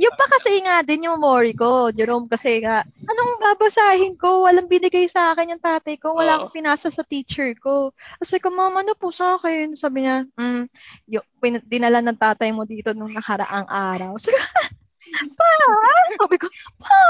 Yung 0.00 0.14
pa 0.16 0.24
kasi 0.28 0.62
nga 0.64 0.80
din 0.80 1.04
yung 1.04 1.20
worry 1.20 1.52
ko, 1.52 1.92
Jerome, 1.92 2.30
kasi 2.30 2.64
nga, 2.64 2.84
anong 2.84 3.32
babasahin 3.40 4.16
ko? 4.16 4.48
Walang 4.48 4.70
binigay 4.70 5.04
sa 5.08 5.32
akin 5.32 5.56
yung 5.56 5.62
tatay 5.62 6.00
ko. 6.00 6.16
Wala 6.16 6.40
akong 6.40 6.56
pinasa 6.56 6.88
sa 6.88 7.04
teacher 7.04 7.52
ko. 7.60 7.92
Kasi 8.20 8.40
ko, 8.40 8.48
mama, 8.48 8.80
ano 8.80 8.96
po 8.96 9.12
sa 9.12 9.36
akin? 9.36 9.76
Sabi 9.76 10.08
niya, 10.08 10.24
mm, 10.38 10.64
yung, 11.12 11.26
pin- 11.42 11.66
dinala 11.68 12.00
ng 12.00 12.16
tatay 12.16 12.50
mo 12.54 12.64
dito 12.64 12.96
nung 12.96 13.12
nakaraang 13.12 13.68
araw. 13.68 14.16
Sabi 14.16 14.36
ko, 14.36 14.46
pa? 15.38 15.50
Sabi 16.16 16.36
ko, 16.40 16.46
pa? 16.80 17.00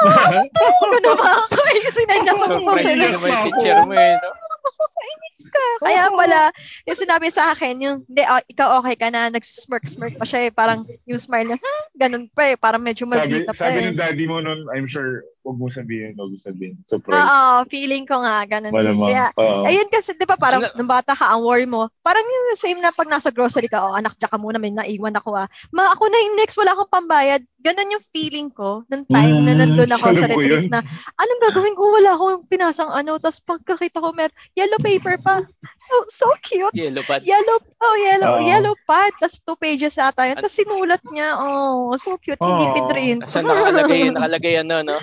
Ito, 0.42 0.62
gano'n 0.90 1.16
ba 1.18 1.30
ako? 1.46 1.60
Eh, 1.70 1.90
sinadya 1.94 2.32
ko 2.34 2.44
po 2.44 2.74
Surprise 2.74 2.98
naman 2.98 3.30
yung 3.30 3.46
teacher 3.46 3.78
mo 3.86 3.94
eh. 3.94 4.14
No? 4.18 4.30
Ako, 4.68 4.82
kainis 4.86 5.38
ka. 5.50 5.64
Kaya 5.82 6.04
pala, 6.12 6.40
yung 6.86 6.98
sinabi 6.98 7.26
sa 7.28 7.50
akin, 7.50 7.74
yung, 7.82 7.96
hindi, 8.06 8.22
oh, 8.24 8.42
ikaw 8.46 8.78
okay 8.78 8.94
ka 8.94 9.08
na, 9.10 9.28
nagsismirk-smirk 9.28 10.14
pa 10.16 10.26
siya 10.26 10.48
eh. 10.48 10.50
Parang 10.54 10.86
yung 11.04 11.18
smile 11.18 11.54
niya, 11.54 11.58
hmm, 11.58 11.84
ganun 11.98 12.24
pa 12.30 12.54
eh. 12.54 12.56
Parang 12.56 12.82
medyo 12.82 13.04
Sabi, 13.06 13.18
maldita 13.18 13.50
pa 13.50 13.66
sabi 13.68 13.78
eh. 13.82 13.84
ng 13.90 13.98
daddy 13.98 14.24
mo 14.30 14.38
nun, 14.38 14.70
I'm 14.70 14.86
sure, 14.86 15.26
huwag 15.42 15.58
mo 15.58 15.66
sabihin, 15.66 16.14
huwag 16.14 16.30
mo 16.30 16.38
sabihin. 16.38 16.78
Surprise. 16.86 17.18
Oo, 17.18 17.66
feeling 17.66 18.06
ko 18.06 18.22
nga, 18.22 18.46
ganun 18.46 18.70
din. 18.70 18.78
Malamang. 18.78 19.08
Kaya, 19.10 19.26
Oo. 19.34 19.62
ayun 19.66 19.88
kasi, 19.90 20.14
di 20.14 20.22
ba 20.22 20.38
parang, 20.38 20.62
nung 20.78 20.86
bata 20.86 21.18
ka, 21.18 21.26
ang 21.34 21.42
worry 21.42 21.66
mo, 21.66 21.90
parang 22.06 22.22
yung 22.22 22.54
same 22.54 22.78
na 22.78 22.94
pag 22.94 23.10
nasa 23.10 23.34
grocery 23.34 23.66
ka, 23.66 23.82
oh, 23.82 23.98
anak, 23.98 24.14
tsaka 24.14 24.38
muna, 24.38 24.62
may 24.62 24.70
naiwan 24.70 25.18
ako 25.18 25.34
ah. 25.34 25.50
Ma, 25.74 25.90
ako 25.90 26.06
na 26.06 26.18
yung 26.22 26.38
next, 26.38 26.54
wala 26.54 26.70
akong 26.78 26.94
pambayad. 26.94 27.42
Ganun 27.62 27.94
yung 27.94 28.04
feeling 28.14 28.48
ko, 28.50 28.86
nung 28.86 29.06
time 29.10 29.42
na 29.42 29.54
Mm, 29.54 29.58
nandun 29.58 29.94
ako 29.94 30.14
sa 30.14 30.26
retreat 30.30 30.66
yun. 30.66 30.72
na, 30.72 30.82
anong 31.18 31.42
gagawin 31.50 31.74
ko? 31.78 31.84
Wala 31.90 32.10
akong 32.14 32.46
pinasang 32.46 32.90
ano, 32.90 33.18
tapos 33.18 33.38
pagkakita 33.42 33.98
ko, 33.98 34.10
mer, 34.14 34.30
yellow 34.56 34.80
paper 34.80 35.16
pa. 35.20 35.44
So, 35.82 35.94
so 36.08 36.26
cute. 36.44 36.74
Yellow 36.76 37.02
pad. 37.02 37.24
Yellow, 37.24 37.58
oh, 37.58 37.96
yellow, 37.98 38.32
Oo. 38.38 38.46
yellow 38.46 38.74
pad. 38.86 39.12
Tapos 39.18 39.40
two 39.42 39.56
pages 39.58 39.98
ata 39.98 40.28
yun. 40.28 40.38
Tapos 40.38 40.54
sinulat 40.54 41.02
niya, 41.10 41.36
oh, 41.40 41.96
so 41.98 42.16
cute. 42.20 42.38
Hindi 42.38 42.66
pinrint. 42.76 43.20
Saan 43.26 43.48
nakalagay, 43.48 44.12
nakalagay 44.12 44.54
ano, 44.62 44.84
no? 44.84 44.96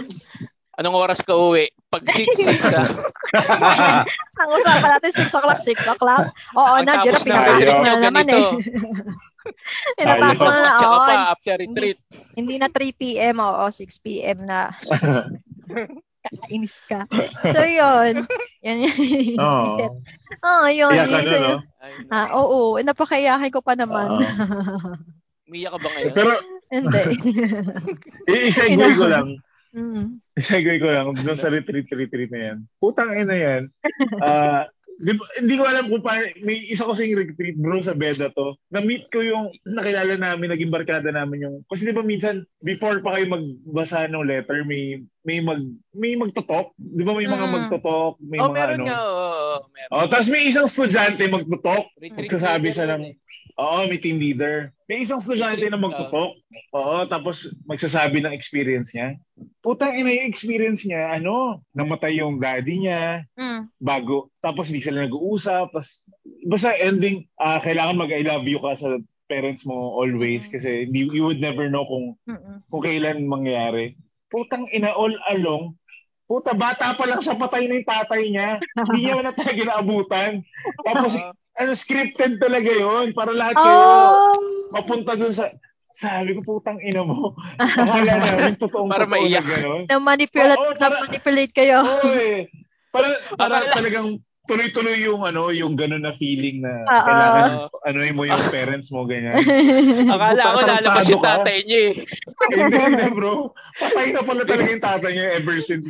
Anong 0.80 0.96
oras 0.96 1.20
ka 1.20 1.36
uwi? 1.36 1.68
Pag 1.92 2.08
6, 2.08 2.40
6 2.40 2.72
ah. 2.80 2.88
Ang 4.40 4.50
usapan 4.56 4.90
natin 4.96 5.12
6 5.12 5.28
o'clock, 5.36 5.60
6 5.60 5.76
o'clock. 5.92 6.26
Oo, 6.56 6.74
Ang 6.80 6.88
na, 6.88 7.04
Jero, 7.04 7.20
na 7.20 7.26
pinapasok 7.28 7.68
ayaw. 7.68 7.76
mo 7.76 7.84
na 7.92 7.94
naman 8.00 8.28
eh. 8.32 8.48
Pinapasok 10.00 10.48
na 10.48 10.60
na, 10.64 10.72
oo. 10.80 11.00
pa, 11.04 11.14
after 11.36 11.60
retreat. 11.60 12.00
Hindi 12.40 12.56
na 12.64 12.72
3 12.72 12.96
p.m. 12.96 13.44
Oo, 13.44 13.68
6 13.68 13.76
p.m. 14.08 14.40
na. 14.48 14.72
Kakainis 16.24 16.80
ka. 16.88 17.04
So, 17.52 17.60
yun. 17.60 18.24
Yan 18.60 18.78
yun. 18.84 18.96
Oo. 19.40 19.76
Oo, 20.44 20.66
yun. 20.68 20.92
Iyak 20.92 21.08
ka 21.08 21.20
yun. 21.24 21.42
no? 21.44 21.58
Ah, 22.12 22.28
oo, 22.36 22.76
napakayahay 22.84 23.48
ko 23.52 23.64
pa 23.64 23.76
naman. 23.80 24.20
Umiyak 25.50 25.72
ka 25.74 25.80
ba 25.80 25.90
ngayon? 25.96 26.14
Pero, 26.14 26.32
Hindi. 26.70 27.02
isegue 28.52 28.90
ko 28.94 29.06
lang. 29.10 29.28
mm. 29.74 30.06
Isegue 30.38 30.76
ko 30.78 30.88
lang. 30.92 31.06
Doon 31.18 31.40
sa 31.40 31.50
retreat, 31.50 31.90
retreat 31.90 32.30
na 32.30 32.42
yan. 32.54 32.58
Putang 32.78 33.16
ina 33.16 33.34
yan. 33.34 33.64
Ah, 34.22 34.70
di 35.00 35.16
hindi 35.40 35.56
ko 35.56 35.64
alam 35.64 35.88
kung 35.88 36.04
paano, 36.04 36.28
may 36.44 36.60
isa 36.68 36.84
ko 36.84 36.92
sing 36.92 37.16
retreat 37.16 37.56
bro 37.56 37.80
sa 37.80 37.96
Beda 37.96 38.28
to. 38.36 38.60
Na-meet 38.70 39.08
ko 39.10 39.24
yung 39.24 39.56
nakilala 39.64 40.20
namin, 40.20 40.52
naging 40.52 40.70
barkada 40.76 41.08
namin 41.08 41.48
yung, 41.48 41.56
kasi 41.72 41.88
di 41.88 41.96
ba 41.96 42.04
minsan, 42.04 42.44
before 42.60 43.00
pa 43.00 43.16
kayo 43.16 43.32
magbasa 43.32 44.12
ng 44.12 44.28
letter, 44.28 44.68
may 44.68 45.00
may 45.24 45.40
mag 45.40 45.64
may 45.96 46.20
magtotok. 46.20 46.76
Di 46.76 47.04
ba 47.08 47.16
may 47.16 47.32
mga 47.32 47.48
Mm. 47.48 47.54
magtotok, 47.56 48.14
may 48.20 48.40
oh, 48.44 48.52
mga 48.52 48.56
meron 48.60 48.76
ano. 48.76 48.84
nga. 48.86 48.98
Oo, 49.00 49.56
meron. 49.72 49.92
Oh, 49.96 50.06
tapos 50.12 50.28
may 50.28 50.44
isang 50.52 50.68
estudyante 50.68 51.24
magtotok. 51.32 51.86
Retreat 51.96 52.28
Magsasabi 52.28 52.68
siya 52.70 52.86
ng, 52.92 53.04
eh. 53.08 53.14
Oo, 53.60 53.84
may 53.92 54.00
team 54.00 54.24
leader. 54.24 54.72
May 54.88 55.04
isang 55.04 55.20
estudyante 55.20 55.68
na 55.68 55.76
magtotok. 55.78 56.40
Oo, 56.72 56.98
tapos 57.06 57.52
magsasabi 57.68 58.24
ng 58.24 58.32
experience 58.32 58.96
niya. 58.96 59.20
Putang 59.60 59.94
ina 59.94 60.10
yung 60.10 60.32
experience 60.32 60.88
niya, 60.88 61.12
ano, 61.12 61.60
namatay 61.76 62.24
yung 62.24 62.40
daddy 62.40 62.88
niya, 62.88 63.28
Mm. 63.36 63.68
bago, 63.78 64.32
tapos 64.40 64.72
hindi 64.72 64.80
sila 64.80 65.04
nag-uusap, 65.04 65.76
tapos, 65.76 66.08
basta 66.48 66.72
ending, 66.80 67.28
ah, 67.38 67.60
kailangan 67.60 68.00
mag-I 68.00 68.24
love 68.24 68.48
you 68.48 68.58
ka 68.64 68.80
sa 68.80 68.96
parents 69.30 69.62
mo 69.68 69.94
always 69.94 70.48
Mhm. 70.48 70.52
kasi 70.56 70.70
hindi, 70.90 71.06
you 71.12 71.22
would 71.22 71.38
never 71.38 71.70
know 71.70 71.86
kung 71.86 72.18
Mm-mm. 72.26 72.66
kung 72.66 72.82
kailan 72.82 73.30
mangyari. 73.30 73.94
Putang 74.34 74.66
ina 74.74 74.90
all 74.90 75.14
along, 75.30 75.78
puta 76.26 76.54
bata 76.54 76.98
pa 76.98 77.06
lang 77.06 77.22
siya 77.22 77.38
patay 77.38 77.70
na 77.70 77.78
yung 77.78 77.90
tatay 77.90 78.22
niya. 78.26 78.50
Hindi 78.74 79.00
niya 79.06 79.22
na 79.22 79.34
talaga 79.34 79.62
naabutan. 79.70 80.42
Tapos. 80.82 81.14
Ano 81.60 81.72
scripted 81.76 82.40
talaga 82.40 82.72
yon 82.72 83.12
para 83.12 83.36
lahat 83.36 83.60
kayo 83.60 83.84
Oh! 83.84 84.16
mapunta 84.72 85.20
dun 85.20 85.36
sa 85.36 85.52
sabi 85.92 86.32
ko 86.32 86.42
putang 86.46 86.80
ina 86.80 87.04
mo. 87.04 87.36
Akala 87.60 88.24
namin 88.24 88.56
totoong 88.56 88.88
Para 88.88 89.04
totoo 89.04 89.20
na 89.20 89.20
maiyak. 89.20 89.44
gano'n. 89.44 89.82
Na-manipulate, 89.92 90.56
Oo, 90.56 90.72
para- 90.80 90.96
na-manipulate 91.04 91.52
kayo. 91.52 91.84
Oo 91.84 92.12
eh. 92.16 92.48
Para, 92.88 93.08
para 93.36 93.68
talagang 93.76 94.16
tuloy-tuloy 94.48 94.98
yung 95.04 95.28
ano, 95.28 95.52
yung 95.52 95.76
gano'n 95.76 96.08
na 96.08 96.16
feeling 96.16 96.64
na 96.64 96.88
Oo. 96.88 97.04
kailangan 97.04 97.46
Oo. 97.68 97.78
ano 97.84 97.98
mo 98.16 98.24
yung 98.24 98.44
parents 98.48 98.90
mo 98.96 99.04
ganyan. 99.04 99.38
Akala 100.14 100.56
ko 100.56 100.60
lalabas 100.64 101.06
yung 101.12 101.22
tatay 101.22 101.58
niya 101.68 101.82
eh. 101.92 101.94
hindi, 102.48 102.78
hindi 102.80 103.06
bro. 103.12 103.52
Patay 103.76 104.16
na 104.16 104.22
pala 104.24 104.42
talaga 104.48 104.70
yung 104.72 104.86
tatay 104.86 105.12
niya 105.12 105.28
ever 105.36 105.60
since 105.60 105.86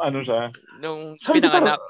ano 0.00 0.18
siya. 0.20 0.52
Nung 0.80 1.16
Sabi 1.16 1.40
ko, 1.40 1.48
pinanganak. 1.48 1.80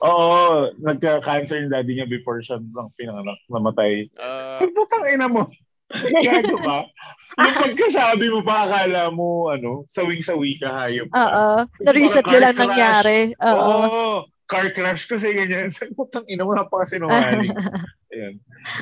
Oo, 0.00 0.72
nagka-cancer 0.80 1.60
yung 1.60 1.72
daddy 1.72 2.00
niya 2.00 2.08
before 2.08 2.40
siya 2.40 2.60
lang 2.72 2.88
pinanganak, 2.96 3.36
namatay. 3.52 4.08
Uh, 4.16 4.56
Sabi 4.56 4.72
ko, 4.72 4.84
ina 5.04 5.28
mo. 5.28 5.44
Gago 5.92 6.56
ba? 6.64 6.88
Yung 7.34 7.56
pagkasabi 7.60 8.26
mo 8.30 8.40
pa, 8.46 8.64
akala 8.64 9.10
mo, 9.12 9.52
ano, 9.52 9.84
sawing-sawi 9.90 10.56
ka, 10.56 10.88
hayop 10.88 11.10
ka. 11.10 11.18
Oo. 11.18 11.48
Na-reset 11.84 12.24
crash. 12.24 12.56
nangyari. 12.56 13.18
Oo. 13.42 13.60
Oo. 13.60 14.14
car 14.44 14.68
crash 14.76 15.08
kasi 15.08 15.32
ganyan. 15.32 15.72
Sabi 15.72 15.96
ko, 15.96 16.04
tang 16.08 16.28
ina 16.28 16.44
mo, 16.44 16.52
napakasinungaling. 16.56 17.52
Ayun. 18.14 18.34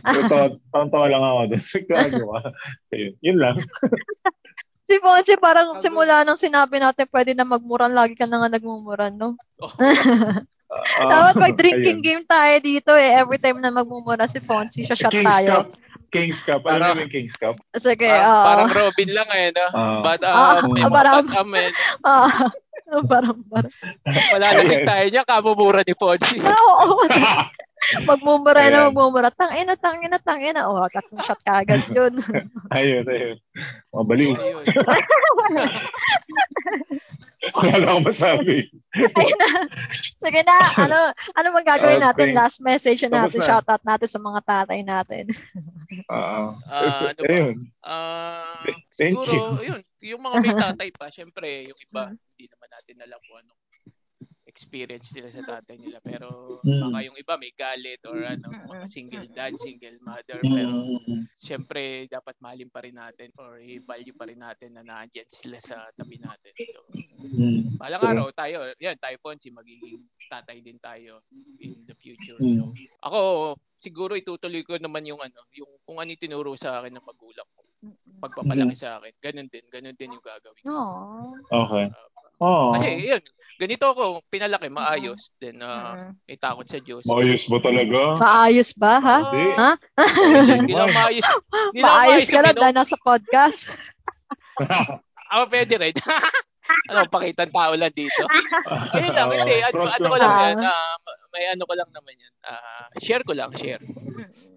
So, 0.05 0.21
tawa 0.75 1.07
lang 1.09 1.23
ako 1.23 1.41
doon. 1.55 1.65
Gago 1.89 2.25
ka. 2.29 2.41
Ayun, 2.93 3.13
yun 3.25 3.39
lang. 3.41 3.57
Si 4.93 5.01
Fonzie, 5.01 5.41
parang 5.41 5.81
simula 5.81 6.21
nang 6.21 6.37
sinabi 6.37 6.77
natin 6.77 7.09
pwede 7.09 7.33
na 7.33 7.49
magmuran, 7.49 7.97
lagi 7.97 8.13
ka 8.13 8.29
na 8.29 8.45
nga 8.45 8.53
nagmumuran, 8.53 9.17
no? 9.17 9.41
Ah, 9.57 9.73
Dapat 11.09 11.35
pag 11.35 11.55
drinking 11.57 12.01
ayun. 12.01 12.05
game 12.05 12.25
tayo 12.27 12.55
dito 12.61 12.93
eh, 12.93 13.17
every 13.17 13.37
time 13.37 13.57
na 13.57 13.73
magmumura 13.73 14.25
si 14.25 14.37
Fonzie, 14.37 14.85
siya 14.85 14.93
shot 14.93 15.09
King's 15.09 15.25
tayo. 15.25 15.49
Cup. 15.49 15.67
King's 16.09 16.41
Cup. 16.41 16.61
Alam 16.63 16.73
Parang- 16.77 16.93
mo 16.93 17.01
yung 17.01 17.09
King's 17.11 17.37
Cup? 17.37 17.57
Sige, 17.73 18.05
parang, 18.05 18.29
oo. 18.29 18.45
parang 18.45 18.69
Robin 18.71 19.11
lang 19.11 19.29
eh, 19.33 19.49
no? 19.49 19.67
Ah. 19.71 20.01
But, 20.03 20.21
Ah, 20.23 20.61
um, 20.61 20.77
ah, 20.77 20.91
parang- 20.93 21.25
but, 21.25 21.41
um, 21.41 21.53
eh, 21.57 21.71
Ah, 22.05 22.29
parang, 23.03 23.37
parang. 23.49 23.73
malalasing 24.05 24.77
Ayan. 24.77 24.85
tayo 24.87 25.05
niya, 25.09 25.23
kamumura 25.25 25.81
ni 25.81 25.97
Fonzie. 25.97 26.41
Ah, 26.43 26.53
Oo, 26.53 27.01
magmumura 28.09 28.63
na, 28.67 28.89
magmumura. 28.89 29.29
Tangina, 29.31 29.75
tangina, 29.75 30.19
tangina. 30.19 30.61
Oh, 30.67 30.87
tatlong 30.87 31.23
shot 31.23 31.41
ka 31.43 31.61
agad 31.61 31.83
yun. 31.97 32.15
ayun, 32.71 33.05
ayun. 33.05 33.37
Mga 33.91 34.05
baliw. 34.07 34.35
Ayun. 34.35 34.65
Wala 37.43 37.75
na 37.75 37.87
akong 37.91 38.07
masabi. 38.07 38.71
Ayun 38.95 39.35
na. 39.35 39.51
Sige 40.15 40.41
na, 40.47 40.57
ano, 40.79 40.99
ano 41.35 41.47
mang 41.51 41.67
gagawin 41.67 41.99
natin? 41.99 42.31
Okay. 42.31 42.39
Last 42.39 42.63
message 42.63 43.03
na 43.03 43.27
Tapos 43.27 43.35
natin, 43.35 43.41
na. 43.43 43.49
shoutout 43.51 43.83
natin 43.83 44.09
sa 44.09 44.21
mga 44.23 44.41
tatay 44.47 44.81
natin. 44.87 45.25
Ah, 46.07 46.55
Ah, 46.65 47.11
ano 47.11 47.19
ba? 47.19 47.27
ayun. 47.27 47.57
Ah, 47.83 48.63
Thank 48.95 49.27
siguro, 49.27 49.59
you. 49.59 49.75
yun, 49.75 49.81
yung 50.07 50.23
mga 50.23 50.37
may 50.39 50.55
tatay 50.55 50.89
pa, 50.95 51.11
syempre, 51.11 51.67
yung 51.67 51.79
iba, 51.83 52.03
Mm. 52.09 52.19
hindi 52.23 52.45
naman 52.47 52.69
natin 52.71 52.95
alam 53.03 53.21
kung 53.21 53.39
anong 53.43 53.62
experience 54.53 55.09
nila 55.17 55.33
sa 55.33 55.43
tatay 55.43 55.81
nila. 55.81 55.99
Pero 56.05 56.61
Mm. 56.61 56.81
baka 56.85 56.99
yung 57.09 57.17
iba 57.17 57.35
may 57.41 57.53
galit 57.57 58.01
or 58.05 58.21
ano, 58.21 58.53
Mm. 58.53 58.87
single 58.93 59.27
dad, 59.33 59.57
single 59.57 59.97
mother. 60.05 60.45
Pero 60.45 60.73
Mm. 61.01 61.25
syempre, 61.41 62.05
dapat 62.07 62.37
mahalin 62.39 62.69
pa 62.69 62.85
rin 62.85 62.95
natin 62.95 63.33
or 63.41 63.57
i-value 63.59 64.13
pa 64.13 64.29
rin 64.29 64.39
natin 64.39 64.77
na 64.77 64.85
nandiyan 64.85 65.27
sila 65.27 65.57
sa 65.59 65.89
tabi 65.97 66.21
natin. 66.21 66.53
So, 66.69 66.85
Mm. 67.33 67.81
balang 67.81 68.05
araw 68.05 68.27
tayo, 68.37 68.69
yan, 68.77 69.01
tayo 69.01 69.17
Fonzie, 69.25 69.49
magiging 69.49 70.05
tatay 70.29 70.61
din 70.61 70.77
tayo 70.79 71.25
in 71.59 71.89
the 71.89 71.97
future. 71.97 72.37
Mm. 72.37 72.61
So, 72.61 72.65
ako, 73.01 73.21
siguro 73.81 74.13
itutuloy 74.15 74.63
ko 74.63 74.77
naman 74.77 75.09
yung 75.09 75.19
ano, 75.19 75.41
yung 75.57 75.71
kung 75.83 75.97
ano 75.97 76.13
tinuro 76.15 76.53
sa 76.61 76.79
akin 76.79 76.93
ng 76.93 77.07
magulang 77.09 77.49
ko. 77.57 77.65
Pagpapalaki 78.23 78.79
sa 78.79 79.01
akin. 79.03 79.11
Ganun 79.19 79.49
din, 79.51 79.65
ganun 79.67 79.97
din 79.99 80.15
yung 80.15 80.23
gagawin. 80.23 80.63
ko. 80.63 80.71
Aww. 80.71 81.67
Okay. 81.67 81.87
Uh, 81.91 82.09
Oo. 82.43 82.75
Kasi 82.75 82.89
yun, 82.99 83.23
ganito 83.57 83.85
ako, 83.87 84.27
pinalaki, 84.27 84.67
maayos. 84.67 85.31
Then, 85.39 85.63
uh, 85.63 86.11
Mm. 86.11 86.13
may 86.27 86.37
takot 86.37 86.67
sa 86.67 86.83
Diyos. 86.83 87.07
Maayos 87.07 87.47
ba 87.47 87.59
talaga? 87.63 87.99
Maayos 88.19 88.71
ba, 88.75 88.93
ha? 88.99 89.19
Hindi. 89.31 89.45
Ha? 89.55 89.71
Hindi 90.59 90.75
lang 90.75 90.91
maayos. 90.91 91.27
Hindi 91.71 91.79
lang 91.79 91.87
Maayos 91.87 92.27
ka 92.27 92.41
lang 92.43 92.57
dahil 92.59 92.75
nasa 92.75 92.97
podcast. 92.99 93.71
Ako 95.31 95.43
pwede 95.55 95.75
rin. 95.79 95.95
ano, 96.91 97.07
pakitang 97.07 97.53
tao 97.53 97.73
lang 97.79 97.93
dito. 97.95 98.23
Ganyan 98.93 99.15
lang, 99.15 99.29
hindi. 99.31 99.57
Ano, 99.63 99.79
ano 99.87 100.07
ko 100.11 100.17
lang. 100.19 100.33
Ah. 100.33 100.43
yan. 100.43 100.57
ah, 100.67 100.95
may 101.33 101.49
ano 101.49 101.65
ko 101.65 101.75
lang 101.75 101.91
naman 101.91 102.15
yan. 102.15 102.35
Ah, 102.43 102.87
share 102.99 103.25
ko 103.25 103.33
lang, 103.33 103.51
share. 103.57 103.81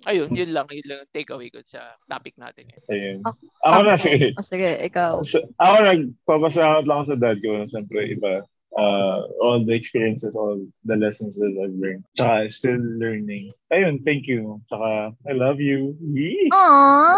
Ayun, 0.05 0.29
yun 0.31 0.51
lang. 0.51 0.67
Yun 0.67 0.85
lang 0.85 0.99
take 1.09 1.31
away 1.31 1.47
ko 1.47 1.63
sa 1.63 1.95
topic 2.05 2.35
natin. 2.35 2.67
ngayon. 2.67 2.85
Ayun. 2.87 3.17
Ako- 3.23 3.47
Ako 3.63 3.79
na, 3.81 3.95
sige. 3.95 4.27
Oh, 4.35 4.45
sige, 4.45 4.69
ikaw. 4.83 5.23
So, 5.23 5.39
ako 5.57 5.75
nagpapasalamat 5.81 6.83
lang 6.83 6.97
ako 6.99 7.07
sa 7.07 7.17
dad 7.17 7.37
ko. 7.39 7.51
Siyempre, 7.67 7.99
iba. 8.11 8.33
Uh, 8.75 9.23
all 9.39 9.63
the 9.63 9.71
experiences, 9.71 10.35
all 10.35 10.59
the 10.83 10.99
lessons 10.99 11.39
that 11.39 11.47
I've 11.55 11.79
learned. 11.79 12.03
Tsaka, 12.11 12.51
still 12.51 12.75
learning. 12.99 13.55
Ayun, 13.71 14.03
thank 14.03 14.27
you. 14.27 14.59
Tsaka, 14.67 15.15
I 15.23 15.31
love 15.31 15.63
you. 15.63 15.95
Yee! 16.03 16.51
Aww. 16.51 17.15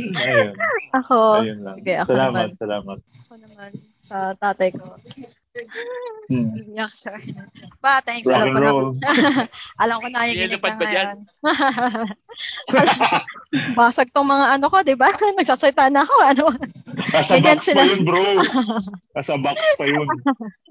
Ayun. 0.16 0.56
ako, 0.96 1.16
Ayun 1.44 1.60
lang. 1.60 1.76
sige, 1.76 1.92
ako 1.92 2.08
salamat, 2.08 2.32
naman. 2.48 2.56
salamat. 2.56 2.98
Ako 3.20 3.34
naman 3.36 3.70
sa 4.00 4.16
tatay 4.34 4.72
ko. 4.72 4.96
Hmm. 6.30 6.54
Iyak 6.70 6.94
siya. 6.94 7.18
Ba, 7.82 7.98
thanks. 8.06 8.30
Rock 8.30 8.38
alam 8.38 8.54
na. 8.54 8.70
alam 9.82 9.96
ko 9.98 10.06
na 10.06 10.30
yung 10.30 10.46
ginig 10.46 10.62
dyan? 10.62 10.78
ngayon. 10.78 11.18
Basag 13.78 14.14
tong 14.14 14.30
mga 14.30 14.46
ano 14.54 14.70
ko, 14.70 14.86
di 14.86 14.94
ba? 14.94 15.10
Nagsasalita 15.38 15.90
na 15.90 16.06
ako. 16.06 16.16
Ano? 16.22 16.44
Nasa 17.10 17.42
box 17.42 17.66
sila. 17.66 17.82
pa 17.82 17.90
yun, 17.90 18.02
bro. 18.06 18.22
Nasa 19.18 19.34
box 19.42 19.58
pa 19.74 19.84
yun. 19.90 20.06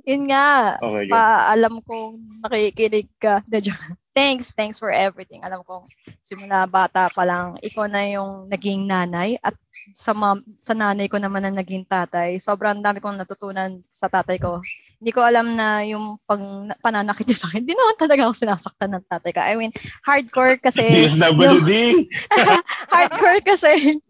Yun 0.08 0.24
nga. 0.32 0.80
Okay. 0.80 1.12
Pa, 1.12 1.52
alam 1.52 1.84
kong 1.84 2.16
nakikinig 2.48 3.12
ka. 3.20 3.44
Joke. 3.52 4.00
Thanks, 4.20 4.52
thanks 4.52 4.76
for 4.76 4.92
everything. 4.92 5.48
Alam 5.48 5.64
kong 5.64 5.88
simula 6.20 6.68
bata 6.68 7.08
pa 7.08 7.24
lang, 7.24 7.56
ikaw 7.64 7.88
na 7.88 8.04
yung 8.04 8.52
naging 8.52 8.84
nanay 8.84 9.40
at 9.40 9.56
sa 9.96 10.12
mom, 10.12 10.44
sa 10.60 10.76
nanay 10.76 11.08
ko 11.08 11.24
naman 11.24 11.48
na 11.48 11.56
naging 11.56 11.88
tatay. 11.88 12.36
Sobrang 12.36 12.84
dami 12.84 13.00
kong 13.00 13.16
natutunan 13.16 13.80
sa 13.96 14.12
tatay 14.12 14.36
ko. 14.36 14.60
Hindi 15.00 15.16
ko 15.16 15.24
alam 15.24 15.56
na 15.56 15.88
yung 15.88 16.20
pang, 16.28 16.68
pananakit 16.84 17.32
niya 17.32 17.40
sa 17.40 17.48
akin. 17.48 17.64
Hindi 17.64 17.80
naman 17.80 17.96
talaga 17.96 18.28
ako 18.28 18.34
sinasaktan 18.36 18.92
ng 18.92 19.08
tatay 19.08 19.32
ko. 19.32 19.40
I 19.40 19.56
mean, 19.56 19.72
hardcore 20.04 20.60
kasi. 20.60 20.84
yung, 21.08 21.16
DSWD. 21.16 21.72
hardcore 22.92 23.40
kasi 23.48 24.04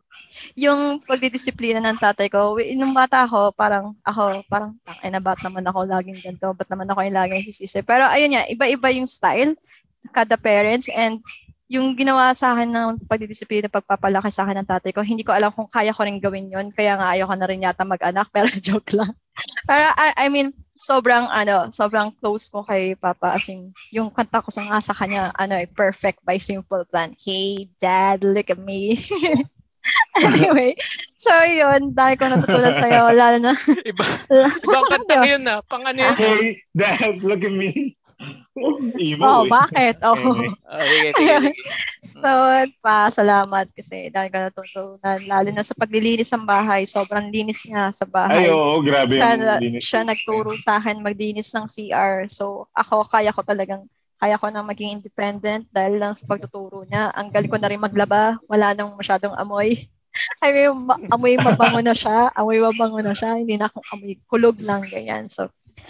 yung 0.57 1.05
pagdidisiplina 1.05 1.85
ng 1.85 2.01
tatay 2.01 2.33
ko. 2.33 2.57
Nung 2.73 2.97
bata 2.97 3.29
ako, 3.29 3.53
parang 3.53 3.93
ako, 4.01 4.41
parang, 4.49 4.73
ay 5.05 5.13
na 5.13 5.21
ba't 5.21 5.37
naman 5.45 5.69
ako 5.69 5.85
laging 5.85 6.17
ganito? 6.25 6.49
Ba't 6.49 6.69
naman 6.73 6.89
ako 6.89 7.05
yung 7.05 7.17
laging 7.17 7.45
sisisi? 7.45 7.85
Pero 7.85 8.09
ayun 8.09 8.33
nga, 8.33 8.49
iba-iba 8.49 8.89
yung 8.89 9.05
style 9.05 9.53
kada 10.13 10.39
parents 10.39 10.87
and 10.89 11.19
yung 11.69 11.93
ginawa 11.93 12.33
sa 12.33 12.57
akin 12.57 12.73
ng 12.73 12.89
pagdidisiplina, 13.05 13.69
pagpapalaki 13.69 14.33
sa 14.33 14.41
akin 14.41 14.65
ng 14.65 14.69
tatay 14.69 14.89
ko, 14.89 15.05
hindi 15.05 15.21
ko 15.21 15.37
alam 15.37 15.53
kung 15.53 15.69
kaya 15.69 15.93
ko 15.93 16.01
rin 16.01 16.17
gawin 16.17 16.49
yon 16.49 16.73
Kaya 16.73 16.97
nga 16.97 17.13
ayoko 17.13 17.37
na 17.37 17.45
rin 17.45 17.61
yata 17.61 17.85
mag-anak, 17.85 18.25
pero 18.33 18.49
joke 18.57 18.97
lang. 18.97 19.13
Pero 19.69 19.85
I, 19.93 20.25
I 20.25 20.27
mean, 20.33 20.49
sobrang 20.81 21.29
ano, 21.29 21.69
sobrang 21.69 22.09
close 22.17 22.49
ko 22.49 22.65
kay 22.65 22.97
Papa 22.97 23.37
as 23.37 23.45
in, 23.53 23.69
yung 23.93 24.09
kanta 24.09 24.41
ko 24.41 24.49
sa 24.49 24.65
nga 24.65 24.81
sa 24.81 24.97
kanya, 24.97 25.29
ano, 25.37 25.61
eh, 25.61 25.69
perfect 25.69 26.25
by 26.25 26.41
Simple 26.41 26.89
Plan. 26.89 27.13
Hey, 27.21 27.69
Dad, 27.77 28.25
look 28.25 28.49
at 28.49 28.57
me. 28.57 29.05
anyway, 30.17 30.73
so 31.15 31.31
yun, 31.45 31.93
dahil 31.93 32.15
ko 32.17 32.25
natutunan 32.27 32.75
sa'yo, 32.75 33.13
lalo 33.13 33.37
na, 33.39 33.53
Iba, 33.85 34.05
ibang 34.65 34.85
kanta 34.89 35.21
yun 35.25 35.43
na. 35.45 35.61
Pang 35.65 35.85
ano 35.85 35.99
yun? 36.01 36.15
Hey, 36.17 36.65
dad, 36.73 37.21
look 37.21 37.45
at 37.45 37.53
me. 37.53 37.95
Emo 38.99 39.23
oh, 39.23 39.43
eh. 39.47 39.49
bakit? 39.49 39.95
Oh. 40.03 40.15
Anyway. 40.15 40.51
Sige, 40.89 41.09
sige. 41.15 41.51
So, 42.19 42.27
pa, 42.83 43.07
salamat 43.07 43.71
kasi 43.71 44.11
dahil 44.11 44.27
ka 44.27 44.51
natutunan, 44.51 45.23
lalo 45.23 45.55
na 45.55 45.63
sa 45.63 45.71
paglilinis 45.71 46.35
ng 46.35 46.43
bahay, 46.43 46.83
sobrang 46.83 47.31
linis 47.31 47.63
nga 47.63 47.95
sa 47.95 48.03
bahay. 48.03 48.49
Ay, 48.49 48.51
oo, 48.51 48.83
grabe 48.83 49.15
siya, 49.15 49.39
yung 49.39 49.63
linis. 49.63 49.83
siya 49.87 50.03
nagturo 50.03 50.51
sa 50.59 50.83
akin 50.83 50.99
maglinis 50.99 51.55
ng 51.55 51.71
CR. 51.71 52.27
So, 52.27 52.67
ako, 52.75 53.07
kaya 53.07 53.31
ko 53.31 53.39
talagang, 53.39 53.87
kaya 54.19 54.35
ko 54.35 54.51
na 54.51 54.59
maging 54.59 54.99
independent 54.99 55.71
dahil 55.71 55.95
lang 55.95 56.11
sa 56.11 56.27
pagtuturo 56.27 56.83
niya. 56.83 57.07
Ang 57.15 57.31
galing 57.31 57.51
ko 57.51 57.59
na 57.61 57.71
rin 57.71 57.79
maglaba. 57.79 58.35
Wala 58.51 58.75
nang 58.75 58.91
masyadong 58.99 59.39
amoy. 59.39 59.87
I 60.45 60.49
mean, 60.51 60.87
ma- 60.87 61.01
amoy 61.11 61.35
mabango 61.39 61.81
na 61.83 61.95
siya. 61.95 62.31
Amoy 62.35 62.59
mabango 62.59 62.99
na 63.01 63.13
siya. 63.15 63.39
Hindi 63.39 63.55
na 63.59 63.67
akong 63.67 63.85
amoy 63.91 64.17
kulog 64.27 64.57
lang, 64.63 64.85
ganyan. 64.87 65.27
So, 65.27 65.49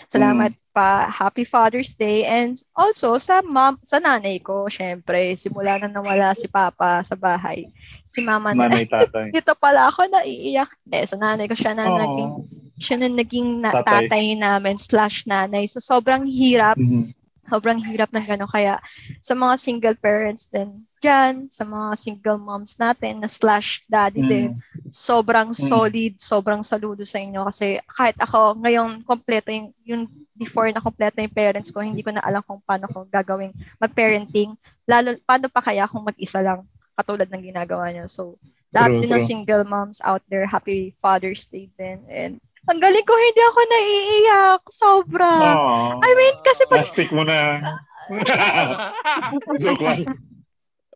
salamat 0.09 0.53
pa. 0.73 1.09
Happy 1.09 1.43
Father's 1.43 1.93
Day. 1.97 2.25
And 2.25 2.57
also, 2.77 3.17
sa 3.17 3.41
mom, 3.41 3.77
sa 3.83 3.99
nanay 4.01 4.41
ko, 4.41 4.69
syempre, 4.69 5.33
simula 5.35 5.77
na 5.81 5.89
nawala 5.89 6.33
si 6.37 6.45
Papa 6.49 7.01
sa 7.05 7.13
bahay. 7.17 7.69
Si 8.05 8.21
Mama 8.25 8.53
na, 8.57 8.65
Nanay, 8.69 8.89
tatay. 8.89 9.29
dito 9.35 9.53
pala 9.57 9.89
ako 9.89 10.09
naiiyak. 10.09 10.69
Eh, 10.89 11.05
sa 11.05 11.17
nanay 11.17 11.45
ko 11.45 11.53
siya 11.53 11.77
na 11.77 11.85
Oo. 11.89 11.97
naging 11.97 12.31
siya 12.79 12.95
na 13.01 13.07
naging 13.11 13.49
na, 13.61 13.69
Tatay. 13.75 14.07
tatay. 14.09 14.23
namin 14.39 14.77
slash 14.79 15.27
nanay. 15.29 15.69
So, 15.69 15.77
sobrang 15.83 16.25
hirap. 16.25 16.79
Mhm. 16.79 17.13
Sobrang 17.49 17.81
hirap 17.81 18.13
ng 18.13 18.25
gano'n. 18.25 18.49
Kaya, 18.49 18.77
sa 19.19 19.33
mga 19.33 19.53
single 19.57 19.97
parents 19.97 20.45
din 20.47 20.85
dyan, 20.99 21.47
sa 21.49 21.63
mga 21.65 21.95
single 21.95 22.37
moms 22.37 22.75
natin 22.77 23.23
na 23.23 23.29
slash 23.29 23.83
daddy 23.89 24.21
Mm. 24.21 24.29
din, 24.29 24.49
sobrang 24.91 25.51
Mm. 25.51 25.57
solid, 25.57 26.13
sobrang 26.19 26.61
saludo 26.61 27.03
sa 27.07 27.17
inyo. 27.17 27.47
Kasi 27.49 27.79
kahit 27.87 28.17
ako, 28.19 28.59
ngayon, 28.61 29.01
kompleto 29.07 29.49
yung, 29.49 29.71
yung 29.87 30.03
before 30.35 30.69
na 30.71 30.83
kompleto 30.83 31.19
yung 31.19 31.33
parents 31.33 31.71
ko, 31.71 31.81
hindi 31.83 32.03
ko 32.03 32.11
na 32.13 32.23
alam 32.23 32.43
kung 32.45 32.61
paano 32.63 32.87
ko 32.91 33.07
gagawing 33.07 33.55
mag-parenting. 33.79 34.55
Lalo, 34.87 35.15
paano 35.23 35.47
pa 35.51 35.61
kaya 35.63 35.87
kung 35.87 36.03
mag-isa 36.03 36.39
lang, 36.43 36.63
katulad 36.99 37.27
ng 37.31 37.43
ginagawa 37.43 37.91
niyo. 37.91 38.05
So, 38.11 38.35
lahat 38.75 39.01
din 39.01 39.09
ng 39.09 39.23
single 39.23 39.63
moms 39.65 40.03
out 40.03 40.21
there, 40.29 40.45
happy 40.45 40.93
Father's 40.99 41.47
Day 41.47 41.71
din. 41.79 42.03
And, 42.11 42.33
ang 42.67 42.79
galing 42.83 43.07
ko, 43.07 43.13
hindi 43.15 43.41
ako 43.45 43.59
naiiyak. 43.63 44.61
Sobra. 44.67 45.31
Aww. 45.31 46.03
I 46.03 46.09
mean, 46.17 46.35
kasi 46.43 46.67
pag 46.67 46.83
Plastic 46.83 47.09
mo 47.15 47.23
na. 47.23 47.63
Joke 49.63 49.83
lang. 49.85 50.03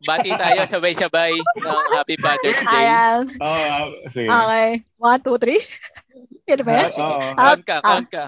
Bati 0.04 0.28
tayo 0.36 0.60
sabay-sabay 0.68 1.32
ng 1.32 1.84
Happy 1.96 2.16
Father's 2.20 2.60
Day. 2.60 2.84
Ayan. 2.84 3.24
Oo, 3.40 3.64
ah, 3.72 3.88
sige. 4.12 4.28
Okay. 4.28 4.68
One, 5.00 5.20
two, 5.24 5.36
three. 5.40 5.62
Yan 6.52 6.60
ba 6.60 6.72
yan? 6.76 6.90
Oo. 7.00 7.20
Count 7.32 7.62
ka, 7.64 7.76
count 7.80 8.08
ka. 8.12 8.24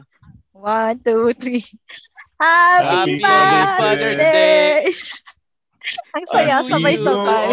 One, 0.57 0.97
two, 1.05 1.37
three. 1.37 1.67
Happy, 2.41 2.89
Happy 2.89 3.15
Father's, 3.21 3.73
Father's 3.77 4.21
Day! 4.21 4.93
Ang 6.17 6.27
saya, 6.29 6.57
sabay-sabay. 6.67 7.49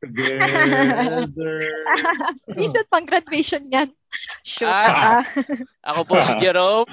together. 0.00 1.56
Minsan 2.58 2.84
pang 2.88 3.04
graduation 3.04 3.62
yan. 3.68 3.92
Shoot 4.46 4.70
Ah. 4.70 5.20
ah. 5.20 5.24
Ako 5.92 6.00
po 6.08 6.16
si 6.24 6.32
Jerome. 6.40 6.88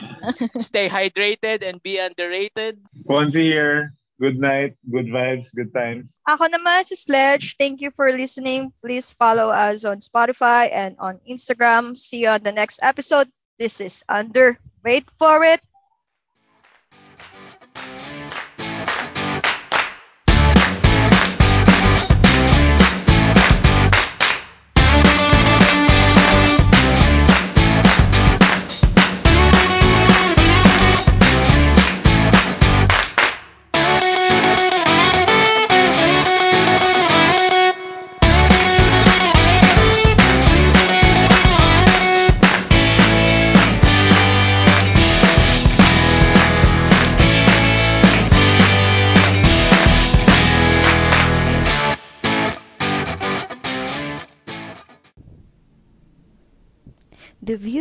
Stay 0.59 0.91
hydrated 0.91 1.63
and 1.63 1.79
be 1.81 1.97
underrated. 1.97 2.83
Fonzie 3.07 3.47
here. 3.47 3.93
Good 4.21 4.39
night, 4.39 4.77
good 4.87 5.09
vibes, 5.09 5.49
good 5.51 5.73
times. 5.73 6.21
Ako 6.29 6.47
naman 6.47 6.85
si 6.85 6.95
Sledge. 6.95 7.57
Thank 7.59 7.81
you 7.81 7.91
for 7.91 8.07
listening. 8.13 8.71
Please 8.79 9.09
follow 9.11 9.49
us 9.49 9.83
on 9.83 9.99
Spotify 9.99 10.69
and 10.71 10.95
on 11.01 11.19
Instagram. 11.27 11.97
See 11.97 12.23
you 12.23 12.31
on 12.31 12.45
the 12.45 12.53
next 12.53 12.79
episode. 12.85 13.27
This 13.57 13.81
is 13.81 14.05
Under. 14.07 14.55
Wait 14.85 15.09
for 15.17 15.43
it. 15.43 15.59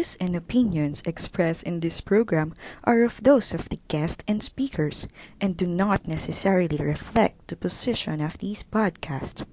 Views 0.03 0.17
and 0.19 0.35
opinions 0.35 1.01
expressed 1.07 1.63
in 1.63 1.79
this 1.79 2.01
program 2.01 2.53
are 2.83 3.05
of 3.05 3.23
those 3.23 3.55
of 3.55 3.69
the 3.69 3.79
guest 3.87 4.25
and 4.27 4.43
speakers 4.43 5.07
and 5.41 5.57
do 5.57 5.65
not 5.65 6.09
necessarily 6.09 6.77
reflect 6.77 7.47
the 7.47 7.55
position 7.55 8.21
of 8.21 8.37
these 8.39 8.65
podcasts. 8.65 9.47